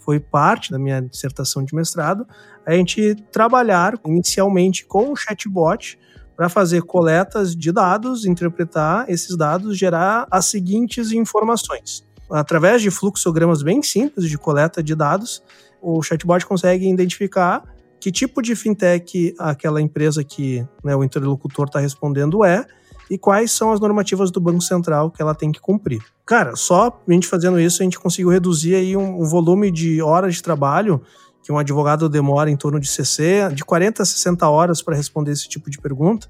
foi 0.09 0.19
parte 0.19 0.71
da 0.71 0.79
minha 0.79 1.03
dissertação 1.03 1.63
de 1.63 1.75
mestrado, 1.75 2.27
a 2.65 2.73
gente 2.73 3.15
trabalhar 3.31 3.93
inicialmente 4.07 4.87
com 4.87 5.13
o 5.13 5.15
chatbot 5.15 5.99
para 6.35 6.49
fazer 6.49 6.81
coletas 6.81 7.55
de 7.55 7.71
dados, 7.71 8.25
interpretar 8.25 9.05
esses 9.11 9.37
dados, 9.37 9.77
gerar 9.77 10.27
as 10.31 10.47
seguintes 10.47 11.13
informações. 11.13 12.09
Através 12.31 12.81
de 12.81 12.91
fluxogramas 12.91 13.63
bem 13.63 13.83
simples 13.83 14.31
de 14.31 14.39
coleta 14.39 14.83
de 14.83 14.95
dados, 14.95 15.43
o 15.79 16.03
chatbot 16.03 16.47
consegue 16.47 16.89
identificar 16.91 17.63
que 18.01 18.11
tipo 18.11 18.41
de 18.41 18.57
fintech 18.57 19.35
aquela 19.39 19.79
empresa 19.79 20.25
que 20.25 20.67
né, 20.83 20.97
o 20.97 21.05
interlocutor 21.05 21.67
está 21.67 21.81
respondendo 21.81 22.43
é 22.43 22.65
e 23.11 23.17
quais 23.17 23.53
são 23.53 23.73
as 23.73 23.81
normativas 23.81 24.31
do 24.31 24.41
Banco 24.41 24.61
Central 24.61 25.11
que 25.11 25.23
ela 25.23 25.35
tem 25.35 25.51
que 25.51 25.61
cumprir. 25.61 26.01
Cara, 26.27 26.57
só 26.57 27.01
a 27.07 27.13
gente 27.13 27.27
fazendo 27.27 27.59
isso, 27.59 27.83
a 27.83 27.85
gente 27.85 27.99
conseguiu 27.99 28.29
reduzir 28.29 28.75
aí 28.75 28.97
um, 28.97 29.23
um 29.23 29.25
volume 29.25 29.71
de 29.71 30.03
horas 30.03 30.35
de 30.35 30.43
trabalho 30.43 31.01
que 31.43 31.51
um 31.51 31.59
advogado 31.59 32.09
demora 32.09 32.51
em 32.51 32.57
torno 32.57 32.79
de 32.79 32.89
60, 32.89 33.55
de 33.55 33.65
40 33.65 34.03
a 34.03 34.07
60 34.07 34.49
horas 34.49 34.83
para 34.83 34.95
responder 34.95 35.33
esse 35.33 35.49
tipo 35.49 35.71
de 35.71 35.79
pergunta. 35.79 36.29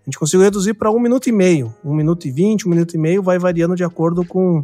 A 0.00 0.04
gente 0.04 0.18
conseguiu 0.18 0.44
reduzir 0.44 0.74
para 0.74 0.90
um 0.90 1.00
minuto 1.00 1.28
e 1.28 1.32
meio, 1.32 1.74
um 1.84 1.94
minuto 1.94 2.26
e 2.26 2.30
vinte, 2.30 2.66
um 2.66 2.70
minuto 2.70 2.94
e 2.94 2.98
meio, 2.98 3.22
vai 3.22 3.38
variando 3.38 3.74
de 3.74 3.84
acordo 3.84 4.24
com 4.24 4.62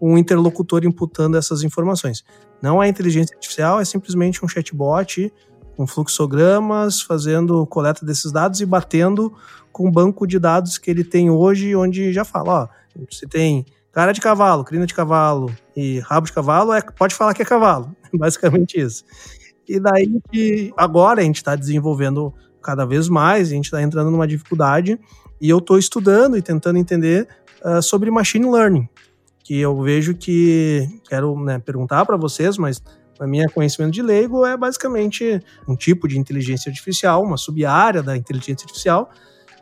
o 0.00 0.18
interlocutor 0.18 0.84
imputando 0.84 1.36
essas 1.36 1.62
informações. 1.62 2.24
Não 2.60 2.82
é 2.82 2.88
inteligência 2.88 3.34
artificial, 3.34 3.80
é 3.80 3.84
simplesmente 3.84 4.44
um 4.44 4.48
chatbot 4.48 5.32
com 5.76 5.86
fluxogramas, 5.86 7.02
fazendo 7.02 7.66
coleta 7.66 8.04
desses 8.04 8.32
dados 8.32 8.60
e 8.60 8.66
batendo 8.66 9.32
com 9.70 9.86
o 9.86 9.92
banco 9.92 10.26
de 10.26 10.38
dados 10.38 10.78
que 10.78 10.90
ele 10.90 11.04
tem 11.04 11.30
hoje, 11.30 11.76
onde 11.76 12.12
já 12.12 12.24
fala, 12.24 12.62
ó, 12.62 12.68
você 13.10 13.26
tem 13.26 13.66
cara 13.92 14.12
de 14.12 14.20
cavalo, 14.20 14.64
crina 14.64 14.86
de 14.86 14.94
cavalo 14.94 15.54
e 15.76 16.00
rabo 16.00 16.26
de 16.26 16.32
cavalo, 16.32 16.72
é, 16.72 16.80
pode 16.80 17.14
falar 17.14 17.34
que 17.34 17.42
é 17.42 17.44
cavalo, 17.44 17.94
basicamente 18.12 18.80
isso. 18.80 19.04
E 19.68 19.78
daí 19.78 20.20
que 20.30 20.72
agora 20.76 21.20
a 21.20 21.24
gente 21.24 21.36
está 21.36 21.54
desenvolvendo 21.54 22.32
cada 22.62 22.86
vez 22.86 23.08
mais, 23.08 23.48
a 23.48 23.54
gente 23.54 23.66
está 23.66 23.82
entrando 23.82 24.10
numa 24.10 24.26
dificuldade 24.26 24.98
e 25.40 25.48
eu 25.48 25.58
estou 25.58 25.78
estudando 25.78 26.36
e 26.36 26.42
tentando 26.42 26.78
entender 26.78 27.28
uh, 27.62 27.82
sobre 27.82 28.10
machine 28.10 28.50
learning, 28.50 28.88
que 29.44 29.58
eu 29.60 29.80
vejo 29.82 30.14
que 30.14 30.88
quero 31.08 31.38
né, 31.38 31.58
perguntar 31.58 32.06
para 32.06 32.16
vocês, 32.16 32.56
mas 32.56 32.82
na 33.18 33.26
minha 33.26 33.48
conhecimento 33.48 33.92
de 33.92 34.02
leigo, 34.02 34.44
é 34.44 34.56
basicamente 34.56 35.40
um 35.66 35.74
tipo 35.74 36.06
de 36.06 36.18
inteligência 36.18 36.70
artificial, 36.70 37.22
uma 37.22 37.36
sub-área 37.36 38.02
da 38.02 38.16
inteligência 38.16 38.64
artificial, 38.64 39.10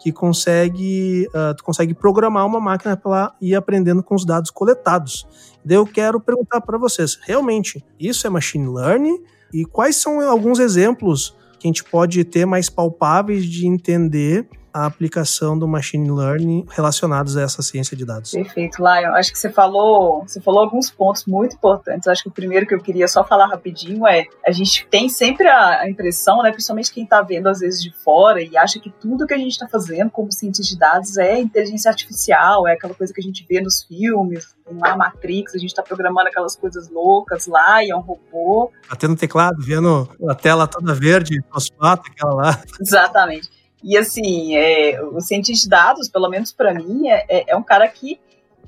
que 0.00 0.12
consegue, 0.12 1.26
uh, 1.28 1.54
tu 1.56 1.64
consegue 1.64 1.94
programar 1.94 2.44
uma 2.46 2.60
máquina 2.60 2.96
para 2.96 3.34
ir 3.40 3.54
aprendendo 3.54 4.02
com 4.02 4.14
os 4.14 4.26
dados 4.26 4.50
coletados. 4.50 5.26
Daí 5.64 5.78
eu 5.78 5.86
quero 5.86 6.20
perguntar 6.20 6.60
para 6.60 6.76
vocês, 6.76 7.18
realmente, 7.22 7.82
isso 7.98 8.26
é 8.26 8.30
machine 8.30 8.68
learning? 8.68 9.22
E 9.52 9.64
quais 9.64 9.96
são 9.96 10.20
alguns 10.20 10.58
exemplos 10.58 11.34
que 11.58 11.66
a 11.66 11.68
gente 11.68 11.82
pode 11.84 12.22
ter 12.24 12.44
mais 12.44 12.68
palpáveis 12.68 13.46
de 13.46 13.66
entender 13.66 14.46
a 14.74 14.86
aplicação 14.86 15.56
do 15.56 15.68
machine 15.68 16.10
learning 16.10 16.66
relacionados 16.68 17.36
a 17.36 17.42
essa 17.42 17.62
ciência 17.62 17.96
de 17.96 18.04
dados. 18.04 18.32
Perfeito, 18.32 18.78
Lion. 18.78 19.12
Acho 19.14 19.30
que 19.30 19.38
você 19.38 19.48
falou, 19.48 20.24
você 20.26 20.40
falou 20.40 20.62
alguns 20.62 20.90
pontos 20.90 21.26
muito 21.26 21.54
importantes. 21.54 22.08
Acho 22.08 22.24
que 22.24 22.28
o 22.28 22.32
primeiro 22.32 22.66
que 22.66 22.74
eu 22.74 22.80
queria 22.80 23.06
só 23.06 23.22
falar 23.22 23.46
rapidinho 23.46 24.04
é 24.04 24.24
a 24.44 24.50
gente 24.50 24.84
tem 24.90 25.08
sempre 25.08 25.46
a, 25.46 25.88
impressão, 25.88 26.42
né, 26.42 26.50
principalmente 26.50 26.92
quem 26.92 27.04
está 27.04 27.22
vendo 27.22 27.48
às 27.48 27.60
vezes 27.60 27.80
de 27.80 27.92
fora 28.02 28.42
e 28.42 28.56
acha 28.56 28.80
que 28.80 28.90
tudo 28.90 29.28
que 29.28 29.34
a 29.34 29.38
gente 29.38 29.52
está 29.52 29.68
fazendo 29.68 30.10
como 30.10 30.32
cientista 30.32 30.74
de 30.74 30.78
dados 30.78 31.16
é 31.18 31.38
inteligência 31.38 31.88
artificial, 31.88 32.66
é 32.66 32.72
aquela 32.72 32.94
coisa 32.94 33.12
que 33.12 33.20
a 33.20 33.24
gente 33.24 33.46
vê 33.48 33.60
nos 33.60 33.84
filmes, 33.84 34.56
lá 34.66 34.96
Matrix, 34.96 35.54
a 35.54 35.58
gente 35.58 35.70
está 35.70 35.84
programando 35.84 36.28
aquelas 36.28 36.56
coisas 36.56 36.90
loucas 36.90 37.46
lá 37.46 37.84
e 37.84 37.90
é 37.90 37.96
um 37.96 38.00
robô. 38.00 38.72
Batendo 38.90 39.14
teclado, 39.14 39.56
vendo 39.60 40.08
a 40.28 40.34
tela 40.34 40.66
toda 40.66 40.92
verde, 40.94 41.40
fosfato, 41.52 42.10
aquela 42.10 42.34
lá. 42.34 42.62
Exatamente. 42.80 43.63
E 43.84 43.98
assim, 43.98 44.56
é, 44.56 44.98
o 45.02 45.20
cientista 45.20 45.64
de 45.64 45.70
dados, 45.70 46.08
pelo 46.08 46.30
menos 46.30 46.50
para 46.50 46.72
mim, 46.72 47.06
é, 47.10 47.26
é, 47.28 47.44
é 47.48 47.56
um 47.56 47.62
cara 47.62 47.86
que 47.86 48.18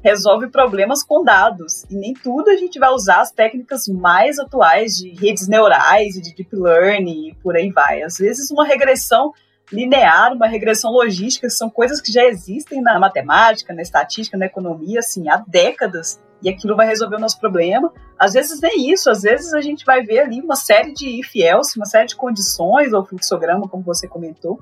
resolve 0.05 0.49
problemas 0.49 1.03
com 1.03 1.25
dados. 1.25 1.85
E 1.91 1.97
nem 1.97 2.13
tudo 2.13 2.51
a 2.51 2.57
gente 2.57 2.79
vai 2.79 2.91
usar 2.91 3.23
as 3.23 3.33
técnicas 3.33 3.89
mais 3.89 4.39
atuais 4.39 4.99
de 4.99 5.09
redes 5.15 5.49
neurais 5.49 6.17
e 6.17 6.21
de 6.21 6.35
deep 6.35 6.55
learning 6.55 7.31
e 7.31 7.35
por 7.37 7.57
aí 7.57 7.73
vai. 7.73 8.03
Às 8.03 8.19
vezes 8.19 8.51
uma 8.51 8.67
regressão 8.67 9.33
linear, 9.73 10.35
uma 10.35 10.47
regressão 10.47 10.93
logística, 10.93 11.49
são 11.49 11.71
coisas 11.71 12.01
que 12.01 12.13
já 12.13 12.25
existem 12.25 12.83
na 12.83 12.99
matemática, 12.99 13.75
na 13.75 13.83
estatística, 13.83 14.37
na 14.37 14.47
economia, 14.47 15.01
assim, 15.01 15.29
há 15.31 15.43
décadas. 15.49 16.21
E 16.43 16.51
aquilo 16.51 16.77
vai 16.77 16.87
resolver 16.87 17.17
o 17.17 17.21
nosso 17.21 17.41
problema. 17.41 17.91
Às 18.19 18.35
vezes 18.35 18.61
nem 18.61 18.93
isso, 18.93 19.11
às 19.11 19.23
vezes 19.23 19.55
a 19.55 19.63
gente 19.63 19.85
vai 19.85 20.03
ver 20.03 20.21
ali 20.21 20.41
uma 20.43 20.57
série 20.57 20.93
de 20.93 21.21
if 21.21 21.35
else, 21.35 21.79
uma 21.79 21.87
série 21.87 22.07
de 22.07 22.15
condições, 22.15 22.93
ou 22.93 23.05
fluxograma, 23.05 23.67
como 23.67 23.83
você 23.83 24.07
comentou, 24.07 24.61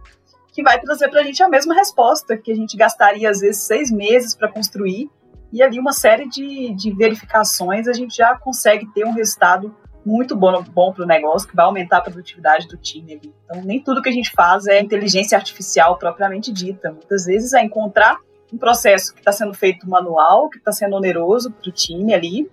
que 0.54 0.62
vai 0.62 0.80
trazer 0.80 1.08
para 1.08 1.20
a 1.20 1.24
gente 1.24 1.42
a 1.42 1.48
mesma 1.48 1.74
resposta, 1.74 2.36
que 2.36 2.52
a 2.52 2.54
gente 2.54 2.76
gastaria 2.76 3.28
às 3.28 3.40
vezes 3.40 3.62
seis 3.62 3.90
meses 3.90 4.36
para 4.36 4.48
construir, 4.48 5.10
e 5.52 5.60
ali 5.60 5.80
uma 5.80 5.92
série 5.92 6.28
de, 6.28 6.72
de 6.74 6.94
verificações 6.94 7.88
a 7.88 7.92
gente 7.92 8.16
já 8.16 8.36
consegue 8.38 8.86
ter 8.94 9.04
um 9.04 9.12
resultado 9.12 9.74
muito 10.06 10.36
bom, 10.36 10.62
bom 10.62 10.92
para 10.92 11.02
o 11.02 11.06
negócio, 11.06 11.48
que 11.48 11.56
vai 11.56 11.64
aumentar 11.64 11.98
a 11.98 12.00
produtividade 12.02 12.68
do 12.68 12.76
time 12.76 13.14
ali. 13.14 13.34
Então, 13.44 13.62
nem 13.62 13.82
tudo 13.82 14.00
que 14.00 14.08
a 14.08 14.12
gente 14.12 14.30
faz 14.30 14.66
é 14.66 14.80
inteligência 14.80 15.36
artificial 15.36 15.98
propriamente 15.98 16.52
dita. 16.52 16.92
Muitas 16.92 17.24
vezes 17.24 17.52
é 17.52 17.62
encontrar 17.62 18.18
um 18.52 18.58
processo 18.58 19.12
que 19.12 19.20
está 19.20 19.32
sendo 19.32 19.54
feito 19.54 19.88
manual, 19.88 20.48
que 20.50 20.58
está 20.58 20.70
sendo 20.70 20.94
oneroso 20.94 21.50
para 21.50 21.68
o 21.68 21.72
time 21.72 22.14
ali, 22.14 22.48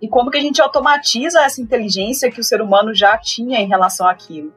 e 0.00 0.08
como 0.08 0.30
que 0.30 0.36
a 0.36 0.40
gente 0.40 0.60
automatiza 0.60 1.42
essa 1.42 1.62
inteligência 1.62 2.30
que 2.30 2.40
o 2.40 2.44
ser 2.44 2.60
humano 2.60 2.92
já 2.92 3.16
tinha 3.16 3.60
em 3.60 3.68
relação 3.68 4.06
àquilo. 4.06 4.52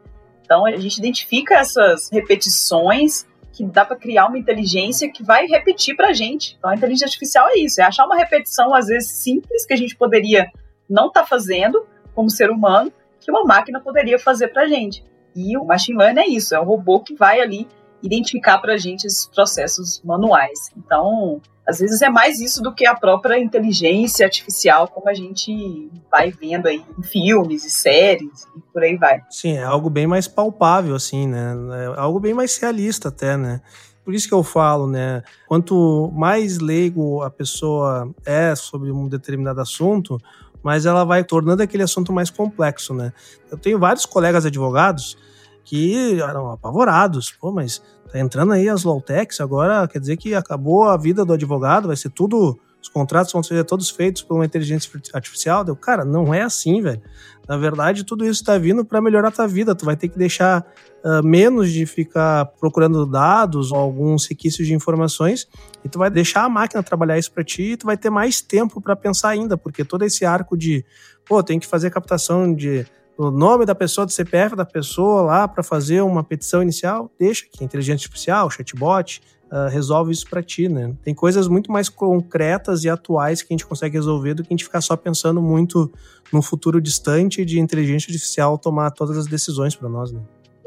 Então 0.46 0.66
a 0.66 0.78
gente 0.78 0.98
identifica 0.98 1.56
essas 1.56 2.10
repetições 2.12 3.26
que 3.52 3.64
dá 3.64 3.84
para 3.84 3.96
criar 3.96 4.28
uma 4.28 4.38
inteligência 4.38 5.12
que 5.12 5.24
vai 5.24 5.48
repetir 5.48 5.96
para 5.96 6.10
a 6.10 6.14
gente. 6.14 6.56
Então 6.58 6.70
a 6.70 6.76
inteligência 6.76 7.06
artificial 7.06 7.50
é 7.50 7.58
isso, 7.58 7.82
é 7.82 7.84
achar 7.84 8.06
uma 8.06 8.16
repetição 8.16 8.74
às 8.74 8.88
vezes 8.88 9.10
simples 9.10 9.66
que 9.66 9.74
a 9.74 9.78
gente 9.78 9.96
poderia 9.96 10.52
não 10.90 11.08
estar 11.08 11.22
tá 11.22 11.28
fazendo 11.28 11.86
como 12.14 12.30
ser 12.30 12.50
humano, 12.50 12.94
que 13.20 13.32
uma 13.32 13.44
máquina 13.44 13.80
poderia 13.80 14.20
fazer 14.20 14.50
para 14.50 14.64
a 14.64 14.68
gente. 14.68 15.04
E 15.36 15.58
o 15.58 15.66
machine 15.66 15.98
learning 15.98 16.22
é 16.22 16.28
isso, 16.28 16.56
é 16.56 16.60
o 16.60 16.64
robô 16.64 17.02
que 17.02 17.16
vai 17.16 17.42
ali 17.42 17.68
identificar 18.02 18.60
para 18.60 18.74
a 18.74 18.78
gente 18.78 19.06
esses 19.06 19.26
processos 19.26 20.02
manuais. 20.04 20.70
Então, 20.78 21.42
às 21.68 21.80
vezes 21.80 22.02
é 22.02 22.10
mais 22.10 22.40
isso 22.40 22.62
do 22.62 22.74
que 22.74 22.86
a 22.86 22.94
própria 22.94 23.40
inteligência 23.40 24.26
artificial, 24.26 24.88
como 24.88 25.10
a 25.10 25.14
gente 25.14 25.90
vai 26.12 26.32
vendo 26.32 26.68
aí 26.68 26.84
em 26.98 27.04
filmes 27.04 27.66
e 27.66 27.72
séries 27.72 28.48
e 28.56 28.62
por 28.72 28.84
aí 28.84 28.96
vai. 28.96 29.22
Sim, 29.30 29.54
é 29.54 29.64
algo 29.64 29.90
bem 29.90 30.06
mais 30.06 30.28
palpável, 30.28 30.96
assim, 30.96 31.28
né? 31.28 31.56
É 31.96 32.00
algo 32.00 32.20
bem 32.20 32.34
mais 32.34 32.58
realista 32.58 33.10
até, 33.10 33.36
né? 33.36 33.62
Por 34.04 34.14
isso 34.14 34.28
que 34.28 34.34
eu 34.34 34.44
falo, 34.44 34.86
né? 34.86 35.24
Quanto 35.48 36.12
mais 36.14 36.60
leigo 36.60 37.24
a 37.24 37.32
pessoa 37.32 38.14
é 38.24 38.54
sobre 38.56 38.92
um 38.92 39.08
determinado 39.08 39.60
assunto, 39.60 40.20
mais 40.62 40.86
ela 40.86 41.04
vai 41.04 41.24
tornando 41.24 41.64
aquele 41.64 41.82
assunto 41.82 42.14
mais 42.14 42.30
complexo, 42.30 42.94
né? 42.94 43.12
Eu 43.50 43.58
tenho 43.58 43.80
vários 43.80 44.06
colegas 44.06 44.46
advogados 44.46 45.18
que 45.66 46.22
eram 46.22 46.52
apavorados. 46.52 47.32
Pô, 47.32 47.52
mas 47.52 47.82
tá 48.12 48.20
entrando 48.20 48.54
aí 48.54 48.70
as 48.70 48.84
low-techs, 48.84 49.42
agora 49.42 49.88
quer 49.88 50.00
dizer 50.00 50.16
que 50.16 50.34
acabou 50.34 50.84
a 50.84 50.96
vida 50.96 51.26
do 51.26 51.34
advogado, 51.34 51.88
vai 51.88 51.98
ser 51.98 52.10
tudo. 52.10 52.58
Os 52.82 52.88
contratos 52.88 53.34
vão 53.34 53.42
ser 53.42 53.66
todos 53.66 53.90
feitos 53.90 54.22
por 54.22 54.36
uma 54.36 54.46
inteligência 54.46 54.92
artificial. 55.12 55.64
Deu, 55.64 55.76
cara, 55.76 56.06
não 56.06 56.32
é 56.32 56.44
assim, 56.44 56.84
velho. 56.84 57.02
Na 57.48 57.58
verdade, 57.58 58.04
tudo 58.04 58.24
isso 58.24 58.42
está 58.42 58.60
vindo 58.60 58.86
para 58.86 59.02
melhorar 59.02 59.30
a 59.30 59.32
tua 59.32 59.48
vida. 59.48 59.74
Tu 59.74 59.84
vai 59.84 59.96
ter 59.96 60.08
que 60.08 60.20
deixar 60.20 60.64
uh, 61.04 61.26
menos 61.26 61.72
de 61.72 61.84
ficar 61.88 62.46
procurando 62.60 63.04
dados 63.04 63.72
ou 63.72 63.78
alguns 63.80 64.28
requisitos 64.28 64.68
de 64.68 64.76
informações 64.76 65.48
e 65.84 65.90
tu 65.90 65.98
vai 65.98 66.12
deixar 66.12 66.44
a 66.44 66.50
máquina 66.50 66.84
trabalhar 66.84 67.18
isso 67.18 67.32
para 67.32 67.44
ti 67.44 67.72
e 67.72 67.78
tu 67.78 67.88
vai 67.88 67.98
ter 67.98 68.12
mais 68.12 68.40
tempo 68.40 68.80
para 68.80 68.96
pensar 68.96 69.30
ainda, 69.30 69.58
porque 69.58 69.84
todo 69.84 70.04
esse 70.04 70.24
arco 70.24 70.56
de, 70.56 70.86
pô, 71.28 71.42
tem 71.42 71.60
que 71.60 71.66
fazer 71.66 71.90
captação 71.90 72.54
de 72.54 72.86
o 73.18 73.32
nome 73.32 73.66
da 73.66 73.74
pessoa, 73.74 74.06
do 74.06 74.12
CPF 74.12 74.56
da 74.56 74.66
pessoa 74.66 75.22
lá 75.22 75.48
para 75.48 75.64
fazer 75.64 76.02
uma 76.02 76.24
petição 76.24 76.62
inicial, 76.62 77.10
deixa 77.18 77.46
que 77.50 77.64
inteligência 77.64 78.06
artificial, 78.06 78.50
chatbot, 78.50 79.22
uh, 79.52 79.70
resolve 79.70 80.12
isso 80.12 80.30
para 80.30 80.44
ti, 80.44 80.68
né? 80.68 80.94
Tem 81.04 81.14
coisas 81.14 81.48
muito 81.48 81.72
mais 81.72 81.88
concretas 81.88 82.84
e 82.84 82.90
atuais 82.90 83.42
que 83.42 83.54
a 83.54 83.54
gente 83.54 83.66
consegue 83.66 83.96
resolver 83.96 84.34
do 84.34 84.44
que 84.44 84.50
a 84.50 84.54
gente 84.54 84.66
ficar 84.66 84.82
só 84.82 84.98
pensando 84.98 85.42
muito 85.42 85.92
no 86.32 86.42
futuro 86.42 86.82
distante 86.82 87.46
de 87.46 87.60
inteligência 87.60 88.10
artificial 88.10 88.58
tomar 88.58 88.92
todas 88.92 89.18
as 89.18 89.28
decisões 89.28 89.76
para 89.76 89.88
nós, 89.88 90.12
né? 90.12 90.20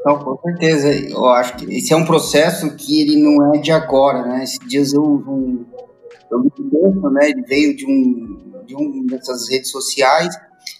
Com 0.03 0.39
certeza. 0.43 0.91
Eu 0.91 1.25
acho 1.25 1.57
que 1.57 1.65
esse 1.77 1.93
é 1.93 1.95
um 1.95 2.05
processo 2.05 2.75
que 2.75 3.01
ele 3.01 3.21
não 3.21 3.53
é 3.53 3.59
de 3.59 3.71
agora, 3.71 4.25
né? 4.25 4.43
Esses 4.43 4.59
dias 4.67 4.93
eu, 4.93 5.03
um, 5.03 5.65
eu 6.31 6.39
me 6.39 6.51
lembro, 6.57 7.11
né? 7.11 7.29
Ele 7.29 7.43
veio 7.43 7.75
de 7.75 7.85
um, 7.85 8.63
de 8.65 8.75
um 8.75 9.05
dessas 9.05 9.49
redes 9.49 9.69
sociais 9.69 10.35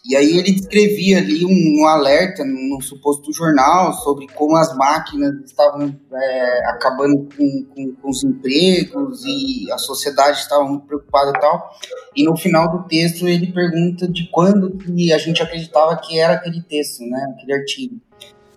E 0.05 0.15
aí 0.15 0.37
ele 0.37 0.51
escrevia 0.51 1.17
ali 1.17 1.45
um, 1.45 1.81
um 1.81 1.85
alerta 1.85 2.45
no 2.45 2.81
suposto 2.81 3.33
jornal 3.33 3.93
sobre 3.93 4.27
como 4.27 4.55
as 4.55 4.75
máquinas 4.75 5.35
estavam 5.45 5.93
é, 6.13 6.69
acabando 6.69 7.27
com, 7.35 7.65
com, 7.65 7.95
com, 7.95 8.09
os 8.09 8.23
empregos 8.23 9.23
e 9.25 9.69
a 9.71 9.77
sociedade 9.77 10.39
estava 10.39 10.63
muito 10.63 10.85
preocupada 10.85 11.33
e 11.35 11.41
tal. 11.41 11.69
E 12.15 12.23
no 12.23 12.37
final 12.37 12.71
do 12.71 12.87
texto 12.87 13.27
ele 13.27 13.51
pergunta 13.51 14.07
de 14.07 14.29
quando 14.31 14.77
que 14.77 15.11
a 15.11 15.17
gente 15.17 15.43
acreditava 15.43 15.97
que 15.97 16.17
era 16.17 16.33
aquele 16.35 16.61
texto, 16.61 17.01
né, 17.01 17.33
aquele 17.35 17.53
artigo. 17.53 17.95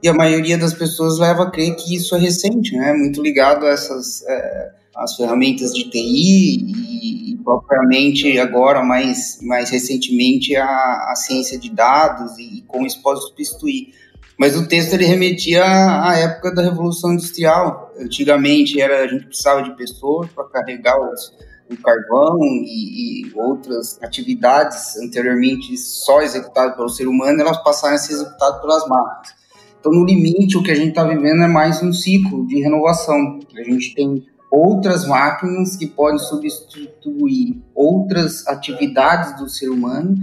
E 0.03 0.09
a 0.09 0.15
maioria 0.15 0.57
das 0.57 0.75
pessoas 0.75 1.19
leva 1.19 1.45
a 1.45 1.51
crer 1.51 1.75
que 1.77 1.95
isso 1.95 2.15
é 2.15 2.19
recente, 2.19 2.77
né, 2.77 2.93
muito 2.93 3.21
ligado 3.21 3.67
a 3.67 3.71
essas... 3.71 4.23
É, 4.29 4.82
as 4.97 5.17
ferramentas 5.17 5.73
de 5.73 5.89
TI 5.89 7.33
e, 7.33 7.37
propriamente 7.43 8.39
agora, 8.39 8.83
mais, 8.85 9.39
mais 9.43 9.71
recentemente, 9.71 10.55
a, 10.57 10.67
a 11.11 11.15
ciência 11.17 11.59
de 11.59 11.71
dados 11.71 12.39
e, 12.39 12.59
e 12.59 12.63
como 12.63 12.87
isso 12.87 13.01
pode 13.03 13.23
substituir. 13.23 13.95
Mas 14.39 14.57
o 14.57 14.67
texto 14.67 14.95
ele 14.95 15.05
remetia 15.05 15.63
à 15.65 16.17
época 16.19 16.55
da 16.55 16.63
Revolução 16.63 17.13
Industrial. 17.13 17.93
Antigamente 17.99 18.81
era, 18.81 19.05
a 19.05 19.07
gente 19.07 19.27
precisava 19.27 19.63
de 19.63 19.77
pessoas 19.77 20.31
para 20.31 20.45
carregar 20.45 20.99
os, 21.01 21.33
o 21.71 21.77
carvão 21.77 22.39
e, 22.43 23.27
e, 23.27 23.33
outras 23.35 23.99
atividades 24.03 24.97
anteriormente 24.97 25.77
só 25.77 26.21
executadas 26.23 26.77
pelo 26.77 26.89
ser 26.89 27.07
humano, 27.07 27.41
elas 27.41 27.63
passaram 27.63 27.95
a 27.95 27.99
ser 27.99 28.15
executadas 28.15 28.61
pelas 28.61 28.89
máquinas. 28.89 29.43
Então, 29.79 29.93
no 29.93 30.05
limite, 30.05 30.57
o 30.57 30.63
que 30.63 30.71
a 30.71 30.77
gente 30.77 30.91
está 30.91 31.03
vivendo 31.03 31.43
é 31.43 31.49
mais 31.49 31.83
um 31.83 31.93
ciclo 31.93 32.47
de 32.47 32.61
renovação. 32.61 33.41
A 33.57 33.63
gente 33.65 33.95
tem 33.95 34.25
outras 34.53 35.07
máquinas 35.07 35.77
que 35.77 35.87
podem 35.87 36.19
substituir 36.19 37.63
outras 37.75 38.47
atividades 38.47 39.35
do 39.39 39.49
ser 39.49 39.71
humano. 39.71 40.15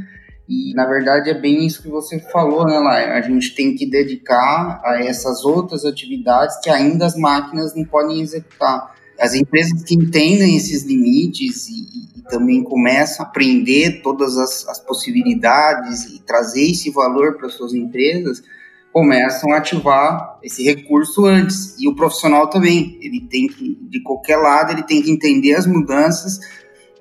E, 0.47 0.71
na 0.75 0.85
verdade, 0.85 1.31
é 1.31 1.33
bem 1.33 1.65
isso 1.65 1.81
que 1.81 1.89
você 1.89 2.19
falou, 2.19 2.63
né, 2.63 2.77
Laia? 2.77 3.13
A 3.13 3.21
gente 3.21 3.55
tem 3.55 3.75
que 3.75 3.89
dedicar 3.89 4.81
a 4.85 5.03
essas 5.03 5.43
outras 5.43 5.83
atividades 5.83 6.59
que 6.61 6.69
ainda 6.69 7.07
as 7.07 7.15
máquinas 7.15 7.75
não 7.75 7.83
podem 7.83 8.21
executar. 8.21 8.95
As 9.19 9.33
empresas 9.33 9.83
que 9.83 9.95
entendem 9.95 10.55
esses 10.55 10.83
limites 10.83 11.67
e, 11.67 12.19
e 12.19 12.21
também 12.29 12.63
começam 12.63 13.25
a 13.25 13.29
aprender 13.29 14.01
todas 14.03 14.37
as, 14.37 14.67
as 14.67 14.79
possibilidades 14.79 16.05
e 16.05 16.19
trazer 16.19 16.69
esse 16.69 16.91
valor 16.91 17.37
para 17.37 17.49
suas 17.49 17.73
empresas, 17.73 18.43
começam 18.91 19.51
a 19.53 19.57
ativar 19.57 20.39
esse 20.43 20.63
recurso 20.63 21.25
antes. 21.25 21.75
E 21.79 21.87
o 21.87 21.95
profissional 21.95 22.49
também, 22.49 22.97
ele 23.01 23.21
tem 23.21 23.47
que, 23.47 23.77
de 23.81 24.01
qualquer 24.01 24.37
lado, 24.37 24.71
ele 24.71 24.83
tem 24.83 25.01
que 25.01 25.11
entender 25.11 25.55
as 25.55 25.65
mudanças 25.65 26.39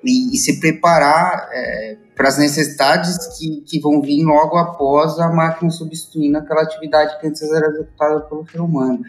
e, 0.03 0.33
e 0.33 0.37
se 0.37 0.59
preparar 0.59 1.49
é, 1.51 1.97
para 2.15 2.27
as 2.27 2.37
necessidades 2.37 3.37
que, 3.37 3.61
que 3.61 3.79
vão 3.79 4.01
vir 4.01 4.23
logo 4.23 4.57
após 4.57 5.19
a 5.19 5.29
máquina 5.29 5.71
substituindo 5.71 6.37
aquela 6.37 6.61
atividade 6.61 7.19
que 7.19 7.27
antes 7.27 7.41
era 7.41 7.67
executada 7.67 8.21
pelo 8.21 8.45
ser 8.49 8.61
humano. 8.61 9.03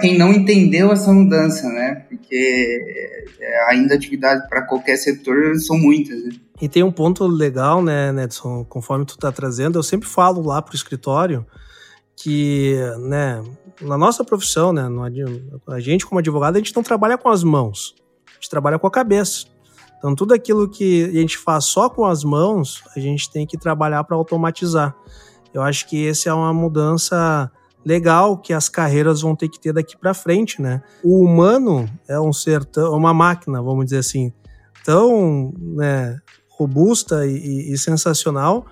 Quem 0.00 0.18
não 0.18 0.32
entendeu 0.32 0.90
essa 0.90 1.12
mudança, 1.12 1.68
né? 1.68 2.06
Porque 2.08 2.80
é, 3.40 3.70
ainda 3.70 3.94
atividade 3.94 4.48
para 4.48 4.62
qualquer 4.62 4.96
setor 4.96 5.54
são 5.56 5.78
muitas. 5.78 6.24
Né? 6.24 6.30
E 6.60 6.68
tem 6.68 6.82
um 6.82 6.90
ponto 6.90 7.26
legal, 7.26 7.82
né, 7.82 8.10
Nedson, 8.10 8.64
conforme 8.64 9.04
tu 9.04 9.14
está 9.14 9.30
trazendo, 9.30 9.78
eu 9.78 9.82
sempre 9.82 10.08
falo 10.08 10.42
lá 10.42 10.60
para 10.62 10.72
o 10.72 10.76
escritório, 10.76 11.46
que, 12.16 12.76
né, 13.00 13.42
na 13.80 13.98
nossa 13.98 14.24
profissão, 14.24 14.72
né, 14.72 14.88
a 15.68 15.80
gente 15.80 16.06
como 16.06 16.18
advogado, 16.18 16.56
a 16.56 16.58
gente 16.58 16.74
não 16.74 16.82
trabalha 16.82 17.18
com 17.18 17.28
as 17.28 17.44
mãos, 17.44 17.94
a 18.26 18.32
gente 18.34 18.48
trabalha 18.48 18.78
com 18.78 18.86
a 18.86 18.90
cabeça. 18.90 19.46
Então, 19.98 20.14
tudo 20.14 20.32
aquilo 20.34 20.68
que 20.68 21.04
a 21.04 21.12
gente 21.12 21.38
faz 21.38 21.66
só 21.66 21.88
com 21.88 22.04
as 22.04 22.24
mãos, 22.24 22.82
a 22.96 23.00
gente 23.00 23.30
tem 23.30 23.46
que 23.46 23.58
trabalhar 23.58 24.02
para 24.04 24.16
automatizar. 24.16 24.96
Eu 25.52 25.62
acho 25.62 25.86
que 25.88 26.08
essa 26.08 26.30
é 26.30 26.32
uma 26.32 26.52
mudança 26.52 27.50
legal 27.84 28.36
que 28.36 28.52
as 28.52 28.68
carreiras 28.68 29.20
vão 29.20 29.36
ter 29.36 29.48
que 29.48 29.60
ter 29.60 29.72
daqui 29.72 29.96
para 29.96 30.12
frente, 30.12 30.60
né? 30.60 30.82
O 31.04 31.22
humano 31.22 31.88
é 32.08 32.18
um 32.18 32.32
ser, 32.32 32.64
tão, 32.64 32.92
uma 32.94 33.14
máquina, 33.14 33.62
vamos 33.62 33.84
dizer 33.86 33.98
assim, 33.98 34.32
tão 34.84 35.54
né, 35.56 36.18
robusta 36.50 37.26
e, 37.26 37.72
e 37.72 37.78
sensacional 37.78 38.66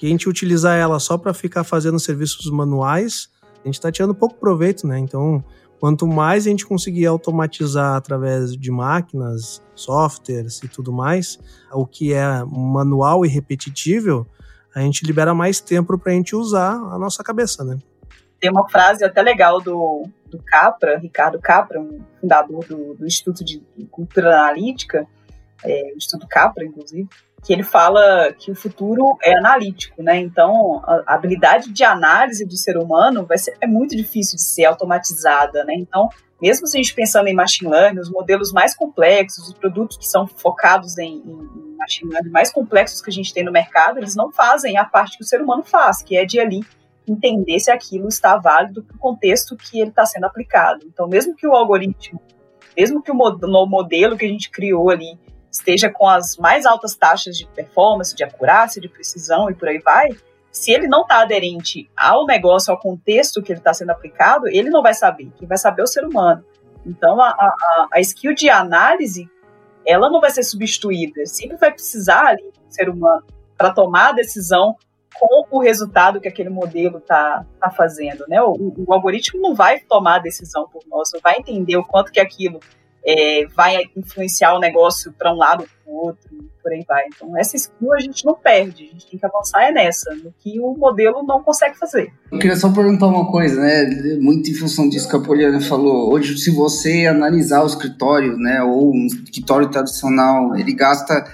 que 0.00 0.06
a 0.06 0.08
gente 0.08 0.30
utilizar 0.30 0.78
ela 0.78 0.98
só 0.98 1.18
para 1.18 1.34
ficar 1.34 1.62
fazendo 1.62 2.00
serviços 2.00 2.50
manuais, 2.50 3.28
a 3.62 3.68
gente 3.68 3.74
está 3.74 3.92
tirando 3.92 4.14
pouco 4.14 4.34
proveito, 4.36 4.86
né? 4.86 4.98
Então, 4.98 5.44
quanto 5.78 6.06
mais 6.06 6.46
a 6.46 6.48
gente 6.48 6.64
conseguir 6.64 7.04
automatizar 7.04 7.96
através 7.96 8.56
de 8.56 8.70
máquinas, 8.70 9.62
softwares 9.74 10.62
e 10.62 10.68
tudo 10.68 10.90
mais, 10.90 11.38
o 11.70 11.86
que 11.86 12.14
é 12.14 12.42
manual 12.46 13.26
e 13.26 13.28
repetitível, 13.28 14.26
a 14.74 14.80
gente 14.80 15.04
libera 15.04 15.34
mais 15.34 15.60
tempo 15.60 15.98
para 15.98 16.12
a 16.12 16.14
gente 16.14 16.34
usar 16.34 16.72
a 16.76 16.98
nossa 16.98 17.22
cabeça, 17.22 17.62
né? 17.62 17.76
Tem 18.40 18.50
uma 18.50 18.66
frase 18.70 19.04
até 19.04 19.20
legal 19.20 19.60
do, 19.60 20.08
do 20.30 20.42
Capra, 20.42 20.98
Ricardo 20.98 21.38
Capra, 21.38 21.78
um 21.78 22.00
fundador 22.18 22.64
do, 22.64 22.94
do 22.94 23.06
Instituto 23.06 23.44
de 23.44 23.62
Cultura 23.90 24.34
Analítica, 24.34 25.06
é, 25.62 25.92
o 25.92 25.96
Instituto 25.98 26.26
Capra, 26.26 26.64
inclusive, 26.64 27.06
que 27.42 27.52
ele 27.52 27.62
fala 27.62 28.32
que 28.38 28.50
o 28.50 28.54
futuro 28.54 29.16
é 29.22 29.36
analítico, 29.36 30.02
né? 30.02 30.18
Então, 30.18 30.82
a 30.84 31.14
habilidade 31.14 31.72
de 31.72 31.82
análise 31.82 32.44
do 32.44 32.56
ser 32.56 32.76
humano 32.76 33.24
vai 33.24 33.38
ser, 33.38 33.56
é 33.60 33.66
muito 33.66 33.96
difícil 33.96 34.36
de 34.36 34.42
ser 34.42 34.66
automatizada, 34.66 35.64
né? 35.64 35.74
Então, 35.74 36.08
mesmo 36.40 36.66
se 36.66 36.76
a 36.76 36.82
gente 36.82 36.94
pensando 36.94 37.28
em 37.28 37.34
machine 37.34 37.70
learning, 37.70 38.00
os 38.00 38.10
modelos 38.10 38.52
mais 38.52 38.74
complexos, 38.74 39.48
os 39.48 39.54
produtos 39.54 39.96
que 39.96 40.06
são 40.06 40.26
focados 40.26 40.98
em, 40.98 41.16
em 41.16 41.76
machine 41.78 42.10
learning 42.10 42.30
mais 42.30 42.50
complexos 42.52 43.00
que 43.00 43.10
a 43.10 43.12
gente 43.12 43.32
tem 43.32 43.44
no 43.44 43.52
mercado, 43.52 43.98
eles 43.98 44.14
não 44.14 44.30
fazem 44.30 44.76
a 44.76 44.84
parte 44.84 45.16
que 45.16 45.24
o 45.24 45.26
ser 45.26 45.40
humano 45.40 45.62
faz, 45.62 46.02
que 46.02 46.16
é 46.16 46.24
de 46.24 46.38
ali 46.40 46.60
entender 47.08 47.58
se 47.58 47.70
aquilo 47.70 48.08
está 48.08 48.36
válido 48.36 48.82
para 48.82 48.96
o 48.96 48.98
contexto 48.98 49.56
que 49.56 49.80
ele 49.80 49.90
está 49.90 50.04
sendo 50.06 50.24
aplicado. 50.24 50.86
Então, 50.86 51.08
mesmo 51.08 51.34
que 51.34 51.46
o 51.46 51.52
algoritmo, 51.52 52.20
mesmo 52.76 53.02
que 53.02 53.10
o 53.10 53.14
modelo 53.14 54.16
que 54.16 54.24
a 54.24 54.28
gente 54.28 54.50
criou 54.50 54.90
ali 54.90 55.18
esteja 55.50 55.90
com 55.90 56.08
as 56.08 56.36
mais 56.36 56.64
altas 56.64 56.94
taxas 56.94 57.36
de 57.36 57.46
performance, 57.46 58.14
de 58.14 58.24
acurácia, 58.24 58.80
de 58.80 58.88
precisão 58.88 59.50
e 59.50 59.54
por 59.54 59.68
aí 59.68 59.78
vai, 59.78 60.10
se 60.50 60.72
ele 60.72 60.88
não 60.88 61.02
está 61.02 61.20
aderente 61.20 61.88
ao 61.96 62.26
negócio, 62.26 62.72
ao 62.72 62.78
contexto 62.78 63.42
que 63.42 63.52
ele 63.52 63.60
está 63.60 63.72
sendo 63.72 63.90
aplicado, 63.90 64.48
ele 64.48 64.68
não 64.68 64.82
vai 64.82 64.94
saber. 64.94 65.30
Quem 65.36 65.46
vai 65.46 65.58
saber 65.58 65.82
é 65.82 65.84
o 65.84 65.88
ser 65.88 66.04
humano. 66.04 66.44
Então, 66.84 67.20
a, 67.20 67.28
a, 67.28 67.88
a 67.92 68.00
skill 68.00 68.34
de 68.34 68.50
análise, 68.50 69.30
ela 69.86 70.10
não 70.10 70.20
vai 70.20 70.30
ser 70.30 70.42
substituída. 70.42 71.24
Sempre 71.26 71.56
vai 71.56 71.72
precisar 71.72 72.26
ali 72.26 72.42
do 72.42 72.74
ser 72.74 72.88
humano 72.88 73.24
para 73.56 73.72
tomar 73.72 74.08
a 74.08 74.12
decisão 74.12 74.76
com 75.18 75.44
o 75.50 75.60
resultado 75.60 76.20
que 76.20 76.28
aquele 76.28 76.48
modelo 76.48 76.98
está 76.98 77.44
tá 77.60 77.70
fazendo. 77.70 78.24
Né? 78.26 78.40
O, 78.42 78.72
o, 78.86 78.92
algoritmo 78.92 79.40
não 79.40 79.54
vai 79.54 79.80
tomar 79.80 80.16
a 80.16 80.20
decisão 80.20 80.66
por 80.68 80.82
nós, 80.88 81.10
não 81.12 81.20
vai 81.20 81.36
entender 81.36 81.76
o 81.76 81.84
quanto 81.84 82.10
que 82.10 82.20
aquilo 82.20 82.58
é, 83.04 83.46
vai 83.54 83.84
influenciar 83.96 84.54
o 84.54 84.60
negócio 84.60 85.12
para 85.12 85.32
um 85.32 85.36
lado 85.36 85.62
ou 85.62 85.68
para 85.68 85.92
o 85.92 86.06
outro, 86.06 86.50
por 86.62 86.72
aí 86.72 86.84
vai. 86.86 87.04
Então, 87.06 87.36
essa 87.36 87.56
skill 87.56 87.92
a 87.94 88.00
gente 88.00 88.24
não 88.24 88.34
perde, 88.34 88.84
a 88.84 88.92
gente 88.92 89.06
tem 89.06 89.18
que 89.18 89.26
avançar 89.26 89.64
é 89.64 89.72
nessa, 89.72 90.14
no 90.14 90.32
que 90.38 90.60
o 90.60 90.74
modelo 90.74 91.22
não 91.22 91.42
consegue 91.42 91.78
fazer. 91.78 92.12
Eu 92.30 92.38
queria 92.38 92.56
só 92.56 92.70
perguntar 92.72 93.06
uma 93.06 93.30
coisa, 93.30 93.60
né? 93.60 93.86
Muito 94.20 94.50
em 94.50 94.54
função 94.54 94.88
disso 94.88 95.08
que 95.08 95.16
a 95.16 95.20
Poliana 95.20 95.60
falou. 95.60 96.12
Hoje, 96.12 96.36
se 96.38 96.50
você 96.50 97.06
analisar 97.06 97.62
o 97.62 97.66
escritório, 97.66 98.36
né, 98.36 98.62
ou 98.62 98.92
um 98.92 99.06
escritório 99.06 99.70
tradicional, 99.70 100.54
ele 100.56 100.72
gasta 100.72 101.24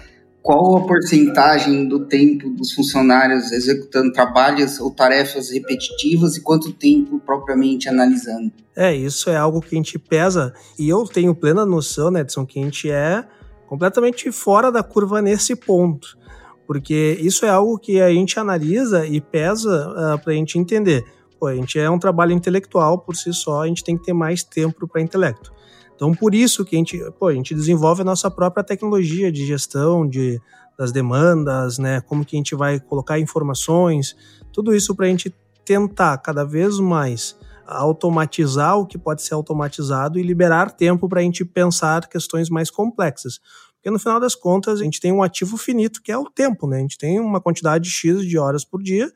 qual 0.47 0.77
a 0.77 0.87
porcentagem 0.87 1.89
do 1.89 2.07
tempo 2.07 2.49
dos 2.51 2.73
funcionários 2.73 3.51
executando 3.51 4.13
trabalhos 4.13 4.79
ou 4.79 4.93
tarefas 4.93 5.51
repetitivas 5.51 6.37
e 6.37 6.41
quanto 6.41 6.73
tempo 6.73 7.19
propriamente 7.19 7.89
analisando? 7.89 8.53
É, 8.77 8.95
isso 8.95 9.29
é 9.29 9.37
algo 9.37 9.61
que 9.61 9.75
a 9.75 9.79
gente 9.79 9.99
pesa 9.99 10.55
e 10.79 10.89
eu 10.89 11.03
tenho 11.03 11.35
plena 11.35 11.67
noção, 11.67 12.13
né, 12.13 12.21
Edson, 12.21 12.47
que 12.47 12.61
a 12.61 12.63
gente 12.63 12.89
é 12.89 13.25
completamente 13.67 14.31
fora 14.31 14.71
da 14.71 14.85
curva 14.85 15.21
nesse 15.21 15.57
ponto. 15.57 16.17
Porque 16.65 17.19
isso 17.21 17.45
é 17.45 17.49
algo 17.49 17.77
que 17.77 18.01
a 18.01 18.11
gente 18.11 18.39
analisa 18.39 19.05
e 19.05 19.21
pesa 19.21 19.69
uh, 19.69 20.15
ah, 20.15 20.19
para 20.19 20.33
a 20.33 20.37
gente 20.37 20.61
entender. 20.61 21.05
Pô, 21.41 21.49
a 21.49 21.57
gente 21.57 21.77
é 21.77 21.91
um 21.91 21.99
trabalho 21.99 22.31
intelectual 22.31 23.01
por 23.01 23.17
si 23.17 23.33
só, 23.33 23.63
a 23.63 23.67
gente 23.67 23.83
tem 23.83 23.99
que 23.99 24.05
ter 24.05 24.13
mais 24.13 24.45
tempo 24.45 24.87
para 24.87 25.03
intelecto. 25.03 25.56
Então, 25.97 26.13
por 26.13 26.35
isso 26.35 26.65
que 26.65 26.77
a 26.77 26.79
gente, 26.79 26.99
pô, 27.19 27.29
a 27.29 27.35
gente 27.35 27.55
desenvolve 27.55 28.03
a 28.03 28.05
nossa 28.05 28.31
própria 28.31 28.63
tecnologia 28.63 29.33
de 29.33 29.47
gestão 29.47 30.07
de, 30.07 30.39
das 30.79 30.93
demandas, 30.93 31.79
né? 31.79 32.03
Como 32.03 32.25
que 32.25 32.37
a 32.37 32.39
gente 32.39 32.55
vai 32.55 32.79
colocar 32.79 33.19
informações, 33.19 34.15
tudo 34.53 34.75
isso 34.75 34.95
para 34.95 35.07
a 35.07 35.09
gente 35.09 35.35
tentar 35.65 36.19
cada 36.19 36.45
vez 36.45 36.79
mais 36.79 37.35
automatizar 37.67 38.79
o 38.79 38.87
que 38.87 38.97
pode 38.97 39.23
ser 39.23 39.35
automatizado 39.35 40.19
e 40.19 40.23
liberar 40.23 40.71
tempo 40.71 41.09
para 41.09 41.21
a 41.21 41.23
gente 41.23 41.45
pensar 41.45 42.07
questões 42.09 42.49
mais 42.49 42.71
complexas. 42.71 43.41
Porque 43.75 43.91
no 43.91 43.99
final 43.99 44.21
das 44.21 44.35
contas, 44.35 44.81
a 44.81 44.85
gente 44.85 45.01
tem 45.01 45.13
um 45.13 45.23
ativo 45.23 45.57
finito, 45.57 46.03
que 46.03 46.13
é 46.13 46.19
o 46.19 46.31
tempo, 46.31 46.67
né? 46.69 46.77
A 46.77 46.81
gente 46.81 46.99
tem 46.99 47.19
uma 47.19 47.41
quantidade 47.41 47.89
X 47.89 48.23
de 48.23 48.39
horas 48.39 48.65
por 48.65 48.83
dia 48.83 49.11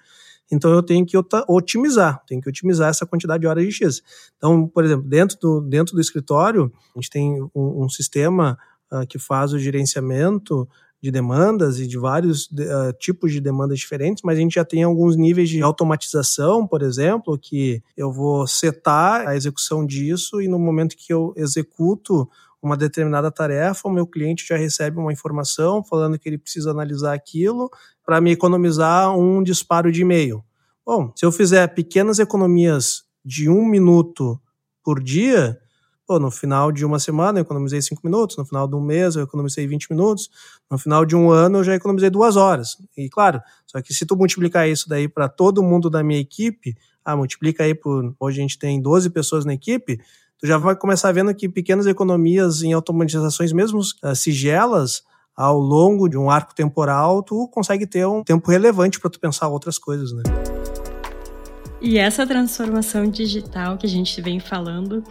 então 0.51 0.73
eu 0.73 0.83
tenho 0.83 1.07
que 1.07 1.17
otimizar, 1.49 2.23
tenho 2.27 2.41
que 2.41 2.49
otimizar 2.49 2.89
essa 2.89 3.07
quantidade 3.07 3.41
de 3.41 3.47
horas 3.47 3.65
de 3.65 3.73
X. 3.73 4.03
Então, 4.37 4.67
por 4.67 4.85
exemplo, 4.85 5.09
dentro 5.09 5.39
do, 5.39 5.61
dentro 5.61 5.95
do 5.95 6.01
escritório, 6.01 6.73
a 6.95 7.01
gente 7.01 7.11
tem 7.11 7.43
um, 7.55 7.85
um 7.85 7.89
sistema 7.89 8.59
uh, 8.93 9.07
que 9.07 9.19
faz 9.19 9.53
o 9.53 9.59
gerenciamento 9.59 10.69
de 11.03 11.11
demandas 11.11 11.79
e 11.79 11.87
de 11.87 11.97
vários 11.97 12.47
uh, 12.47 12.93
tipos 12.99 13.33
de 13.33 13.41
demandas 13.41 13.79
diferentes, 13.79 14.23
mas 14.23 14.37
a 14.37 14.41
gente 14.41 14.55
já 14.55 14.65
tem 14.65 14.83
alguns 14.83 15.17
níveis 15.17 15.49
de 15.49 15.63
automatização, 15.63 16.67
por 16.67 16.83
exemplo, 16.83 17.39
que 17.39 17.83
eu 17.97 18.13
vou 18.13 18.47
setar 18.47 19.27
a 19.27 19.35
execução 19.35 19.87
disso 19.87 20.43
e 20.43 20.49
no 20.49 20.59
momento 20.59 20.97
que 20.97 21.13
eu 21.13 21.33
executo 21.37 22.29
uma 22.63 22.77
determinada 22.77 23.31
tarefa, 23.31 23.89
o 23.89 23.91
meu 23.93 24.07
cliente 24.07 24.47
já 24.47 24.57
recebe 24.57 24.99
uma 24.99 25.13
informação 25.13 25.83
falando 25.83 26.19
que 26.19 26.29
ele 26.29 26.37
precisa 26.37 26.71
analisar 26.71 27.15
aquilo 27.15 27.71
para 28.05 28.21
me 28.21 28.33
economizar 28.33 29.17
um 29.17 29.43
disparo 29.43 29.91
de 29.91 30.03
e-mail. 30.03 30.43
Bom, 30.85 31.13
se 31.15 31.25
eu 31.25 31.33
fizer 31.33 31.67
pequenas 31.69 32.19
economias 32.19 33.05
de 33.25 33.49
um 33.49 33.65
minuto 33.65 34.41
por 34.83 35.03
dia, 35.03 35.61
Pô, 36.11 36.19
no 36.19 36.29
final 36.29 36.73
de 36.73 36.85
uma 36.85 36.99
semana 36.99 37.39
eu 37.39 37.43
economizei 37.43 37.81
5 37.81 38.01
minutos, 38.03 38.37
no 38.37 38.45
final 38.45 38.67
de 38.67 38.75
um 38.75 38.81
mês 38.81 39.15
eu 39.15 39.23
economizei 39.23 39.65
20 39.65 39.93
minutos, 39.93 40.29
no 40.69 40.77
final 40.77 41.07
de 41.07 41.15
um 41.15 41.31
ano 41.31 41.59
eu 41.59 41.63
já 41.63 41.73
economizei 41.73 42.11
duas 42.11 42.35
horas. 42.35 42.77
E 42.97 43.09
claro, 43.09 43.41
só 43.65 43.81
que 43.81 43.95
se 43.95 44.05
tu 44.05 44.17
multiplicar 44.17 44.69
isso 44.69 44.89
daí 44.89 45.09
para 45.09 45.29
todo 45.29 45.63
mundo 45.63 45.89
da 45.89 46.03
minha 46.03 46.19
equipe, 46.19 46.75
ah, 47.05 47.15
multiplica 47.17 47.63
aí 47.63 47.77
por. 47.77 48.13
Hoje 48.19 48.41
a 48.41 48.43
gente 48.43 48.59
tem 48.59 48.83
12 48.83 49.09
pessoas 49.11 49.45
na 49.45 49.55
equipe, 49.55 50.01
tu 50.37 50.49
já 50.49 50.59
vai 50.59 50.75
começar 50.75 51.13
vendo 51.13 51.33
que 51.33 51.49
pequenas 51.49 51.87
economias 51.87 52.61
em 52.65 52.73
automatizações, 52.73 53.53
mesmo 53.53 53.79
uh, 53.79 54.17
sigelas, 54.17 55.05
ao 55.37 55.59
longo 55.59 56.09
de 56.09 56.19
um 56.19 56.31
arco 56.31 56.55
temporal, 56.55 57.23
tu 57.23 57.49
consegue 57.49 57.87
ter 57.87 58.07
um 58.07 58.23
tempo 58.23 58.51
relevante 58.51 59.01
para 59.01 59.11
tu 59.11 59.19
pensar 59.19 59.49
outras 59.49 59.79
coisas, 59.79 60.13
né? 60.13 60.23
E 61.81 61.97
essa 61.97 62.27
transformação 62.27 63.07
digital 63.09 63.79
que 63.79 63.87
a 63.87 63.89
gente 63.89 64.21
vem 64.21 64.39
falando, 64.39 65.03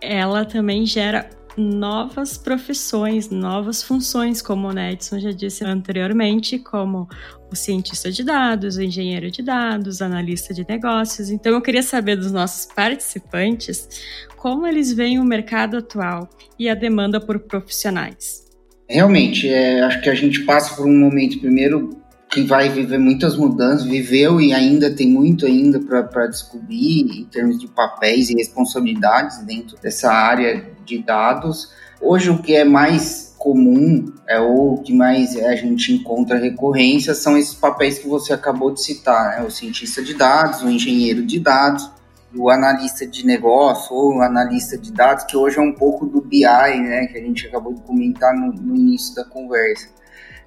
ela 0.00 0.44
também 0.44 0.84
gera 0.84 1.30
novas 1.56 2.36
profissões, 2.36 3.30
novas 3.30 3.82
funções, 3.82 4.42
como 4.42 4.68
o 4.68 4.72
Nedson 4.72 5.18
já 5.18 5.30
disse 5.30 5.64
anteriormente, 5.64 6.58
como 6.58 7.08
o 7.50 7.56
cientista 7.56 8.10
de 8.10 8.22
dados, 8.22 8.76
o 8.76 8.82
engenheiro 8.82 9.30
de 9.30 9.42
dados, 9.42 10.02
analista 10.02 10.52
de 10.52 10.66
negócios. 10.68 11.30
Então 11.30 11.52
eu 11.52 11.62
queria 11.62 11.82
saber 11.82 12.16
dos 12.16 12.32
nossos 12.32 12.66
participantes 12.66 13.88
como 14.36 14.66
eles 14.66 14.92
veem 14.92 15.18
o 15.18 15.24
mercado 15.24 15.78
atual 15.78 16.28
e 16.58 16.68
a 16.68 16.74
demanda 16.74 17.20
por 17.20 17.38
profissionais. 17.38 18.45
Realmente, 18.88 19.48
é, 19.48 19.82
acho 19.82 20.00
que 20.00 20.08
a 20.08 20.14
gente 20.14 20.44
passa 20.44 20.74
por 20.76 20.86
um 20.86 20.96
momento 20.96 21.40
primeiro 21.40 22.00
que 22.30 22.42
vai 22.42 22.68
viver 22.68 22.98
muitas 22.98 23.36
mudanças, 23.36 23.84
viveu 23.84 24.40
e 24.40 24.52
ainda 24.52 24.94
tem 24.94 25.08
muito 25.08 25.46
ainda 25.46 25.80
para 25.80 26.26
descobrir 26.26 27.00
em 27.00 27.24
termos 27.24 27.58
de 27.58 27.66
papéis 27.66 28.30
e 28.30 28.34
responsabilidades 28.34 29.38
dentro 29.38 29.76
dessa 29.80 30.12
área 30.12 30.66
de 30.84 30.98
dados. 30.98 31.72
Hoje 32.00 32.30
o 32.30 32.42
que 32.42 32.54
é 32.54 32.64
mais 32.64 33.34
comum 33.38 34.12
é 34.28 34.40
ou 34.40 34.78
que 34.78 34.92
mais 34.92 35.36
a 35.36 35.54
gente 35.54 35.92
encontra 35.92 36.38
recorrência 36.38 37.14
são 37.14 37.36
esses 37.36 37.54
papéis 37.54 37.98
que 37.98 38.08
você 38.08 38.32
acabou 38.32 38.72
de 38.72 38.82
citar, 38.82 39.38
né? 39.38 39.46
o 39.46 39.50
cientista 39.50 40.02
de 40.02 40.14
dados, 40.14 40.62
o 40.62 40.68
engenheiro 40.68 41.24
de 41.24 41.38
dados, 41.38 41.88
o 42.34 42.50
analista 42.50 43.06
de 43.06 43.24
negócio 43.24 43.94
ou 43.94 44.20
analista 44.20 44.76
de 44.76 44.92
dados, 44.92 45.24
que 45.24 45.36
hoje 45.36 45.58
é 45.58 45.62
um 45.62 45.72
pouco 45.72 46.06
do 46.06 46.20
BI, 46.20 46.40
né, 46.42 47.06
que 47.06 47.18
a 47.18 47.20
gente 47.20 47.46
acabou 47.46 47.74
de 47.74 47.82
comentar 47.82 48.34
no, 48.34 48.52
no 48.52 48.74
início 48.74 49.14
da 49.14 49.24
conversa. 49.24 49.88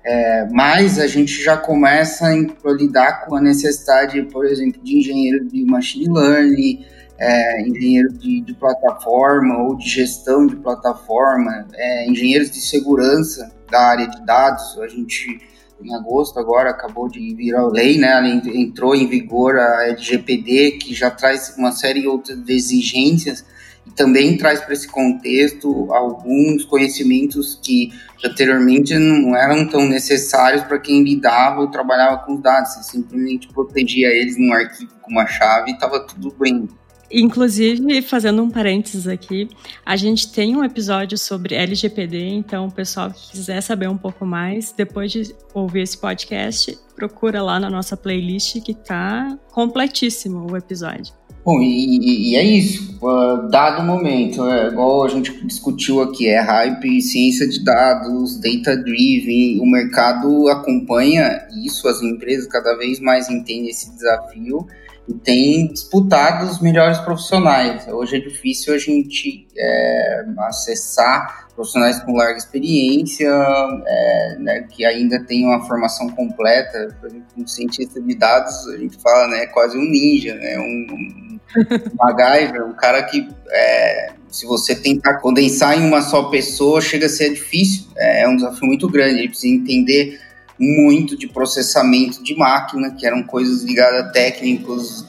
É, 0.03 0.47
mas 0.51 0.97
a 0.97 1.07
gente 1.07 1.43
já 1.43 1.57
começa 1.57 2.25
a 2.27 2.71
lidar 2.71 3.25
com 3.25 3.35
a 3.35 3.41
necessidade, 3.41 4.21
por 4.23 4.45
exemplo, 4.45 4.81
de 4.81 4.97
engenheiro 4.97 5.45
de 5.45 5.65
machine 5.65 6.07
learning, 6.09 6.85
é, 7.19 7.61
engenheiro 7.67 8.13
de, 8.13 8.41
de, 8.41 8.53
plataforma 8.53 9.57
ou 9.57 9.75
de 9.75 9.89
gestão 9.89 10.47
de 10.47 10.55
plataforma, 10.55 11.67
é, 11.73 12.09
engenheiros 12.09 12.49
de 12.49 12.61
segurança 12.61 13.51
da 13.69 13.81
área 13.81 14.07
de 14.07 14.25
dados. 14.25 14.79
A 14.79 14.87
gente, 14.87 15.41
em 15.81 15.93
agosto 15.93 16.39
agora, 16.39 16.69
acabou 16.69 17.07
de 17.07 17.33
virar 17.35 17.67
lei, 17.67 17.97
né? 17.97 18.41
entrou 18.53 18.95
em 18.95 19.07
vigor 19.07 19.57
a 19.57 19.87
LGPD, 19.87 20.71
que 20.71 20.93
já 20.93 21.09
traz 21.09 21.55
uma 21.57 21.71
série 21.71 22.01
de 22.01 22.07
outras 22.07 22.37
exigências 22.47 23.45
e 23.85 23.91
também 23.91 24.37
traz 24.37 24.59
para 24.61 24.73
esse 24.73 24.87
contexto 24.87 25.91
alguns 25.91 26.65
conhecimentos 26.65 27.59
que 27.63 27.91
anteriormente 28.23 28.93
não 28.97 29.35
eram 29.35 29.67
tão 29.67 29.87
necessários 29.87 30.63
para 30.63 30.79
quem 30.79 31.03
lidava 31.03 31.61
ou 31.61 31.71
trabalhava 31.71 32.19
com 32.25 32.35
os 32.35 32.41
dados. 32.41 32.73
Você 32.73 32.91
simplesmente 32.91 33.47
protegia 33.47 34.09
eles 34.09 34.37
num 34.37 34.53
arquivo 34.53 34.93
com 35.01 35.11
uma 35.11 35.25
chave 35.25 35.71
e 35.71 35.73
estava 35.73 35.99
tudo 36.01 36.33
bem. 36.39 36.67
Inclusive, 37.11 38.01
fazendo 38.01 38.43
um 38.43 38.49
parênteses 38.49 39.07
aqui, 39.07 39.49
a 39.85 39.95
gente 39.95 40.31
tem 40.31 40.55
um 40.55 40.63
episódio 40.63 41.17
sobre 41.17 41.55
LGPD, 41.55 42.27
então 42.27 42.67
o 42.67 42.71
pessoal 42.71 43.09
que 43.09 43.31
quiser 43.31 43.61
saber 43.61 43.89
um 43.89 43.97
pouco 43.97 44.25
mais, 44.25 44.71
depois 44.71 45.11
de 45.11 45.33
ouvir 45.53 45.81
esse 45.81 45.97
podcast, 45.97 46.77
procura 46.95 47.41
lá 47.41 47.59
na 47.59 47.69
nossa 47.69 47.97
playlist 47.97 48.61
que 48.61 48.73
tá 48.73 49.37
completíssimo 49.51 50.51
o 50.51 50.55
episódio. 50.55 51.19
Bom, 51.43 51.61
e, 51.61 52.31
e, 52.31 52.35
é 52.35 52.43
isso. 52.43 52.99
Uh, 53.01 53.49
dado 53.49 53.81
o 53.81 53.85
momento, 53.85 54.45
é, 54.47 54.67
igual 54.67 55.05
a 55.05 55.07
gente 55.07 55.31
discutiu 55.47 56.01
aqui, 56.01 56.27
é 56.27 56.39
hype, 56.39 57.01
ciência 57.01 57.47
de 57.47 57.63
dados, 57.63 58.39
data-driven, 58.39 59.59
o 59.59 59.65
mercado 59.65 60.47
acompanha 60.49 61.47
isso, 61.63 61.87
as 61.87 62.03
empresas 62.03 62.45
cada 62.45 62.77
vez 62.77 62.99
mais 62.99 63.29
entendem 63.29 63.69
esse 63.69 63.89
desafio 63.95 64.67
tem 65.13 65.67
disputado 65.67 66.45
os 66.45 66.61
melhores 66.61 66.99
profissionais. 66.99 67.87
Hoje 67.87 68.17
é 68.17 68.19
difícil 68.19 68.73
a 68.73 68.77
gente 68.77 69.47
é, 69.57 70.25
acessar 70.39 71.49
profissionais 71.55 71.99
com 72.03 72.15
larga 72.15 72.37
experiência, 72.37 73.27
é, 73.27 74.37
né, 74.39 74.67
que 74.69 74.85
ainda 74.85 75.19
têm 75.25 75.45
uma 75.45 75.65
formação 75.67 76.09
completa. 76.09 76.95
Por 76.99 77.09
exemplo, 77.09 77.27
um 77.37 77.47
cientista 77.47 78.01
de 78.01 78.15
dados, 78.15 78.67
a 78.67 78.77
gente 78.77 78.97
fala, 79.01 79.27
né, 79.27 79.43
é 79.43 79.47
quase 79.47 79.77
um 79.77 79.83
ninja, 79.83 80.35
né, 80.35 80.57
um, 80.57 80.93
um 80.93 81.39
MacGyver, 81.99 82.65
um 82.65 82.73
cara 82.73 83.03
que, 83.03 83.27
é, 83.49 84.13
se 84.29 84.45
você 84.45 84.75
tentar 84.75 85.15
condensar 85.15 85.77
em 85.77 85.85
uma 85.85 86.01
só 86.01 86.29
pessoa, 86.29 86.79
chega 86.79 87.07
a 87.07 87.09
ser 87.09 87.31
difícil. 87.31 87.87
É, 87.97 88.21
é 88.21 88.27
um 88.27 88.35
desafio 88.35 88.67
muito 88.67 88.87
grande. 88.87 89.19
Ele 89.19 89.29
precisa 89.29 89.53
entender 89.53 90.19
muito 90.59 91.17
de 91.17 91.27
processamento 91.27 92.21
de 92.23 92.35
máquina, 92.35 92.93
que 92.95 93.05
eram 93.05 93.23
coisas 93.23 93.63
ligadas 93.63 94.05
a 94.05 94.11
técnicos 94.11 95.05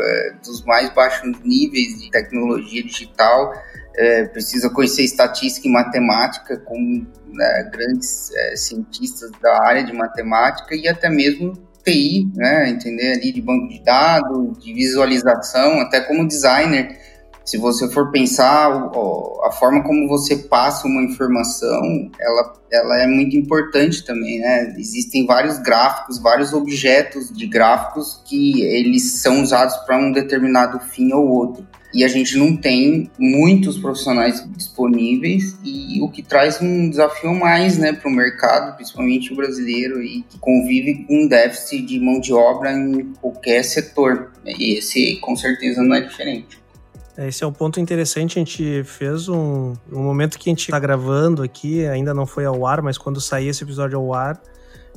é, 0.00 0.34
dos 0.44 0.64
mais 0.64 0.92
baixos 0.94 1.38
níveis 1.44 2.00
de 2.00 2.10
tecnologia 2.10 2.82
digital 2.82 3.52
é, 3.96 4.24
precisa 4.24 4.68
conhecer 4.70 5.02
estatística 5.02 5.68
e 5.68 5.70
matemática 5.70 6.56
com 6.56 7.06
né, 7.32 7.70
grandes 7.72 8.30
é, 8.34 8.56
cientistas 8.56 9.30
da 9.40 9.64
área 9.64 9.84
de 9.84 9.92
matemática 9.92 10.74
e 10.74 10.88
até 10.88 11.08
mesmo 11.08 11.52
TI, 11.84 12.30
né, 12.34 12.70
entender 12.70 13.12
ali 13.12 13.32
de 13.32 13.40
banco 13.40 13.68
de 13.68 13.82
dados, 13.84 14.58
de 14.58 14.72
visualização, 14.72 15.80
até 15.80 16.00
como 16.00 16.26
designer. 16.26 16.98
Se 17.44 17.58
você 17.58 17.90
for 17.90 18.10
pensar 18.10 18.90
a 19.44 19.52
forma 19.52 19.82
como 19.82 20.08
você 20.08 20.36
passa 20.36 20.86
uma 20.86 21.02
informação, 21.02 22.10
ela, 22.18 22.54
ela 22.72 23.02
é 23.02 23.06
muito 23.06 23.36
importante 23.36 24.04
também, 24.04 24.40
né? 24.40 24.74
Existem 24.78 25.26
vários 25.26 25.58
gráficos, 25.58 26.18
vários 26.18 26.52
objetos 26.52 27.30
de 27.30 27.46
gráficos 27.46 28.22
que 28.24 28.62
eles 28.62 29.20
são 29.20 29.42
usados 29.42 29.76
para 29.78 29.98
um 29.98 30.10
determinado 30.10 30.80
fim 30.80 31.12
ou 31.12 31.28
outro 31.28 31.66
e 31.94 32.02
a 32.02 32.08
gente 32.08 32.36
não 32.36 32.56
tem 32.56 33.08
muitos 33.16 33.78
profissionais 33.78 34.44
disponíveis 34.56 35.56
e 35.62 36.02
o 36.02 36.08
que 36.08 36.22
traz 36.22 36.60
um 36.60 36.90
desafio 36.90 37.32
mais 37.32 37.78
né, 37.78 37.92
para 37.92 38.10
o 38.10 38.12
mercado, 38.12 38.74
principalmente 38.74 39.32
o 39.32 39.36
brasileiro, 39.36 40.02
e 40.02 40.22
que 40.22 40.36
convive 40.40 41.04
com 41.04 41.22
um 41.22 41.28
déficit 41.28 41.82
de 41.82 42.00
mão 42.00 42.18
de 42.18 42.32
obra 42.32 42.72
em 42.72 43.12
qualquer 43.20 43.62
setor. 43.62 44.32
E 44.44 44.76
esse 44.76 45.20
com 45.20 45.36
certeza 45.36 45.84
não 45.84 45.94
é 45.94 46.00
diferente. 46.00 46.63
Esse 47.16 47.44
é 47.44 47.46
um 47.46 47.52
ponto 47.52 47.78
interessante. 47.78 48.38
A 48.38 48.40
gente 48.40 48.82
fez 48.84 49.28
um, 49.28 49.72
um 49.92 50.02
momento 50.02 50.38
que 50.38 50.48
a 50.48 50.52
gente 50.52 50.64
está 50.64 50.78
gravando 50.78 51.42
aqui, 51.42 51.86
ainda 51.86 52.12
não 52.12 52.26
foi 52.26 52.44
ao 52.44 52.66
ar, 52.66 52.82
mas 52.82 52.98
quando 52.98 53.20
sair 53.20 53.48
esse 53.48 53.62
episódio 53.62 53.98
ao 53.98 54.12
ar, 54.12 54.40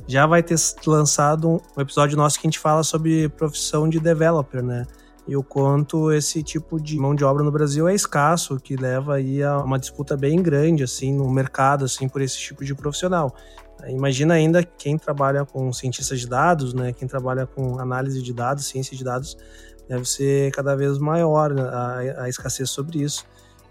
já 0.06 0.26
vai 0.26 0.42
ter 0.42 0.56
lançado 0.86 1.60
um 1.76 1.80
episódio 1.80 2.16
nosso 2.16 2.40
que 2.40 2.46
a 2.46 2.50
gente 2.50 2.58
fala 2.58 2.82
sobre 2.82 3.28
profissão 3.28 3.88
de 3.88 4.00
developer, 4.00 4.62
né? 4.62 4.86
e 5.28 5.36
o 5.36 5.42
quanto 5.42 6.10
esse 6.10 6.42
tipo 6.42 6.80
de 6.80 6.98
mão 6.98 7.14
de 7.14 7.22
obra 7.22 7.44
no 7.44 7.52
Brasil 7.52 7.86
é 7.86 7.94
escasso, 7.94 8.58
que 8.58 8.74
leva 8.76 9.16
aí 9.16 9.42
a 9.42 9.58
uma 9.58 9.78
disputa 9.78 10.16
bem 10.16 10.42
grande 10.42 10.82
assim 10.82 11.12
no 11.12 11.30
mercado 11.30 11.84
assim 11.84 12.08
por 12.08 12.22
esse 12.22 12.38
tipo 12.38 12.64
de 12.64 12.74
profissional. 12.74 13.34
Imagina 13.86 14.34
ainda 14.34 14.64
quem 14.64 14.96
trabalha 14.96 15.44
com 15.44 15.70
cientistas 15.72 16.18
de 16.18 16.26
dados, 16.26 16.74
né? 16.74 16.92
Quem 16.92 17.06
trabalha 17.06 17.46
com 17.46 17.78
análise 17.78 18.22
de 18.22 18.32
dados, 18.32 18.66
ciência 18.66 18.96
de 18.96 19.04
dados, 19.04 19.36
deve 19.88 20.04
ser 20.04 20.52
cada 20.52 20.76
vez 20.76 20.98
maior 20.98 21.58
a, 21.58 22.22
a 22.22 22.28
escassez 22.28 22.70
sobre 22.70 23.02
isso. 23.02 23.24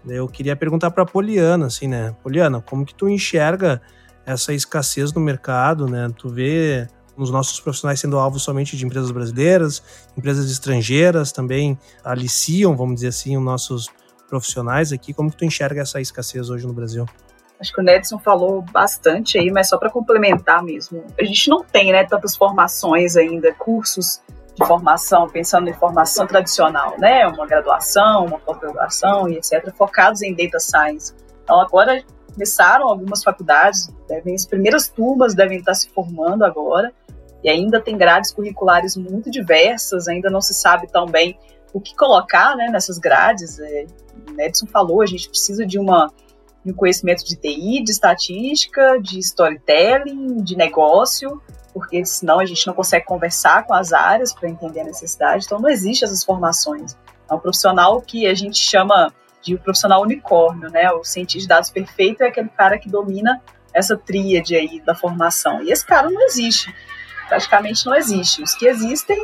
Eu 0.06 0.26
queria 0.28 0.56
perguntar 0.56 0.90
para 0.90 1.04
Poliana, 1.04 1.66
assim, 1.66 1.86
né? 1.86 2.14
Poliana, 2.22 2.60
como 2.60 2.84
que 2.84 2.94
tu 2.94 3.08
enxerga 3.08 3.80
essa 4.24 4.52
escassez 4.52 5.12
no 5.12 5.20
mercado, 5.20 5.86
né? 5.86 6.08
Tu 6.16 6.28
vê 6.28 6.88
os 7.16 7.30
nossos 7.30 7.60
profissionais 7.60 7.98
sendo 7.98 8.18
alvo 8.18 8.38
somente 8.38 8.76
de 8.76 8.86
empresas 8.86 9.10
brasileiras, 9.10 9.82
empresas 10.16 10.50
estrangeiras 10.50 11.32
também 11.32 11.78
aliciam, 12.04 12.76
vamos 12.76 12.96
dizer 12.96 13.08
assim, 13.08 13.36
os 13.36 13.42
nossos 13.42 13.88
profissionais 14.28 14.92
aqui. 14.92 15.12
Como 15.12 15.30
que 15.30 15.36
tu 15.36 15.44
enxerga 15.44 15.82
essa 15.82 16.00
escassez 16.00 16.48
hoje 16.48 16.66
no 16.66 16.72
Brasil? 16.72 17.06
Acho 17.60 17.72
que 17.72 17.80
o 17.80 17.84
Nedson 17.84 18.20
falou 18.20 18.62
bastante 18.62 19.36
aí, 19.36 19.50
mas 19.50 19.68
só 19.68 19.76
para 19.76 19.90
complementar 19.90 20.62
mesmo. 20.62 21.04
A 21.18 21.24
gente 21.24 21.50
não 21.50 21.64
tem 21.64 21.90
né, 21.90 22.04
tantas 22.04 22.36
formações 22.36 23.16
ainda, 23.16 23.52
cursos 23.52 24.20
de 24.58 24.66
formação, 24.66 25.28
pensando 25.28 25.68
em 25.68 25.72
formação 25.72 26.26
tradicional, 26.26 26.94
né? 26.98 27.26
Uma 27.26 27.46
graduação, 27.46 28.26
uma 28.26 28.38
pós-graduação 28.38 29.28
e 29.28 29.36
etc., 29.36 29.72
focados 29.76 30.22
em 30.22 30.34
data 30.34 30.58
science. 30.58 31.14
Então, 31.44 31.60
agora 31.60 32.02
começaram 32.32 32.88
algumas 32.88 33.22
faculdades, 33.22 33.88
devem, 34.08 34.34
as 34.34 34.44
primeiras 34.44 34.88
turmas 34.88 35.34
devem 35.34 35.58
estar 35.58 35.74
se 35.74 35.88
formando 35.90 36.44
agora, 36.44 36.92
e 37.42 37.48
ainda 37.48 37.80
tem 37.80 37.96
grades 37.96 38.32
curriculares 38.32 38.96
muito 38.96 39.30
diversas, 39.30 40.08
ainda 40.08 40.28
não 40.28 40.40
se 40.40 40.54
sabe 40.54 40.88
tão 40.88 41.06
bem 41.06 41.38
o 41.72 41.80
que 41.80 41.94
colocar 41.94 42.56
né, 42.56 42.68
nessas 42.68 42.98
grades. 42.98 43.60
É, 43.60 43.86
o 44.28 44.40
Edson 44.40 44.66
falou, 44.66 45.02
a 45.02 45.06
gente 45.06 45.28
precisa 45.28 45.64
de 45.64 45.78
uma 45.78 46.10
de 46.64 46.72
um 46.72 46.74
conhecimento 46.74 47.24
de 47.24 47.36
TI, 47.36 47.82
de 47.84 47.92
estatística, 47.92 48.98
de 49.00 49.20
storytelling, 49.20 50.42
de 50.42 50.56
negócio, 50.56 51.40
porque 51.78 52.04
senão 52.04 52.40
a 52.40 52.44
gente 52.44 52.66
não 52.66 52.74
consegue 52.74 53.06
conversar 53.06 53.64
com 53.64 53.72
as 53.72 53.92
áreas 53.92 54.34
para 54.34 54.48
entender 54.48 54.80
a 54.80 54.84
necessidade. 54.84 55.44
Então 55.46 55.60
não 55.60 55.68
existe 55.68 56.04
essas 56.04 56.24
formações. 56.24 56.96
É 57.30 57.34
um 57.34 57.38
profissional 57.38 58.00
que 58.02 58.26
a 58.26 58.34
gente 58.34 58.58
chama 58.58 59.12
de 59.40 59.54
um 59.54 59.58
profissional 59.58 60.02
unicórnio, 60.02 60.68
né? 60.70 60.90
O 60.90 61.04
cientista 61.04 61.40
de 61.40 61.48
dados 61.48 61.70
perfeito 61.70 62.22
é 62.22 62.28
aquele 62.28 62.48
cara 62.48 62.78
que 62.78 62.88
domina 62.88 63.40
essa 63.72 63.96
tríade 63.96 64.56
aí 64.56 64.80
da 64.80 64.94
formação. 64.94 65.62
E 65.62 65.70
esse 65.70 65.86
cara 65.86 66.10
não 66.10 66.22
existe. 66.22 66.74
Praticamente 67.28 67.86
não 67.86 67.94
existe. 67.94 68.42
Os 68.42 68.54
que 68.54 68.66
existem 68.66 69.18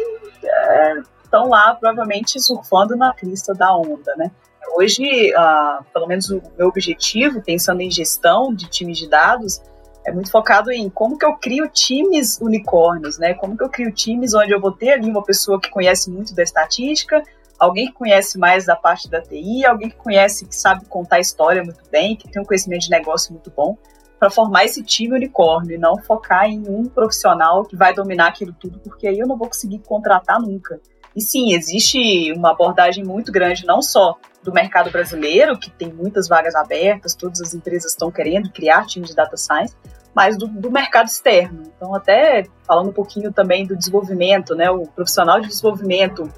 é, 0.44 1.02
estão 1.24 1.48
lá 1.48 1.74
provavelmente 1.74 2.40
surfando 2.40 2.96
na 2.96 3.12
crista 3.12 3.52
da 3.52 3.76
onda, 3.76 4.14
né? 4.16 4.30
Hoje, 4.76 5.32
uh, 5.34 5.84
pelo 5.92 6.06
menos 6.06 6.30
o 6.30 6.40
meu 6.56 6.68
objetivo, 6.68 7.42
pensando 7.42 7.80
em 7.80 7.90
gestão 7.90 8.54
de 8.54 8.68
times 8.68 8.98
de 8.98 9.08
dados, 9.08 9.60
é 10.04 10.12
muito 10.12 10.30
focado 10.30 10.70
em 10.70 10.88
como 10.90 11.16
que 11.16 11.24
eu 11.24 11.34
crio 11.36 11.68
times 11.68 12.38
unicórnios, 12.40 13.18
né? 13.18 13.34
Como 13.34 13.56
que 13.56 13.64
eu 13.64 13.70
crio 13.70 13.90
times 13.92 14.34
onde 14.34 14.52
eu 14.52 14.60
vou 14.60 14.72
ter 14.72 14.92
ali 14.92 15.08
uma 15.10 15.22
pessoa 15.22 15.60
que 15.60 15.70
conhece 15.70 16.10
muito 16.10 16.34
da 16.34 16.42
estatística, 16.42 17.22
alguém 17.58 17.86
que 17.86 17.92
conhece 17.94 18.38
mais 18.38 18.66
da 18.66 18.76
parte 18.76 19.08
da 19.08 19.20
TI, 19.22 19.64
alguém 19.64 19.88
que 19.88 19.96
conhece, 19.96 20.46
que 20.46 20.54
sabe 20.54 20.84
contar 20.86 21.20
história 21.20 21.62
muito 21.62 21.82
bem, 21.90 22.16
que 22.16 22.30
tem 22.30 22.42
um 22.42 22.44
conhecimento 22.44 22.82
de 22.82 22.90
negócio 22.90 23.32
muito 23.32 23.50
bom, 23.50 23.78
para 24.18 24.30
formar 24.30 24.64
esse 24.64 24.82
time 24.82 25.14
unicórnio 25.14 25.74
e 25.74 25.78
não 25.78 25.96
focar 25.98 26.46
em 26.46 26.68
um 26.68 26.84
profissional 26.84 27.64
que 27.64 27.76
vai 27.76 27.94
dominar 27.94 28.28
aquilo 28.28 28.52
tudo, 28.52 28.78
porque 28.80 29.06
aí 29.06 29.18
eu 29.18 29.26
não 29.26 29.36
vou 29.36 29.48
conseguir 29.48 29.78
contratar 29.80 30.40
nunca. 30.40 30.80
E 31.16 31.20
sim, 31.20 31.54
existe 31.54 32.32
uma 32.32 32.50
abordagem 32.50 33.04
muito 33.04 33.30
grande, 33.30 33.64
não 33.64 33.80
só 33.80 34.16
do 34.42 34.52
mercado 34.52 34.90
brasileiro, 34.90 35.58
que 35.58 35.70
tem 35.70 35.92
muitas 35.92 36.28
vagas 36.28 36.54
abertas, 36.54 37.14
todas 37.14 37.40
as 37.40 37.54
empresas 37.54 37.92
estão 37.92 38.10
querendo 38.10 38.50
criar 38.50 38.84
times 38.84 39.10
de 39.10 39.16
data 39.16 39.36
science, 39.36 39.74
mas 40.14 40.36
do, 40.36 40.46
do, 40.46 40.70
mercado 40.70 41.06
externo. 41.06 41.62
Então, 41.74 41.94
até 41.94 42.44
falando 42.66 42.90
um 42.90 42.92
pouquinho 42.92 43.32
também 43.32 43.66
do 43.66 43.76
desenvolvimento, 43.76 44.54
né, 44.54 44.70
o 44.70 44.86
profissional 44.86 45.40
de 45.40 45.48
desenvolvimento 45.48 46.30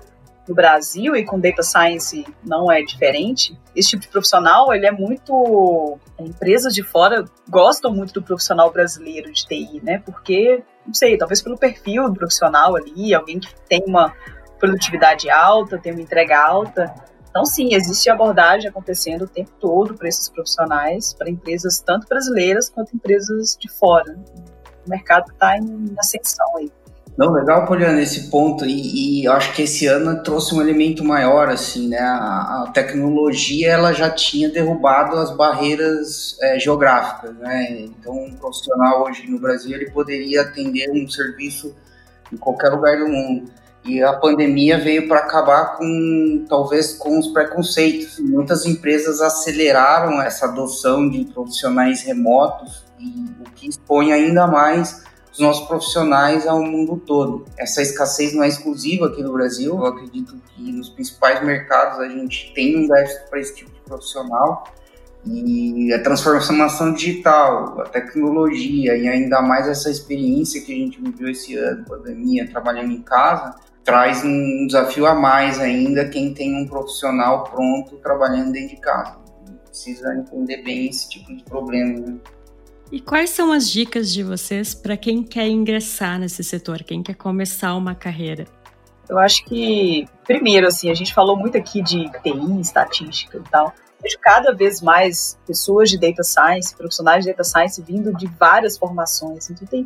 no 0.49 0.55
Brasil 0.55 1.17
e 1.17 1.25
com 1.25 1.41
data 1.41 1.63
science 1.63 2.25
não 2.45 2.71
é 2.71 2.81
diferente. 2.83 3.59
Esse 3.75 3.91
tipo 3.91 4.03
de 4.03 4.09
profissional, 4.09 4.73
ele 4.73 4.87
é 4.87 4.93
muito 4.93 5.99
empresas 6.19 6.73
de 6.73 6.83
fora 6.83 7.25
gostam 7.49 7.93
muito 7.93 8.15
do 8.15 8.23
profissional 8.23 8.71
brasileiro 8.71 9.33
de 9.33 9.45
TI, 9.45 9.81
né? 9.83 9.99
Porque 9.99 10.63
não 10.87 10.95
sei, 10.95 11.19
talvez 11.19 11.43
pelo 11.43 11.59
perfil 11.59 12.09
do 12.09 12.15
profissional 12.15 12.77
ali, 12.77 13.13
alguém 13.13 13.41
que 13.41 13.53
tem 13.69 13.83
uma 13.87 14.13
produtividade 14.59 15.31
alta, 15.31 15.79
tem 15.79 15.93
uma 15.93 16.03
entrega 16.03 16.39
alta. 16.39 16.93
Então, 17.31 17.45
sim, 17.45 17.75
existe 17.75 18.09
abordagem 18.09 18.69
acontecendo 18.69 19.23
o 19.23 19.29
tempo 19.29 19.51
todo 19.61 19.95
para 19.95 20.09
esses 20.09 20.29
profissionais, 20.29 21.13
para 21.13 21.29
empresas 21.29 21.81
tanto 21.81 22.07
brasileiras 22.09 22.71
quanto 22.71 22.97
empresas 22.97 23.57
de 23.61 23.71
fora. 23.71 24.17
O 24.87 24.91
mercado 24.91 25.31
está 25.31 25.59
em 25.59 25.95
ascensão 25.99 26.57
aí. 26.57 26.71
Não, 27.17 27.33
legal, 27.33 27.65
Poliana, 27.65 28.03
esse 28.03 28.31
ponto, 28.31 28.67
e, 28.67 29.23
e, 29.23 29.29
acho 29.29 29.55
que 29.55 29.63
esse 29.63 29.87
ano 29.87 30.23
trouxe 30.23 30.55
um 30.55 30.61
elemento 30.61 31.03
maior, 31.03 31.49
assim, 31.49 31.89
né, 31.89 31.99
a, 31.99 32.65
a 32.65 32.71
tecnologia, 32.75 33.71
ela 33.71 33.93
já 33.95 34.11
tinha 34.11 34.51
derrubado 34.51 35.17
as 35.17 35.35
barreiras 35.35 36.37
é, 36.43 36.59
geográficas, 36.59 37.35
né, 37.37 37.71
então 37.81 38.13
um 38.13 38.35
profissional 38.35 39.05
hoje 39.05 39.27
no 39.31 39.39
Brasil, 39.39 39.75
ele 39.75 39.91
poderia 39.91 40.43
atender 40.43 40.91
um 40.91 41.09
serviço 41.09 41.75
em 42.31 42.37
qualquer 42.37 42.69
lugar 42.69 42.99
do 42.99 43.09
mundo. 43.09 43.51
E 43.87 44.03
a 44.03 44.13
pandemia 44.15 44.79
veio 44.79 45.07
para 45.07 45.21
acabar 45.21 45.77
com, 45.77 46.45
talvez, 46.49 46.95
com 46.95 47.19
os 47.19 47.29
preconceitos. 47.29 48.19
Muitas 48.19 48.67
empresas 48.67 49.21
aceleraram 49.21 50.21
essa 50.21 50.47
adoção 50.47 51.09
de 51.09 51.25
profissionais 51.27 52.03
remotos, 52.03 52.85
e 52.99 53.27
o 53.41 53.51
que 53.53 53.69
expõe 53.69 54.13
ainda 54.13 54.47
mais 54.47 55.05
os 55.33 55.39
nossos 55.39 55.69
profissionais 55.69 56.47
ao 56.47 56.63
mundo 56.63 56.97
todo. 57.07 57.45
Essa 57.59 57.83
escassez 57.83 58.35
não 58.35 58.43
é 58.43 58.49
exclusiva 58.49 59.07
aqui 59.07 59.23
no 59.23 59.33
Brasil. 59.33 59.77
Eu 59.77 59.87
acredito 59.87 60.35
que 60.49 60.73
nos 60.73 60.89
principais 60.89 61.45
mercados 61.45 62.01
a 62.01 62.09
gente 62.09 62.53
tem 62.55 62.77
um 62.77 62.89
déficit 62.89 63.29
para 63.29 63.41
esse 63.41 63.55
tipo 63.55 63.71
de 63.71 63.81
profissional. 63.81 64.65
E 65.27 65.93
a 65.93 66.03
transformação 66.03 66.95
digital, 66.95 67.81
a 67.81 67.85
tecnologia 67.85 68.97
e 68.97 69.09
ainda 69.09 69.43
mais 69.43 69.69
essa 69.69 69.91
experiência 69.91 70.63
que 70.63 70.73
a 70.73 70.77
gente 70.77 71.01
viveu 71.01 71.29
esse 71.29 71.57
ano, 71.57 71.85
pandemia, 71.85 72.49
trabalhando 72.49 72.93
em 72.93 73.03
casa, 73.03 73.57
traz 73.87 74.25
um 74.25 74.67
desafio 74.67 75.07
a 75.07 75.15
mais 75.15 75.61
ainda 75.61 76.09
quem 76.09 76.35
tem 76.35 76.61
um 76.61 76.67
profissional 76.67 77.45
pronto 77.45 77.97
trabalhando 77.99 78.51
dentro 78.51 78.75
de 78.75 78.81
casa. 78.81 79.17
Precisa 79.65 80.13
entender 80.13 80.63
bem 80.63 80.89
esse 80.89 81.09
tipo 81.09 81.35
de 81.35 81.45
problema. 81.45 82.01
Né? 82.01 82.19
E 82.91 83.01
quais 83.01 83.31
são 83.31 83.53
as 83.53 83.71
dicas 83.71 84.13
de 84.13 84.25
vocês 84.25 84.75
para 84.75 84.97
quem 84.97 85.23
quer 85.23 85.47
ingressar 85.47 86.19
nesse 86.19 86.43
setor, 86.43 86.83
quem 86.83 87.01
quer 87.01 87.15
começar 87.15 87.75
uma 87.77 87.95
carreira? 87.95 88.45
Eu 89.09 89.19
acho 89.19 89.45
que, 89.45 90.05
primeiro, 90.25 90.67
assim, 90.67 90.91
a 90.91 90.95
gente 90.95 91.15
falou 91.15 91.37
muito 91.37 91.57
aqui 91.57 91.81
de 91.81 92.11
TI, 92.23 92.61
estatística 92.61 93.39
e 93.39 93.51
tal. 93.51 93.73
Vejo 94.03 94.19
cada 94.21 94.53
vez 94.53 94.83
mais 94.83 95.39
pessoas 95.47 95.91
de 95.91 95.99
data 95.99 96.25
science, 96.25 96.75
profissionais 96.75 97.25
de 97.25 97.31
data 97.31 97.45
science 97.45 97.81
vindo 97.81 98.13
de 98.13 98.27
várias 98.27 98.77
formações. 98.77 99.49
Então, 99.49 99.67
tem 99.67 99.85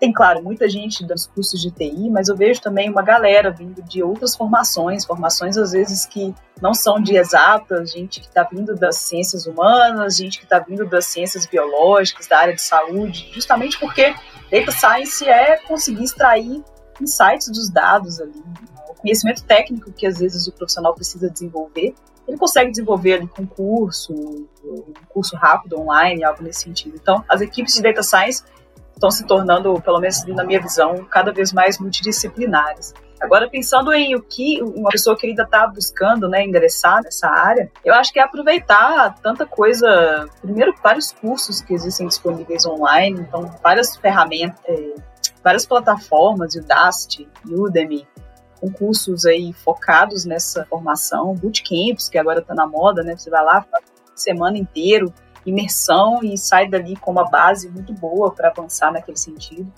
tem, 0.00 0.12
claro, 0.12 0.42
muita 0.42 0.68
gente 0.68 1.04
dos 1.04 1.26
cursos 1.26 1.60
de 1.60 1.70
TI, 1.70 2.10
mas 2.10 2.28
eu 2.28 2.36
vejo 2.36 2.60
também 2.60 2.90
uma 2.90 3.02
galera 3.02 3.50
vindo 3.50 3.82
de 3.82 4.02
outras 4.02 4.34
formações, 4.34 5.04
formações 5.04 5.56
às 5.56 5.72
vezes 5.72 6.06
que 6.06 6.34
não 6.60 6.74
são 6.74 7.00
de 7.00 7.16
exatas, 7.16 7.92
gente 7.92 8.20
que 8.20 8.26
está 8.26 8.42
vindo 8.42 8.74
das 8.74 8.96
ciências 8.96 9.46
humanas, 9.46 10.16
gente 10.16 10.38
que 10.38 10.44
está 10.44 10.58
vindo 10.58 10.86
das 10.86 11.06
ciências 11.06 11.46
biológicas, 11.46 12.26
da 12.26 12.38
área 12.38 12.54
de 12.54 12.62
saúde, 12.62 13.30
justamente 13.32 13.78
porque 13.78 14.14
data 14.50 14.72
science 14.72 15.24
é 15.24 15.58
conseguir 15.58 16.04
extrair 16.04 16.62
insights 17.00 17.48
dos 17.48 17.70
dados 17.70 18.20
ali, 18.20 18.42
o 18.88 18.94
conhecimento 18.94 19.44
técnico 19.44 19.92
que 19.92 20.06
às 20.06 20.18
vezes 20.18 20.46
o 20.46 20.52
profissional 20.52 20.94
precisa 20.94 21.30
desenvolver, 21.30 21.94
ele 22.26 22.36
consegue 22.36 22.70
desenvolver 22.70 23.14
ali 23.14 23.28
com 23.28 23.46
curso, 23.46 24.12
um 24.12 24.84
curso 25.08 25.36
rápido 25.36 25.78
online, 25.78 26.24
algo 26.24 26.42
nesse 26.42 26.62
sentido. 26.62 26.96
Então, 27.00 27.24
as 27.28 27.40
equipes 27.40 27.74
de 27.74 27.82
data 27.82 28.02
science 28.02 28.42
estão 28.96 29.10
se 29.10 29.24
tornando, 29.26 29.80
pelo 29.82 30.00
menos 30.00 30.24
na 30.26 30.42
minha 30.42 30.60
visão, 30.60 31.04
cada 31.04 31.32
vez 31.32 31.52
mais 31.52 31.78
multidisciplinares. 31.78 32.94
Agora, 33.20 33.48
pensando 33.48 33.92
em 33.94 34.14
o 34.14 34.22
que 34.22 34.60
uma 34.62 34.90
pessoa 34.90 35.16
que 35.16 35.26
ainda 35.26 35.42
está 35.42 35.66
buscando 35.66 36.28
né, 36.28 36.44
ingressar 36.44 37.02
nessa 37.02 37.28
área, 37.28 37.70
eu 37.84 37.94
acho 37.94 38.12
que 38.12 38.18
é 38.18 38.22
aproveitar 38.22 39.14
tanta 39.22 39.46
coisa. 39.46 40.28
Primeiro, 40.42 40.74
vários 40.82 41.12
cursos 41.12 41.62
que 41.62 41.72
existem 41.72 42.06
disponíveis 42.06 42.66
online, 42.66 43.20
então, 43.20 43.50
várias 43.62 43.96
ferramentas, 43.96 44.60
é, 44.66 44.94
várias 45.42 45.64
plataformas, 45.64 46.54
Udacity, 46.54 47.26
Udemy, 47.48 48.06
com 48.60 48.70
cursos 48.70 49.24
aí 49.24 49.52
focados 49.52 50.26
nessa 50.26 50.66
formação, 50.66 51.34
bootcamps, 51.34 52.08
que 52.10 52.18
agora 52.18 52.40
está 52.40 52.54
na 52.54 52.66
moda, 52.66 53.02
né? 53.02 53.16
Você 53.16 53.30
vai 53.30 53.44
lá, 53.44 53.64
semana 54.14 54.58
inteiro 54.58 55.12
imersão 55.46 56.20
e 56.22 56.36
sai 56.36 56.68
dali 56.68 56.96
com 56.96 57.12
uma 57.12 57.28
base 57.30 57.68
muito 57.70 57.92
boa 57.92 58.32
para 58.32 58.48
avançar 58.48 58.92
naquele 58.92 59.16
sentido. 59.16 59.72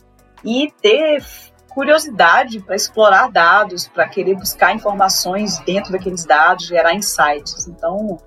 E 0.45 0.73
ter 0.81 1.25
curiosidade 1.69 2.61
para 2.61 2.75
explorar 2.75 3.31
dados, 3.31 3.87
para 3.87 4.09
querer 4.09 4.35
buscar 4.35 4.75
informações 4.75 5.59
dentro 5.61 5.93
daqueles 5.93 6.25
dados, 6.25 6.67
gerar 6.67 6.95
insights. 6.95 7.69
Então, 7.69 8.19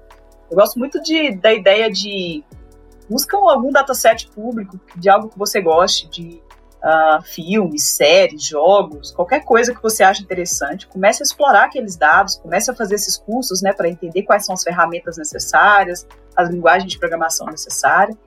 eu 0.50 0.56
gosto 0.56 0.78
muito 0.78 1.02
de, 1.02 1.36
da 1.36 1.52
ideia 1.52 1.92
de 1.92 2.44
busca 3.10 3.36
algum 3.36 3.72
dataset 3.72 4.30
público 4.30 4.80
de 4.96 5.10
algo 5.10 5.30
que 5.30 5.38
você 5.38 5.62
goste, 5.62 6.08
de 6.10 6.42
uh, 6.84 7.22
filmes, 7.24 7.84
séries, 7.84 8.44
jogos, 8.44 9.12
qualquer 9.12 9.44
coisa 9.46 9.74
que 9.74 9.82
você 9.82 10.04
acha 10.04 10.22
interessante. 10.22 10.88
Comece 10.88 11.22
a 11.22 11.26
explorar 11.26 11.66
aqueles 11.66 11.96
dados, 11.96 12.38
comece 12.38 12.72
a 12.72 12.76
fazer 12.76 12.96
esses 12.96 13.18
cursos 13.18 13.62
né, 13.62 13.72
para 13.72 13.90
entender 13.90 14.24
quais 14.24 14.46
são 14.46 14.54
as 14.54 14.64
ferramentas 14.64 15.18
necessárias, 15.18 16.08
as 16.36 16.50
linguagens 16.50 16.92
de 16.92 17.00
programação 17.00 17.48
necessárias. 17.48 18.18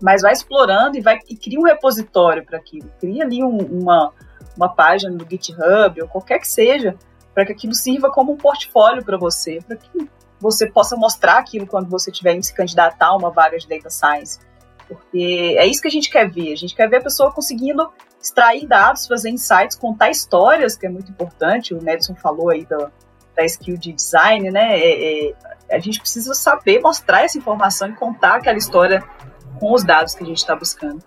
Mas 0.00 0.22
vai 0.22 0.32
explorando 0.32 0.96
e, 0.96 1.00
vai, 1.00 1.18
e 1.28 1.36
cria 1.36 1.60
um 1.60 1.64
repositório 1.64 2.44
para 2.44 2.58
aquilo. 2.58 2.90
Cria 2.98 3.24
ali 3.24 3.44
um, 3.44 3.58
uma, 3.58 4.12
uma 4.56 4.68
página 4.68 5.12
no 5.12 5.26
GitHub 5.28 6.00
ou 6.00 6.08
qualquer 6.08 6.38
que 6.38 6.48
seja, 6.48 6.96
para 7.34 7.44
que 7.44 7.52
aquilo 7.52 7.74
sirva 7.74 8.10
como 8.10 8.32
um 8.32 8.36
portfólio 8.36 9.04
para 9.04 9.18
você, 9.18 9.58
para 9.66 9.76
que 9.76 10.08
você 10.40 10.66
possa 10.66 10.96
mostrar 10.96 11.38
aquilo 11.38 11.66
quando 11.66 11.90
você 11.90 12.10
tiver 12.10 12.34
indo 12.34 12.42
se 12.42 12.54
candidatar 12.54 13.08
a 13.08 13.16
uma 13.16 13.30
vaga 13.30 13.58
de 13.58 13.68
data 13.68 13.90
science. 13.90 14.40
Porque 14.90 15.54
é 15.56 15.64
isso 15.66 15.80
que 15.80 15.86
a 15.86 15.90
gente 15.90 16.10
quer 16.10 16.28
ver. 16.28 16.52
A 16.52 16.56
gente 16.56 16.74
quer 16.74 16.88
ver 16.90 16.96
a 16.96 17.02
pessoa 17.02 17.32
conseguindo 17.32 17.88
extrair 18.20 18.66
dados, 18.66 19.06
fazer 19.06 19.30
insights, 19.30 19.76
contar 19.76 20.10
histórias, 20.10 20.76
que 20.76 20.84
é 20.84 20.88
muito 20.88 21.12
importante. 21.12 21.72
O 21.72 21.80
Madison 21.80 22.16
falou 22.16 22.50
aí 22.50 22.66
da, 22.66 22.90
da 23.36 23.44
skill 23.44 23.76
de 23.76 23.92
design, 23.92 24.50
né? 24.50 24.76
É, 24.80 25.28
é, 25.28 25.34
a 25.70 25.78
gente 25.78 26.00
precisa 26.00 26.34
saber 26.34 26.80
mostrar 26.80 27.22
essa 27.22 27.38
informação 27.38 27.88
e 27.88 27.92
contar 27.92 28.36
aquela 28.36 28.58
história 28.58 29.00
com 29.60 29.72
os 29.72 29.84
dados 29.84 30.12
que 30.12 30.24
a 30.24 30.26
gente 30.26 30.38
está 30.38 30.56
buscando. 30.56 31.00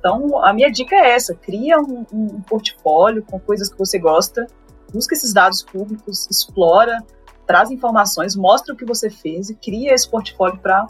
Então, 0.00 0.44
a 0.44 0.52
minha 0.52 0.70
dica 0.70 0.96
é 0.96 1.10
essa: 1.10 1.32
cria 1.32 1.78
um, 1.78 2.04
um, 2.12 2.42
portfólio 2.42 3.22
com 3.22 3.38
coisas 3.38 3.68
que 3.68 3.78
você 3.78 4.00
gosta, 4.00 4.48
busca 4.92 5.14
esses 5.14 5.32
dados 5.32 5.62
públicos, 5.62 6.28
explora, 6.28 6.98
traz 7.46 7.70
informações, 7.70 8.34
mostra 8.34 8.74
o 8.74 8.76
que 8.76 8.84
você 8.84 9.08
fez 9.08 9.48
e 9.48 9.54
cria 9.54 9.94
esse 9.94 10.10
portfólio 10.10 10.58
para 10.58 10.88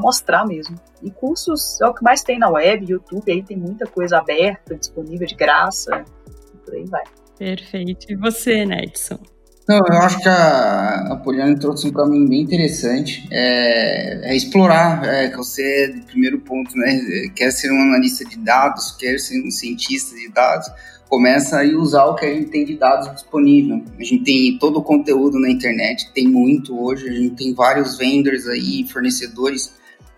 mostrar 0.00 0.44
mesmo. 0.44 0.76
E 1.02 1.10
cursos 1.10 1.80
é 1.80 1.86
o 1.86 1.94
que 1.94 2.02
mais 2.02 2.22
tem 2.22 2.38
na 2.38 2.48
web, 2.48 2.84
YouTube, 2.90 3.30
aí 3.30 3.42
tem 3.42 3.56
muita 3.56 3.86
coisa 3.86 4.18
aberta, 4.18 4.76
disponível 4.76 5.26
de 5.26 5.34
graça, 5.34 6.04
e 6.54 6.58
por 6.58 6.74
aí 6.74 6.84
vai. 6.86 7.04
Perfeito. 7.38 8.06
E 8.08 8.16
você, 8.16 8.64
Nedson? 8.64 9.18
Não, 9.68 9.78
eu 9.78 9.98
acho 9.98 10.18
que 10.20 10.28
a, 10.28 11.12
a 11.12 11.16
Poliana 11.16 11.58
trouxe 11.58 11.88
um 11.88 11.92
caminho 11.92 12.28
bem 12.28 12.42
interessante. 12.42 13.26
É, 13.32 14.30
é 14.30 14.36
explorar, 14.36 15.04
é, 15.04 15.28
que 15.28 15.36
você, 15.36 15.92
primeiro 16.06 16.40
ponto, 16.40 16.70
né, 16.76 17.00
quer 17.34 17.50
ser 17.50 17.72
um 17.72 17.82
analista 17.82 18.24
de 18.24 18.38
dados, 18.38 18.92
quer 18.92 19.18
ser 19.18 19.44
um 19.44 19.50
cientista 19.50 20.14
de 20.14 20.28
dados, 20.28 20.68
começa 21.08 21.60
a 21.60 21.64
usar 21.64 22.04
o 22.06 22.14
que 22.14 22.26
a 22.26 22.34
gente 22.34 22.50
tem 22.50 22.64
de 22.64 22.76
dados 22.76 23.12
disponível. 23.12 23.82
A 23.98 24.02
gente 24.02 24.24
tem 24.24 24.58
todo 24.58 24.78
o 24.78 24.82
conteúdo 24.82 25.38
na 25.38 25.50
internet, 25.50 26.10
tem 26.12 26.28
muito 26.28 26.78
hoje, 26.78 27.08
a 27.08 27.12
gente 27.12 27.36
tem 27.36 27.54
vários 27.54 27.96
vendors 27.96 28.46
aí, 28.46 28.86
fornecedores 28.88 29.74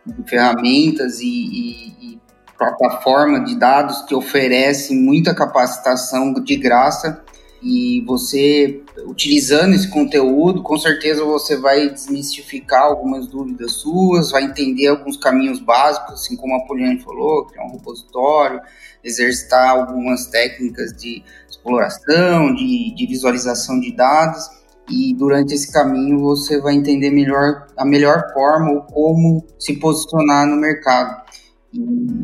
de 0.07 0.29
ferramentas 0.29 1.21
e, 1.21 1.27
e, 1.27 1.87
e 2.01 2.21
plataforma 2.57 3.45
de 3.45 3.57
dados 3.57 4.03
que 4.03 4.15
oferecem 4.15 4.99
muita 4.99 5.35
capacitação 5.35 6.33
de 6.33 6.57
graça 6.57 7.23
e 7.63 8.03
você, 8.07 8.83
utilizando 9.05 9.75
esse 9.75 9.89
conteúdo, 9.89 10.63
com 10.63 10.79
certeza 10.79 11.25
você 11.25 11.57
vai 11.57 11.89
desmistificar 11.91 12.83
algumas 12.83 13.27
dúvidas 13.27 13.73
suas, 13.73 14.31
vai 14.31 14.45
entender 14.45 14.87
alguns 14.87 15.17
caminhos 15.17 15.59
básicos, 15.59 16.15
assim 16.15 16.37
como 16.37 16.55
a 16.55 16.67
Poliane 16.67 17.01
falou, 17.01 17.47
criar 17.47 17.65
um 17.65 17.73
repositório, 17.73 18.61
exercitar 19.03 19.71
algumas 19.71 20.27
técnicas 20.27 20.93
de 20.93 21.23
exploração, 21.49 22.55
de, 22.55 22.95
de 22.95 23.07
visualização 23.07 23.81
de 23.81 23.93
dados, 23.93 24.49
e 24.89 25.13
durante 25.15 25.53
esse 25.53 25.73
caminho 25.73 26.21
você 26.21 26.61
vai 26.61 26.75
entender 26.75 27.11
melhor 27.11 27.67
a 27.77 27.85
melhor 27.85 28.33
forma 28.33 28.71
ou 28.71 28.83
como 28.83 29.45
se 29.59 29.75
posicionar 29.75 30.47
no 30.47 30.57
mercado. 30.57 31.27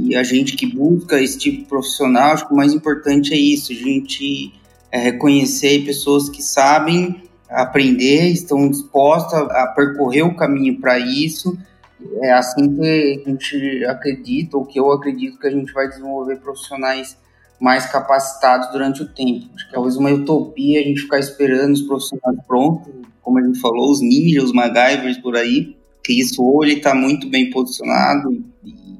E 0.00 0.16
a 0.16 0.22
gente 0.22 0.56
que 0.56 0.66
busca 0.66 1.20
esse 1.20 1.36
tipo 1.36 1.58
de 1.58 1.64
profissional, 1.64 2.32
acho 2.32 2.46
que 2.46 2.54
o 2.54 2.56
mais 2.56 2.72
importante 2.72 3.34
é 3.34 3.36
isso, 3.36 3.72
a 3.72 3.74
gente 3.74 4.54
é 4.94 4.98
reconhecer 4.98 5.84
pessoas 5.84 6.28
que 6.28 6.40
sabem 6.40 7.20
aprender, 7.50 8.28
estão 8.28 8.68
dispostas 8.68 9.42
a 9.50 9.66
percorrer 9.66 10.22
o 10.22 10.36
caminho 10.36 10.80
para 10.80 10.96
isso. 11.00 11.58
É 12.22 12.32
assim 12.32 12.76
que 12.76 13.24
a 13.26 13.28
gente 13.28 13.84
acredita, 13.86 14.56
ou 14.56 14.64
que 14.64 14.78
eu 14.78 14.92
acredito 14.92 15.36
que 15.36 15.48
a 15.48 15.50
gente 15.50 15.72
vai 15.72 15.88
desenvolver 15.88 16.36
profissionais 16.36 17.18
mais 17.60 17.86
capacitados 17.86 18.70
durante 18.70 19.02
o 19.02 19.08
tempo. 19.08 19.46
Acho 19.56 19.66
que 19.66 19.72
talvez 19.72 19.96
uma 19.96 20.10
utopia 20.10 20.78
a 20.78 20.84
gente 20.84 21.00
ficar 21.00 21.18
esperando 21.18 21.72
os 21.72 21.82
profissionais 21.82 22.38
prontos, 22.46 22.92
como 23.20 23.40
a 23.40 23.42
gente 23.42 23.58
falou, 23.58 23.90
os 23.90 24.00
ninjas, 24.00 24.44
os 24.44 24.52
MacGyvers 24.52 25.18
por 25.18 25.36
aí, 25.36 25.76
que 26.04 26.20
isso 26.20 26.40
hoje 26.40 26.74
está 26.74 26.94
muito 26.94 27.28
bem 27.28 27.50
posicionado 27.50 28.30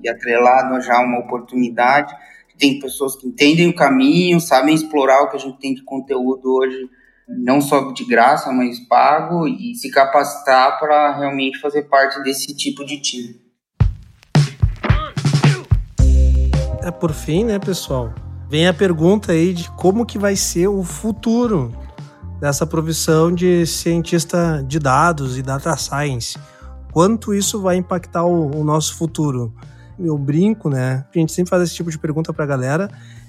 e, 0.03 0.09
atrelado 0.09 0.75
a 0.75 0.81
já 0.81 0.99
uma 1.01 1.21
oportunidade 1.21 2.13
tem 2.59 2.79
pessoas 2.79 3.17
que 3.17 3.27
entendem 3.27 3.69
o 3.69 3.75
caminho, 3.75 4.41
sabem 4.41 4.75
explorar 4.75 5.23
o 5.23 5.31
que 5.31 5.37
a 5.37 5.41
gente 5.41 5.59
tem 5.59 5.75
de 5.75 5.83
conteúdo 5.83 6.55
hoje, 6.55 6.89
não 7.29 7.61
só 7.61 7.93
de 7.93 8.05
graça, 8.05 8.53
mas 8.53 8.79
pago, 8.81 9.49
e 9.49 9.75
se 9.75 9.91
capacitar 9.91 10.79
para 10.79 11.17
realmente 11.17 11.59
fazer 11.61 11.83
parte 11.85 12.23
desse 12.23 12.55
tipo 12.55 12.85
de 12.85 13.01
time. 13.01 13.41
É 16.83 16.91
por 16.91 17.13
fim, 17.13 17.45
né, 17.45 17.59
pessoal? 17.59 18.13
Vem 18.49 18.69
a 18.69 18.75
pergunta 18.75 19.33
aí 19.33 19.55
de 19.55 19.71
como 19.71 20.05
que 20.05 20.19
vai 20.19 20.37
ser 20.37 20.69
o 20.69 20.83
futuro 20.83 21.73
dessa 22.39 22.67
profissão 22.67 23.35
de 23.35 23.67
cientista 23.67 24.63
de 24.67 24.79
dados 24.79 25.39
e 25.39 25.43
data 25.43 25.75
science. 25.77 26.39
Quanto 26.93 27.33
isso 27.33 27.61
vai 27.61 27.77
impactar 27.77 28.25
o, 28.25 28.55
o 28.55 28.63
nosso 28.63 28.97
futuro? 28.97 29.55
Eu 29.99 30.17
brinco, 30.19 30.69
né? 30.69 31.05
A 31.15 31.19
gente 31.19 31.33
sempre 31.33 31.51
faz 31.51 31.63
esse 31.63 31.75
tipo 31.75 31.91
de 31.91 31.99
pergunta 31.99 32.33
pra 32.33 32.47
galera. 32.47 32.89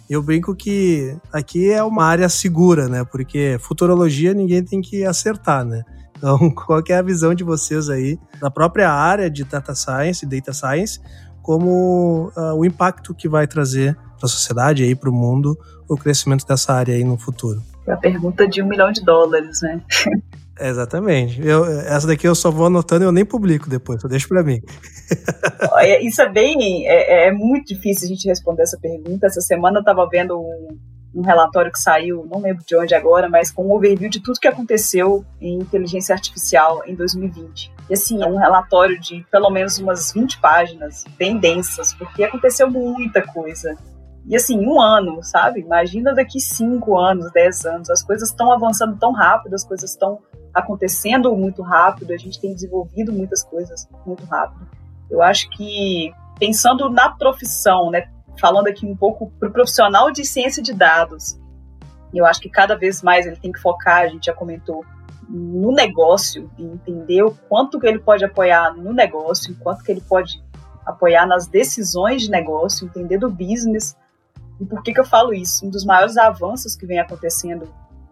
Eu 0.10 0.22
brinco 0.22 0.56
que 0.56 1.18
aqui 1.34 1.72
é 1.72 1.84
uma 1.84 2.06
área 2.06 2.30
segura, 2.30 2.88
né? 2.88 3.04
Porque 3.04 3.58
futurologia 3.60 4.34
ninguém 4.34 4.64
tem 4.64 4.82
que 4.82 5.04
acertar, 5.04 5.66
né? 5.66 5.84
Então, 6.18 6.50
qual 6.52 6.82
é 6.88 6.94
a 6.94 7.02
visão 7.02 7.34
de 7.34 7.44
vocês 7.44 7.90
aí 7.90 8.20
da 8.40 8.50
própria 8.50 8.92
área 8.92 9.30
de 9.30 9.44
data 9.44 9.74
science, 9.76 10.26
data 10.26 10.54
science, 10.54 11.00
como 11.42 12.32
uh, 12.36 12.54
o 12.56 12.66
impacto 12.66 13.14
que 13.14 13.28
vai 13.28 13.48
trazer 13.48 13.96
para 14.18 14.26
a 14.26 14.30
sociedade 14.30 14.84
aí, 14.84 14.96
para 14.96 15.10
o 15.10 15.14
mundo, 15.14 15.58
o 15.88 15.96
crescimento 15.96 16.46
dessa 16.46 16.74
área 16.74 16.96
aí 16.96 17.04
no 17.04 17.18
futuro? 17.18 17.62
É 17.88 17.92
a 17.92 17.98
pergunta 17.98 18.48
de 18.48 18.62
um 18.64 18.68
milhão 18.68 18.92
de 18.92 19.04
dólares, 19.04 19.62
né? 19.62 19.82
Exatamente. 20.60 21.46
Eu, 21.46 21.66
essa 21.66 22.08
daqui 22.08 22.28
eu 22.28 22.36
só 22.36 22.50
vou 22.50 22.68
anotando 22.68 23.04
e 23.04 23.08
eu 23.08 23.12
nem 23.12 23.26
publico 23.26 23.70
depois, 23.70 24.02
só 24.02 24.08
deixo 24.08 24.28
para 24.28 24.44
mim. 24.44 24.62
Isso 26.02 26.22
é 26.22 26.30
bem. 26.30 26.88
É, 26.88 27.28
é, 27.28 27.32
muito 27.32 27.74
difícil 27.74 28.06
a 28.06 28.08
gente 28.10 28.28
responder 28.28 28.64
essa 28.64 28.78
pergunta. 28.80 29.28
Essa 29.28 29.42
semana 29.42 29.78
eu 29.78 29.82
estava 29.82 30.08
vendo 30.08 30.40
um, 30.40 30.78
um, 31.14 31.22
relatório 31.22 31.72
que 31.72 31.80
saiu, 31.80 32.26
não 32.32 32.42
lembro 32.42 32.64
de 32.66 32.76
onde 32.76 32.96
agora, 32.96 33.28
mas 33.28 33.52
com 33.52 33.66
um 33.68 33.74
overview 33.74 34.10
de 34.10 34.22
tudo 34.22 34.40
que 34.40 34.48
aconteceu 34.48 35.26
em 35.42 35.60
inteligência 35.60 36.14
artificial 36.14 36.82
em 36.86 36.96
2020. 36.96 37.72
E 37.90 37.94
assim, 37.94 38.24
é 38.24 38.26
um 38.26 38.38
relatório 38.38 39.00
de 39.00 39.26
pelo 39.30 39.50
menos 39.50 39.78
umas 39.78 40.14
20 40.14 40.40
páginas, 40.40 41.04
bem 41.18 41.38
densas, 41.38 41.94
porque 41.94 42.24
aconteceu 42.24 42.70
muita 42.70 43.22
coisa. 43.22 43.78
E 44.28 44.36
assim, 44.36 44.60
um 44.60 44.82
ano, 44.82 45.22
sabe? 45.22 45.60
Imagina 45.62 46.14
daqui 46.14 46.40
cinco 46.40 46.98
anos, 46.98 47.32
dez 47.32 47.66
anos. 47.66 47.90
As 47.90 48.02
coisas 48.02 48.30
estão 48.30 48.52
avançando 48.52 48.98
tão 48.98 49.12
rápido, 49.12 49.54
as 49.54 49.64
coisas 49.64 49.92
estão 49.92 50.20
acontecendo 50.54 51.36
muito 51.36 51.62
rápido, 51.62 52.12
a 52.12 52.18
gente 52.18 52.40
tem 52.40 52.54
desenvolvido 52.54 53.12
muitas 53.12 53.44
coisas 53.44 53.88
muito 54.06 54.26
rápido. 54.26 54.68
Eu 55.12 55.22
acho 55.22 55.50
que 55.52 56.12
pensando 56.40 56.90
na 56.90 57.10
profissão, 57.10 57.92
né, 57.92 58.08
falando 58.40 58.68
aqui 58.68 58.86
um 58.86 58.96
pouco 58.96 59.32
para 59.40 59.50
o 59.50 59.52
profissional 59.52 60.12
de 60.12 60.26
ciência 60.26 60.64
de 60.64 60.74
dados, 60.74 61.38
eu 62.14 62.26
acho 62.26 62.40
que 62.40 62.50
cada 62.50 62.76
vez 62.76 63.02
mais 63.02 63.26
ele 63.26 63.36
tem 63.36 63.52
que 63.52 63.60
focar, 63.60 64.04
a 64.04 64.08
gente 64.08 64.26
já 64.26 64.34
comentou, 64.34 64.84
no 65.28 65.72
negócio 65.72 66.50
e 66.58 66.64
entender 66.64 67.24
o 67.24 67.32
quanto 67.50 67.80
que 67.80 67.88
ele 67.88 68.00
pode 68.00 68.24
apoiar 68.24 68.74
no 68.76 68.94
negócio, 68.94 69.54
o 69.54 69.58
quanto 69.58 69.84
que 69.84 69.92
ele 69.92 70.02
pode 70.02 70.44
apoiar 70.86 71.26
nas 71.26 71.48
decisões 71.48 72.22
de 72.22 72.30
negócio, 72.30 72.86
entender 72.86 73.18
do 73.18 73.30
business. 73.30 73.96
E 74.60 74.66
por 74.66 74.82
que, 74.84 74.94
que 74.94 75.00
eu 75.00 75.06
falo 75.06 75.34
isso? 75.34 75.66
Um 75.66 75.70
dos 75.70 75.86
maiores 75.86 76.18
avanços 76.18 76.76
que 76.76 76.86
vem 76.86 77.00
acontecendo 77.00 77.68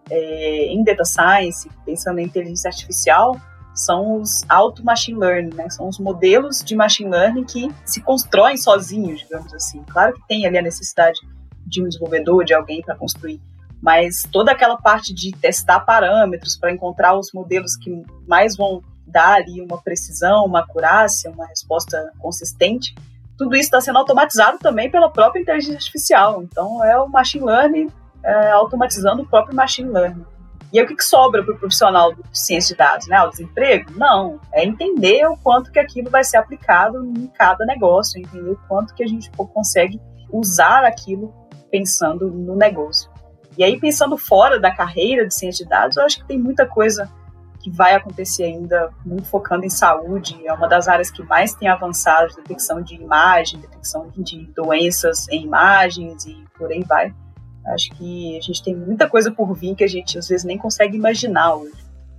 é, 0.09 0.65
em 0.67 0.83
data 0.83 1.05
science, 1.05 1.69
pensando 1.85 2.19
em 2.19 2.25
inteligência 2.25 2.69
artificial, 2.69 3.35
são 3.73 4.21
os 4.21 4.43
auto 4.47 4.83
machine 4.83 5.17
learning, 5.17 5.55
né? 5.55 5.69
São 5.69 5.87
os 5.87 5.97
modelos 5.97 6.63
de 6.63 6.75
machine 6.75 7.09
learning 7.09 7.43
que 7.43 7.73
se 7.85 8.01
constroem 8.01 8.57
sozinhos, 8.57 9.21
digamos 9.21 9.53
assim. 9.53 9.83
Claro 9.89 10.13
que 10.13 10.27
tem 10.27 10.45
ali 10.45 10.57
a 10.57 10.61
necessidade 10.61 11.19
de 11.65 11.81
um 11.81 11.87
desenvolvedor, 11.87 12.43
de 12.43 12.53
alguém 12.53 12.81
para 12.81 12.95
construir, 12.95 13.41
mas 13.81 14.27
toda 14.31 14.51
aquela 14.51 14.77
parte 14.77 15.13
de 15.13 15.31
testar 15.31 15.79
parâmetros 15.79 16.55
para 16.55 16.71
encontrar 16.71 17.17
os 17.17 17.31
modelos 17.33 17.75
que 17.75 18.03
mais 18.27 18.55
vão 18.55 18.81
dar 19.07 19.35
ali 19.35 19.59
uma 19.61 19.81
precisão, 19.81 20.45
uma 20.45 20.59
acurácia, 20.59 21.31
uma 21.31 21.47
resposta 21.47 22.11
consistente, 22.19 22.93
tudo 23.37 23.55
isso 23.55 23.65
está 23.65 23.81
sendo 23.81 23.97
automatizado 23.97 24.57
também 24.59 24.89
pela 24.89 25.09
própria 25.09 25.41
inteligência 25.41 25.77
artificial. 25.77 26.43
Então 26.43 26.83
é 26.83 26.97
o 26.97 27.07
machine 27.07 27.45
learning 27.45 27.87
é, 28.23 28.51
automatizando 28.51 29.23
o 29.23 29.27
próprio 29.27 29.55
machine 29.55 29.89
learning. 29.89 30.25
E 30.71 30.79
aí 30.79 30.85
o 30.85 30.87
que, 30.87 30.95
que 30.95 31.05
sobra 31.05 31.43
para 31.43 31.53
o 31.53 31.57
profissional 31.59 32.13
de 32.13 32.21
ciência 32.33 32.73
de 32.73 32.79
dados? 32.79 33.07
Né? 33.07 33.21
O 33.21 33.29
desemprego? 33.29 33.91
Não. 33.95 34.39
É 34.51 34.65
entender 34.65 35.23
o 35.27 35.37
quanto 35.37 35.71
que 35.71 35.77
aquilo 35.77 36.09
vai 36.09 36.23
ser 36.23 36.37
aplicado 36.37 37.05
em 37.05 37.27
cada 37.27 37.63
negócio, 37.65 38.19
entender 38.19 38.49
o 38.49 38.59
quanto 38.67 38.93
que 38.95 39.03
a 39.03 39.07
gente 39.07 39.29
consegue 39.31 40.01
usar 40.31 40.83
aquilo 40.83 41.31
pensando 41.69 42.31
no 42.31 42.55
negócio. 42.55 43.11
E 43.55 43.63
aí, 43.63 43.79
pensando 43.79 44.17
fora 44.17 44.59
da 44.59 44.73
carreira 44.73 45.27
de 45.27 45.33
ciência 45.33 45.63
de 45.63 45.69
dados, 45.69 45.95
eu 45.95 46.03
acho 46.03 46.19
que 46.19 46.27
tem 46.27 46.39
muita 46.39 46.65
coisa 46.65 47.07
que 47.63 47.71
vai 47.71 47.95
acontecer 47.95 48.43
ainda, 48.43 48.89
muito 49.05 49.25
focando 49.27 49.65
em 49.65 49.69
saúde. 49.69 50.37
É 50.45 50.53
uma 50.53 50.67
das 50.67 50.89
áreas 50.89 51.09
que 51.09 51.23
mais 51.23 51.53
tem 51.53 51.69
avançado, 51.69 52.35
detecção 52.35 52.81
de 52.81 52.95
imagem, 52.95 53.59
detecção 53.59 54.11
de 54.17 54.45
doenças 54.53 55.27
em 55.29 55.43
imagens 55.43 56.25
e 56.25 56.43
por 56.57 56.69
aí 56.69 56.83
vai. 56.83 57.13
Acho 57.67 57.89
que 57.91 58.37
a 58.37 58.41
gente 58.41 58.61
tem 58.61 58.75
muita 58.75 59.07
coisa 59.07 59.31
por 59.31 59.53
vir 59.55 59.75
que 59.75 59.83
a 59.85 59.87
gente 59.87 60.17
às 60.17 60.27
vezes 60.27 60.45
nem 60.45 60.57
consegue 60.57 60.97
imaginar 60.97 61.55
hoje. 61.55 61.71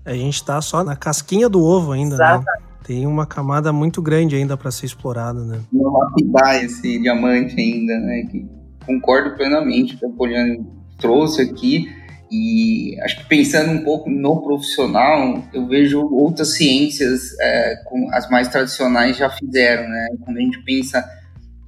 a 0.06 0.14
gente 0.14 0.36
está 0.36 0.60
só 0.62 0.82
na 0.82 0.96
casquinha 0.96 1.48
do 1.48 1.62
ovo 1.62 1.92
ainda, 1.92 2.16
né? 2.16 2.24
Exatamente. 2.24 2.62
né? 2.62 2.74
Tem 2.84 3.06
uma 3.06 3.26
camada 3.26 3.72
muito 3.72 4.02
grande 4.02 4.36
ainda 4.36 4.56
para 4.56 4.70
ser 4.70 4.86
explorada, 4.86 5.40
né? 5.44 5.60
Não 5.72 5.92
lapidar 5.92 6.62
esse 6.62 6.98
diamante 6.98 7.58
ainda, 7.58 7.98
né? 7.98 8.26
Que 8.30 8.46
concordo 8.86 9.36
plenamente 9.36 9.96
com 9.96 10.06
o 10.06 10.10
que 10.10 10.14
a 10.14 10.18
Poliana 10.18 10.64
trouxe 10.98 11.42
aqui. 11.42 11.88
E 12.30 12.98
acho 13.02 13.18
que 13.18 13.28
pensando 13.28 13.70
um 13.70 13.84
pouco 13.84 14.10
no 14.10 14.42
profissional, 14.42 15.44
eu 15.52 15.66
vejo 15.66 16.00
outras 16.12 16.56
ciências, 16.56 17.38
é, 17.40 17.76
com 17.84 18.08
as 18.12 18.28
mais 18.28 18.48
tradicionais, 18.48 19.16
já 19.16 19.30
fizeram, 19.30 19.88
né? 19.88 20.08
Quando 20.24 20.38
a 20.38 20.40
gente 20.40 20.62
pensa, 20.64 21.04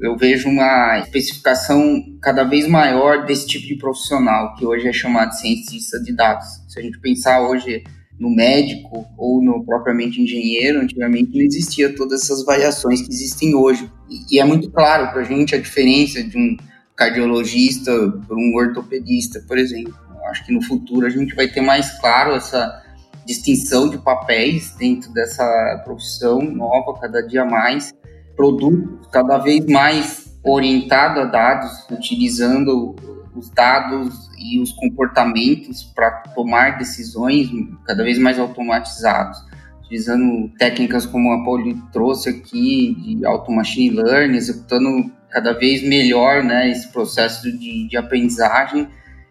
eu 0.01 0.17
vejo 0.17 0.49
uma 0.49 0.99
especificação 0.99 2.03
cada 2.21 2.45
vez 2.45 2.67
maior 2.67 3.25
desse 3.25 3.47
tipo 3.47 3.67
de 3.67 3.77
profissional, 3.77 4.55
que 4.55 4.67
hoje 4.67 4.89
é 4.89 4.93
chamado 4.93 5.31
de 5.31 5.41
cientista 5.41 6.01
de 6.01 6.15
dados. 6.15 6.47
Se 6.69 6.79
a 6.79 6.83
gente 6.83 6.99
pensar 7.01 7.41
hoje 7.41 7.83
no 8.19 8.35
médico 8.35 9.07
ou 9.17 9.43
no 9.43 9.65
propriamente 9.65 10.21
engenheiro, 10.21 10.81
antigamente 10.81 11.35
não 11.35 11.43
existia 11.43 11.95
todas 11.95 12.23
essas 12.23 12.45
variações 12.45 13.03
que 13.03 13.13
existem 13.13 13.55
hoje. 13.55 13.91
E, 14.31 14.39
é 14.39 14.45
muito 14.45 14.71
claro 14.71 15.11
para 15.13 15.21
a 15.21 15.25
gente 15.25 15.55
a 15.55 15.59
diferença 15.59 16.23
de 16.23 16.37
um 16.37 16.57
cardiologista 16.95 17.93
para 18.27 18.37
um 18.37 18.55
ortopedista, 18.55 19.45
por 19.47 19.59
exemplo. 19.59 20.06
Acho 20.27 20.45
que 20.45 20.53
no 20.53 20.63
futuro 20.63 21.07
a 21.07 21.11
gente 21.11 21.35
vai 21.35 21.49
ter 21.49 21.61
mais 21.61 21.99
claro 22.01 22.35
essa 22.35 22.83
distinção 23.25 23.91
de 23.91 23.99
papéis 23.99 24.75
dentro 24.77 25.13
dessa 25.13 25.83
profissão 25.85 26.41
nova, 26.41 26.99
cada 27.01 27.21
dia 27.27 27.45
mais, 27.45 27.93
produtos 28.37 29.09
cada 29.11 29.39
vez 29.39 29.67
mais 29.67 30.27
orientado 30.45 31.21
a 31.21 31.25
dados, 31.25 31.87
utilizando 31.91 32.95
os 33.35 33.51
dados 33.51 34.31
e 34.39 34.61
os 34.61 34.73
comportamentos 34.73 35.83
para 35.83 36.11
tomar 36.35 36.79
decisões 36.79 37.49
cada 37.85 38.03
vez 38.05 38.19
mais 38.19 38.39
automatizados, 38.39 39.39
utilizando 39.81 40.49
técnicas 40.57 41.05
como 41.05 41.33
a 41.33 41.45
Pauli 41.45 41.77
trouxe 41.93 42.29
aqui, 42.29 42.95
de 43.19 43.27
auto 43.27 43.51
machine 43.51 43.91
learning, 43.91 44.37
executando 44.37 45.11
cada 45.31 45.53
vez 45.53 45.83
melhor 45.83 46.43
né, 46.43 46.71
esse 46.71 46.89
processo 46.89 47.51
de, 47.51 47.89
de 47.89 47.97
aprendizagem. 47.97 48.89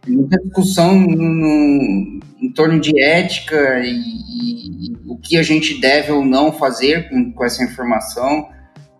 Muita 0.08 0.38
discussão 0.38 1.00
no, 1.00 2.20
em 2.42 2.52
torno 2.54 2.80
de 2.80 3.02
ética 3.02 3.80
e, 3.84 3.92
e, 3.92 4.88
e, 4.88 4.98
o 5.08 5.18
que 5.18 5.38
a 5.38 5.44
gente 5.44 5.80
deve 5.80 6.12
ou 6.12 6.24
não 6.24 6.52
fazer 6.52 7.10
com, 7.10 7.32
com 7.32 7.44
essa 7.44 7.64
informação. 7.64 8.50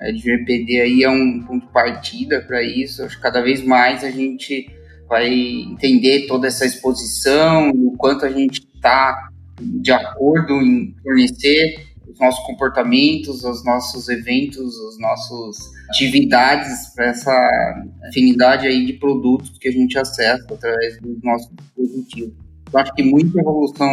A 0.02 0.12
GPD 0.12 0.82
aí 0.82 1.04
é 1.04 1.10
um 1.10 1.42
ponto 1.42 1.66
de 1.66 1.72
partida 1.72 2.42
para 2.42 2.62
isso. 2.64 3.04
Acho 3.04 3.16
que 3.16 3.22
cada 3.22 3.42
vez 3.42 3.64
mais 3.64 4.04
a 4.04 4.10
gente 4.10 4.70
vai 5.08 5.32
entender 5.32 6.26
toda 6.28 6.48
essa 6.48 6.66
exposição, 6.66 7.70
o 7.70 7.96
quanto 7.98 8.26
a 8.26 8.30
gente 8.30 8.68
está 8.76 9.30
de 9.62 9.92
acordo 9.92 10.54
em 10.62 10.94
fornecer 11.04 11.95
os 12.16 12.20
nossos 12.20 12.46
comportamentos, 12.46 13.44
os 13.44 13.64
nossos 13.66 14.08
eventos, 14.08 14.74
as 14.90 14.98
nossas 14.98 15.58
atividades 15.90 16.94
para 16.96 17.08
essa 17.08 17.86
afinidade 18.08 18.66
aí 18.66 18.86
de 18.86 18.94
produtos 18.94 19.58
que 19.60 19.68
a 19.68 19.72
gente 19.72 20.00
acessa 20.00 20.46
através 20.50 21.00
do 21.02 21.20
nosso 21.22 21.54
dispositivo. 21.54 22.34
Eu 22.74 22.80
acho 22.80 22.94
que 22.94 23.04
muita 23.04 23.40
evolução 23.40 23.90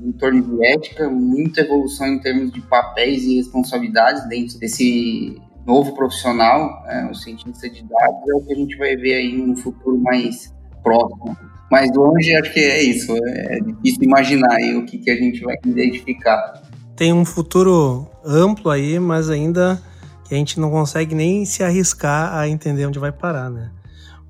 em 0.00 0.12
torno 0.12 0.42
de 0.42 0.66
ética, 0.66 1.08
muita 1.08 1.62
evolução 1.62 2.06
em 2.06 2.18
termos 2.20 2.52
de 2.52 2.60
papéis 2.60 3.24
e 3.24 3.36
responsabilidades 3.36 4.28
dentro 4.28 4.58
desse 4.58 5.36
novo 5.66 5.92
profissional, 5.94 6.84
é, 6.86 7.06
o 7.10 7.14
cientista 7.14 7.68
de 7.68 7.82
dados, 7.82 8.28
é 8.28 8.34
o 8.34 8.40
que 8.42 8.52
a 8.52 8.56
gente 8.56 8.76
vai 8.76 8.96
ver 8.96 9.14
aí 9.14 9.36
no 9.36 9.56
futuro 9.56 9.98
mais 9.98 10.54
próximo. 10.82 11.36
Mais 11.70 11.90
longe, 11.92 12.32
acho 12.36 12.52
que 12.52 12.60
é 12.60 12.82
isso. 12.82 13.12
É 13.26 13.58
difícil 13.58 14.04
imaginar 14.04 14.54
aí 14.54 14.76
o 14.76 14.84
que, 14.84 14.98
que 14.98 15.10
a 15.10 15.16
gente 15.16 15.40
vai 15.42 15.56
identificar. 15.66 16.62
Tem 16.96 17.12
um 17.12 17.26
futuro 17.26 18.06
amplo 18.24 18.70
aí, 18.70 18.98
mas 18.98 19.28
ainda 19.28 19.80
que 20.24 20.34
a 20.34 20.38
gente 20.38 20.58
não 20.58 20.70
consegue 20.70 21.14
nem 21.14 21.44
se 21.44 21.62
arriscar 21.62 22.34
a 22.34 22.48
entender 22.48 22.86
onde 22.86 22.98
vai 22.98 23.12
parar, 23.12 23.50
né? 23.50 23.70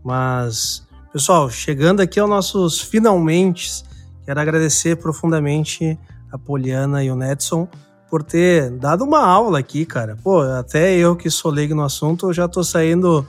Mas, 0.04 0.84
pessoal, 1.12 1.48
chegando 1.48 2.00
aqui 2.00 2.18
aos 2.18 2.28
nossos 2.28 2.80
finalmente, 2.80 3.84
quero 4.24 4.40
agradecer 4.40 4.96
profundamente 4.96 5.96
a 6.30 6.36
Poliana 6.36 7.04
e 7.04 7.10
o 7.10 7.14
Nedson 7.14 7.68
por 8.10 8.24
ter 8.24 8.68
dado 8.70 9.04
uma 9.04 9.24
aula 9.24 9.60
aqui, 9.60 9.86
cara. 9.86 10.16
Pô, 10.22 10.42
até 10.42 10.96
eu 10.96 11.14
que 11.14 11.30
sou 11.30 11.52
leigo 11.52 11.74
no 11.74 11.84
assunto, 11.84 12.26
eu 12.26 12.32
já 12.32 12.48
tô 12.48 12.64
saindo 12.64 13.26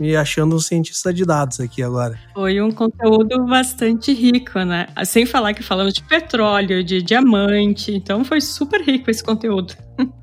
me 0.00 0.16
achando 0.16 0.56
um 0.56 0.58
cientista 0.58 1.12
de 1.12 1.26
dados 1.26 1.60
aqui 1.60 1.82
agora. 1.82 2.18
Foi 2.32 2.60
um 2.62 2.72
conteúdo 2.72 3.44
bastante 3.44 4.14
rico, 4.14 4.58
né? 4.60 4.86
Sem 5.04 5.26
falar 5.26 5.52
que 5.52 5.62
falamos 5.62 5.92
de 5.92 6.02
petróleo, 6.02 6.82
de 6.82 7.02
diamante, 7.02 7.92
então 7.92 8.24
foi 8.24 8.40
super 8.40 8.80
rico 8.80 9.10
esse 9.10 9.22
conteúdo. 9.22 9.74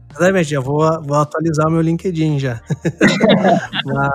Exatamente, 0.10 0.50
já 0.50 0.60
vou, 0.60 0.80
vou 1.04 1.18
atualizar 1.18 1.68
o 1.68 1.72
meu 1.72 1.82
LinkedIn 1.82 2.40
já. 2.40 2.60
mas, 3.86 4.10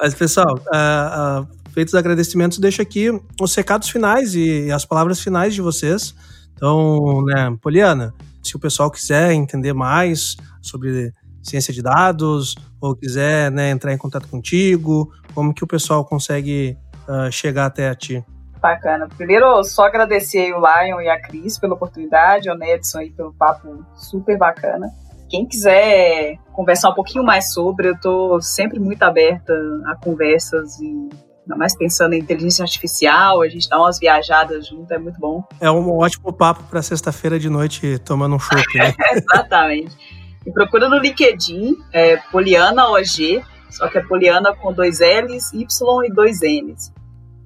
mas, 0.00 0.14
pessoal, 0.14 0.54
uh, 0.54 1.42
uh, 1.42 1.48
feitos 1.72 1.92
os 1.92 1.98
agradecimentos, 1.98 2.58
deixo 2.58 2.80
aqui 2.80 3.10
os 3.40 3.54
recados 3.56 3.88
finais 3.88 4.36
e 4.36 4.70
as 4.70 4.84
palavras 4.84 5.20
finais 5.20 5.54
de 5.54 5.60
vocês. 5.60 6.14
Então, 6.54 7.24
né, 7.24 7.56
Poliana, 7.60 8.14
se 8.44 8.54
o 8.54 8.60
pessoal 8.60 8.92
quiser 8.92 9.32
entender 9.32 9.72
mais 9.72 10.36
sobre 10.62 11.12
ciência 11.48 11.72
de 11.72 11.82
dados 11.82 12.54
ou 12.80 12.94
quiser 12.94 13.50
né, 13.50 13.70
entrar 13.70 13.92
em 13.92 13.98
contato 13.98 14.28
contigo, 14.28 15.12
como 15.34 15.54
que 15.54 15.64
o 15.64 15.66
pessoal 15.66 16.04
consegue 16.04 16.76
uh, 17.08 17.30
chegar 17.30 17.66
até 17.66 17.88
a 17.88 17.94
ti? 17.94 18.24
Bacana. 18.60 19.08
Primeiro, 19.16 19.62
só 19.64 19.86
agradecer 19.86 20.52
o 20.52 20.58
Lion 20.58 21.00
e 21.00 21.08
a 21.08 21.20
Cris 21.20 21.58
pela 21.58 21.74
oportunidade, 21.74 22.50
o 22.50 22.54
Nedson 22.54 22.98
aí 22.98 23.10
pelo 23.10 23.32
papo 23.32 23.84
super 23.94 24.36
bacana. 24.36 24.88
Quem 25.28 25.46
quiser 25.46 26.38
conversar 26.52 26.90
um 26.90 26.94
pouquinho 26.94 27.22
mais 27.22 27.52
sobre, 27.52 27.88
eu 27.88 27.94
estou 27.94 28.40
sempre 28.40 28.80
muito 28.80 29.02
aberta 29.02 29.52
a 29.86 29.94
conversas 30.02 30.78
e 30.80 31.08
ainda 31.42 31.56
mais 31.56 31.76
pensando 31.76 32.14
em 32.14 32.18
inteligência 32.18 32.62
artificial, 32.62 33.42
a 33.42 33.48
gente 33.48 33.68
dá 33.68 33.78
umas 33.78 33.98
viajadas 33.98 34.66
junto, 34.66 34.92
é 34.92 34.98
muito 34.98 35.18
bom. 35.18 35.44
É 35.60 35.70
um 35.70 35.98
ótimo 35.98 36.32
papo 36.32 36.64
para 36.64 36.82
sexta-feira 36.82 37.38
de 37.38 37.48
noite 37.48 37.98
tomando 38.00 38.36
um 38.36 38.38
chopp, 38.38 38.76
né? 38.76 38.92
Exatamente. 39.12 40.17
Me 40.48 40.54
procura 40.54 40.88
no 40.88 40.96
LinkedIn, 40.96 41.76
é 41.92 42.16
Poliana 42.16 42.88
OG, 42.88 43.44
só 43.68 43.86
que 43.86 43.98
é 43.98 44.02
Poliana 44.02 44.56
com 44.56 44.72
dois 44.72 45.00
L's, 45.00 45.52
Y 45.52 46.06
e 46.06 46.10
dois 46.10 46.40
N's. 46.40 46.90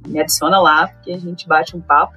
Me 0.06 0.20
adiciona 0.20 0.60
lá, 0.60 0.86
que 0.86 1.12
a 1.12 1.18
gente 1.18 1.48
bate 1.48 1.76
um 1.76 1.80
papo. 1.80 2.14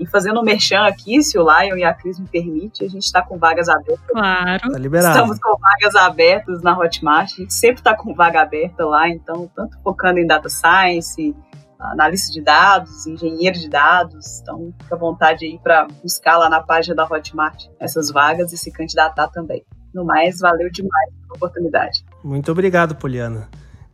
E 0.00 0.06
fazendo 0.06 0.40
um 0.40 0.42
merchan 0.42 0.86
aqui, 0.86 1.22
se 1.22 1.38
o 1.38 1.42
Lion 1.42 1.76
e 1.76 1.84
a 1.84 1.92
Cris 1.92 2.18
me 2.18 2.26
permitem, 2.26 2.86
a 2.86 2.90
gente 2.90 3.04
está 3.04 3.20
com 3.20 3.36
vagas 3.36 3.68
abertas. 3.68 4.06
Claro. 4.08 4.72
Tá 4.72 4.78
liberado. 4.78 5.14
Estamos 5.14 5.38
com 5.38 5.54
vagas 5.58 5.94
abertas 5.96 6.62
na 6.62 6.78
Hotmart. 6.78 7.30
A 7.34 7.36
gente 7.42 7.52
sempre 7.52 7.80
está 7.80 7.94
com 7.94 8.14
vaga 8.14 8.40
aberta 8.40 8.86
lá, 8.86 9.10
então, 9.10 9.50
tanto 9.54 9.78
focando 9.82 10.18
em 10.18 10.26
data 10.26 10.48
science, 10.48 11.36
analista 11.78 12.32
de 12.32 12.40
dados, 12.40 13.06
engenheiro 13.06 13.58
de 13.58 13.68
dados. 13.68 14.40
Então, 14.40 14.72
fica 14.80 14.94
à 14.94 14.98
vontade 14.98 15.44
aí 15.44 15.58
para 15.62 15.86
buscar 16.02 16.38
lá 16.38 16.48
na 16.48 16.62
página 16.62 16.94
da 16.96 17.04
Hotmart 17.04 17.66
essas 17.78 18.10
vagas 18.10 18.50
e 18.54 18.56
se 18.56 18.72
candidatar 18.72 19.28
também. 19.28 19.62
No 19.94 20.04
mais, 20.04 20.38
valeu 20.38 20.70
demais 20.70 21.10
a 21.30 21.34
oportunidade. 21.34 22.04
Muito 22.24 22.50
obrigado, 22.50 22.94
Poliana. 22.96 23.48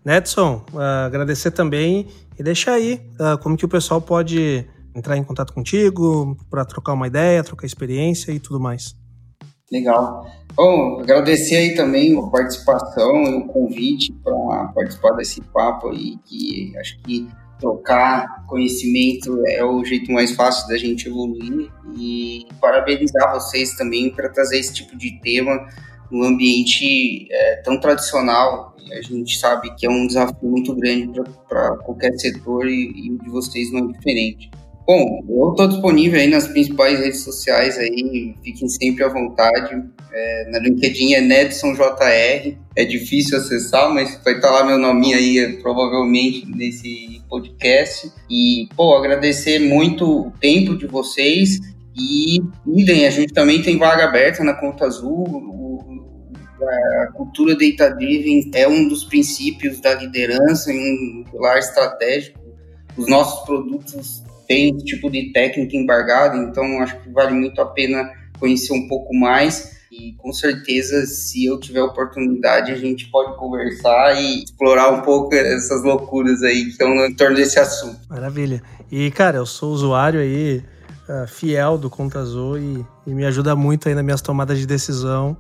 Nedson, 0.05 0.65
uh, 0.73 1.07
agradecer 1.07 1.51
também 1.51 2.07
e 2.39 2.43
deixar 2.43 2.73
aí 2.73 3.01
uh, 3.21 3.37
como 3.39 3.57
que 3.57 3.65
o 3.65 3.69
pessoal 3.69 4.01
pode 4.01 4.67
entrar 4.95 5.17
em 5.17 5.25
contato 5.25 5.53
contigo 5.53 6.37
para 6.49 6.65
trocar 6.65 6.93
uma 6.93 7.07
ideia, 7.07 7.45
trocar 7.45 7.67
experiência 7.67 8.33
e 8.33 8.41
tudo 8.41 8.59
mais. 8.59 8.97
Legal. 9.71 10.27
Bom, 10.55 11.01
agradecer 11.01 11.57
aí 11.57 11.75
também 11.75 12.19
a 12.19 12.23
participação 12.31 13.23
e 13.25 13.35
o 13.35 13.47
convite 13.47 14.13
para 14.25 14.73
participar 14.75 15.13
desse 15.13 15.41
papo 15.43 15.91
aí, 15.91 16.17
que 16.25 16.73
acho 16.79 16.99
que 17.03 17.29
trocar 17.61 18.47
conhecimento 18.47 19.43
é 19.47 19.65
o 19.65 19.85
jeito 19.85 20.11
mais 20.11 20.33
fácil 20.33 20.67
da 20.69 20.79
gente 20.79 21.09
evoluir 21.09 21.71
e 21.97 22.47
parabenizar 22.61 23.35
vocês 23.35 23.75
também 23.75 24.11
para 24.11 24.29
trazer 24.31 24.59
esse 24.59 24.73
tipo 24.73 24.97
de 24.97 25.21
tema 25.21 25.69
num 26.11 26.25
ambiente 26.25 27.27
é, 27.31 27.57
tão 27.57 27.79
tradicional. 27.79 28.77
A 28.91 29.03
gente 29.03 29.39
sabe 29.39 29.75
que 29.77 29.87
é 29.87 29.91
um 29.91 30.07
desafio 30.07 30.49
muito 30.49 30.75
grande 30.75 31.21
para 31.49 31.77
qualquer 31.79 32.13
setor 32.19 32.67
e, 32.67 32.91
e 32.95 33.11
o 33.13 33.19
de 33.19 33.29
vocês 33.29 33.71
não 33.71 33.91
é 33.91 33.93
diferente. 33.93 34.51
Bom, 34.89 35.23
eu 35.29 35.51
estou 35.51 35.69
disponível 35.69 36.19
aí 36.19 36.29
nas 36.29 36.49
principais 36.49 36.99
redes 36.99 37.21
sociais 37.21 37.77
aí, 37.77 38.35
fiquem 38.43 38.67
sempre 38.71 39.05
à 39.05 39.09
vontade. 39.09 39.85
É, 40.11 40.51
na 40.51 40.59
LinkedIn 40.61 41.13
é 41.13 41.21
Nedson 41.21 41.75
JR, 41.75 42.57
é 42.75 42.85
difícil 42.87 43.37
acessar, 43.37 43.93
mas 43.93 44.19
vai 44.25 44.37
estar 44.37 44.51
lá 44.51 44.65
meu 44.65 44.79
nome 44.79 45.13
aí 45.13 45.59
provavelmente 45.61 46.47
nesse 46.57 47.21
podcast. 47.29 48.11
E, 48.31 48.67
pô, 48.75 48.97
agradecer 48.97 49.59
muito 49.59 50.29
o 50.29 50.31
tempo 50.41 50.75
de 50.75 50.87
vocês 50.87 51.59
e 51.95 52.41
idem, 52.67 53.07
a 53.07 53.11
gente 53.11 53.35
também 53.35 53.61
tem 53.61 53.77
vaga 53.77 54.05
aberta 54.05 54.43
na 54.43 54.55
Conta 54.55 54.87
Azul, 54.87 55.27
a 56.63 57.13
cultura 57.13 57.57
data-driven 57.57 58.51
é 58.55 58.69
um 58.69 58.89
dos 58.89 59.05
princípios 59.05 59.81
da 59.81 59.95
liderança 59.95 60.73
e 60.73 60.77
um 60.77 61.25
pilar 61.31 61.59
estratégico. 61.59 62.39
Os 62.97 63.09
nossos 63.09 63.45
produtos 63.45 64.23
tem 64.47 64.71
esse 64.71 64.85
tipo 64.85 65.11
de 65.11 65.33
técnica 65.33 65.77
embargada, 65.77 66.37
então 66.37 66.81
acho 66.81 66.99
que 67.01 67.11
vale 67.11 67.35
muito 67.35 67.61
a 67.61 67.67
pena 67.67 68.11
conhecer 68.41 68.73
um 68.73 68.89
pouco 68.89 69.15
mais. 69.15 69.77
E 69.91 70.15
com 70.19 70.33
certeza, 70.33 71.07
se 71.07 71.47
eu 71.47 71.59
tiver 71.59 71.83
oportunidade, 71.83 72.73
a 72.73 72.77
gente 72.77 73.11
pode 73.11 73.37
conversar 73.37 74.21
e 74.21 74.45
explorar 74.45 74.91
um 74.91 75.03
pouco 75.03 75.35
essas 75.35 75.83
loucuras 75.83 76.43
aí 76.43 76.65
que 76.65 76.71
estão 76.71 76.89
em 77.07 77.15
torno 77.15 77.37
desse 77.37 77.59
assunto. 77.59 78.01
Maravilha. 78.09 78.63
E, 78.91 79.11
cara, 79.11 79.39
eu 79.39 79.47
sou 79.47 79.73
usuário 79.73 80.21
aí 80.21 80.63
uh, 81.09 81.27
fiel 81.27 81.79
do 81.79 81.89
Conta 81.89 82.19
Azul 82.19 82.59
e, 82.59 82.85
e 83.07 83.15
me 83.15 83.25
ajuda 83.25 83.57
muito 83.57 83.89
aí 83.89 83.95
nas 83.95 84.05
minhas 84.05 84.21
tomadas 84.21 84.59
de 84.59 84.67
decisão 84.67 85.37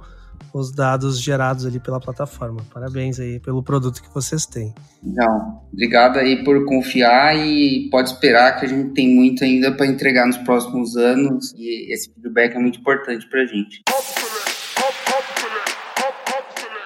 os 0.52 0.72
dados 0.72 1.20
gerados 1.20 1.66
ali 1.66 1.78
pela 1.78 2.00
plataforma. 2.00 2.60
Parabéns 2.72 3.18
aí 3.20 3.38
pelo 3.40 3.62
produto 3.62 4.02
que 4.02 4.12
vocês 4.12 4.46
têm. 4.46 4.74
Não, 5.02 5.62
obrigado 5.72 6.18
aí 6.18 6.42
por 6.44 6.64
confiar 6.64 7.36
e 7.36 7.88
pode 7.90 8.10
esperar 8.10 8.58
que 8.58 8.66
a 8.66 8.68
gente 8.68 8.94
tem 8.94 9.08
muito 9.14 9.44
ainda 9.44 9.72
para 9.72 9.86
entregar 9.86 10.26
nos 10.26 10.38
próximos 10.38 10.96
anos 10.96 11.54
e 11.56 11.92
esse 11.92 12.12
feedback 12.12 12.54
é 12.54 12.58
muito 12.58 12.80
importante 12.80 13.28
para 13.28 13.42
a 13.42 13.46
gente. 13.46 13.82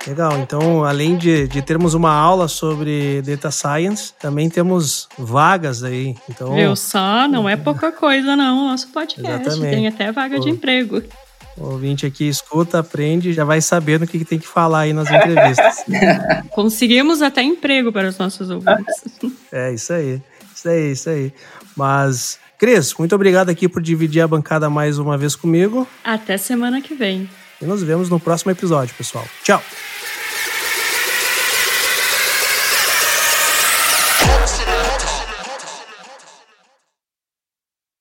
Legal, 0.07 0.37
então 0.39 0.85
além 0.85 1.17
de, 1.17 1.47
de 1.47 1.63
termos 1.63 1.95
uma 1.95 2.13
aula 2.13 2.49
sobre 2.49 3.23
Data 3.23 3.51
Science, 3.53 4.13
também 4.19 4.51
temos 4.51 5.09
vagas 5.17 5.85
aí. 5.85 6.17
Então, 6.29 6.55
Viu 6.55 6.75
só? 6.75 7.29
Não 7.29 7.49
é 7.49 7.57
pouca 7.57 7.93
coisa 7.93 8.35
não, 8.35 8.69
nosso 8.69 8.89
podcast. 8.89 9.47
Exatamente. 9.47 9.75
Tem 9.75 9.87
até 9.87 10.11
vaga 10.11 10.41
de 10.41 10.51
emprego. 10.51 11.03
O 11.57 11.73
ouvinte 11.73 12.07
aqui 12.07 12.29
escuta, 12.29 12.79
aprende, 12.79 13.33
já 13.33 13.45
vai 13.45 13.61
sabendo 13.61 14.05
o 14.05 14.07
que 14.07 14.25
tem 14.25 14.39
que 14.39 14.47
falar 14.47 14.81
aí 14.81 14.93
nas 14.93 15.11
entrevistas. 15.11 15.85
Conseguimos 16.51 17.21
até 17.21 17.43
emprego 17.43 17.93
para 17.93 18.09
os 18.09 18.17
nossos 18.19 18.51
ouvintes. 18.51 19.05
é, 19.53 19.73
isso 19.73 19.93
aí. 19.93 20.21
Isso 20.55 20.69
aí, 20.69 20.93
isso 20.93 21.11
aí. 21.11 21.33
Mas, 21.77 22.39
Cris, 22.59 22.95
muito 22.95 23.15
obrigado 23.15 23.49
aqui 23.49 23.69
por 23.69 23.83
dividir 23.83 24.23
a 24.23 24.29
bancada 24.29 24.71
mais 24.71 24.99
uma 24.99 25.19
vez 25.19 25.35
comigo. 25.35 25.87
Até 26.05 26.39
semana 26.39 26.81
que 26.81 26.95
vem. 26.95 27.29
E 27.61 27.65
nos 27.65 27.83
vemos 27.83 28.09
no 28.09 28.19
próximo 28.19 28.51
episódio, 28.51 28.95
pessoal. 28.95 29.27
Tchau! 29.45 29.63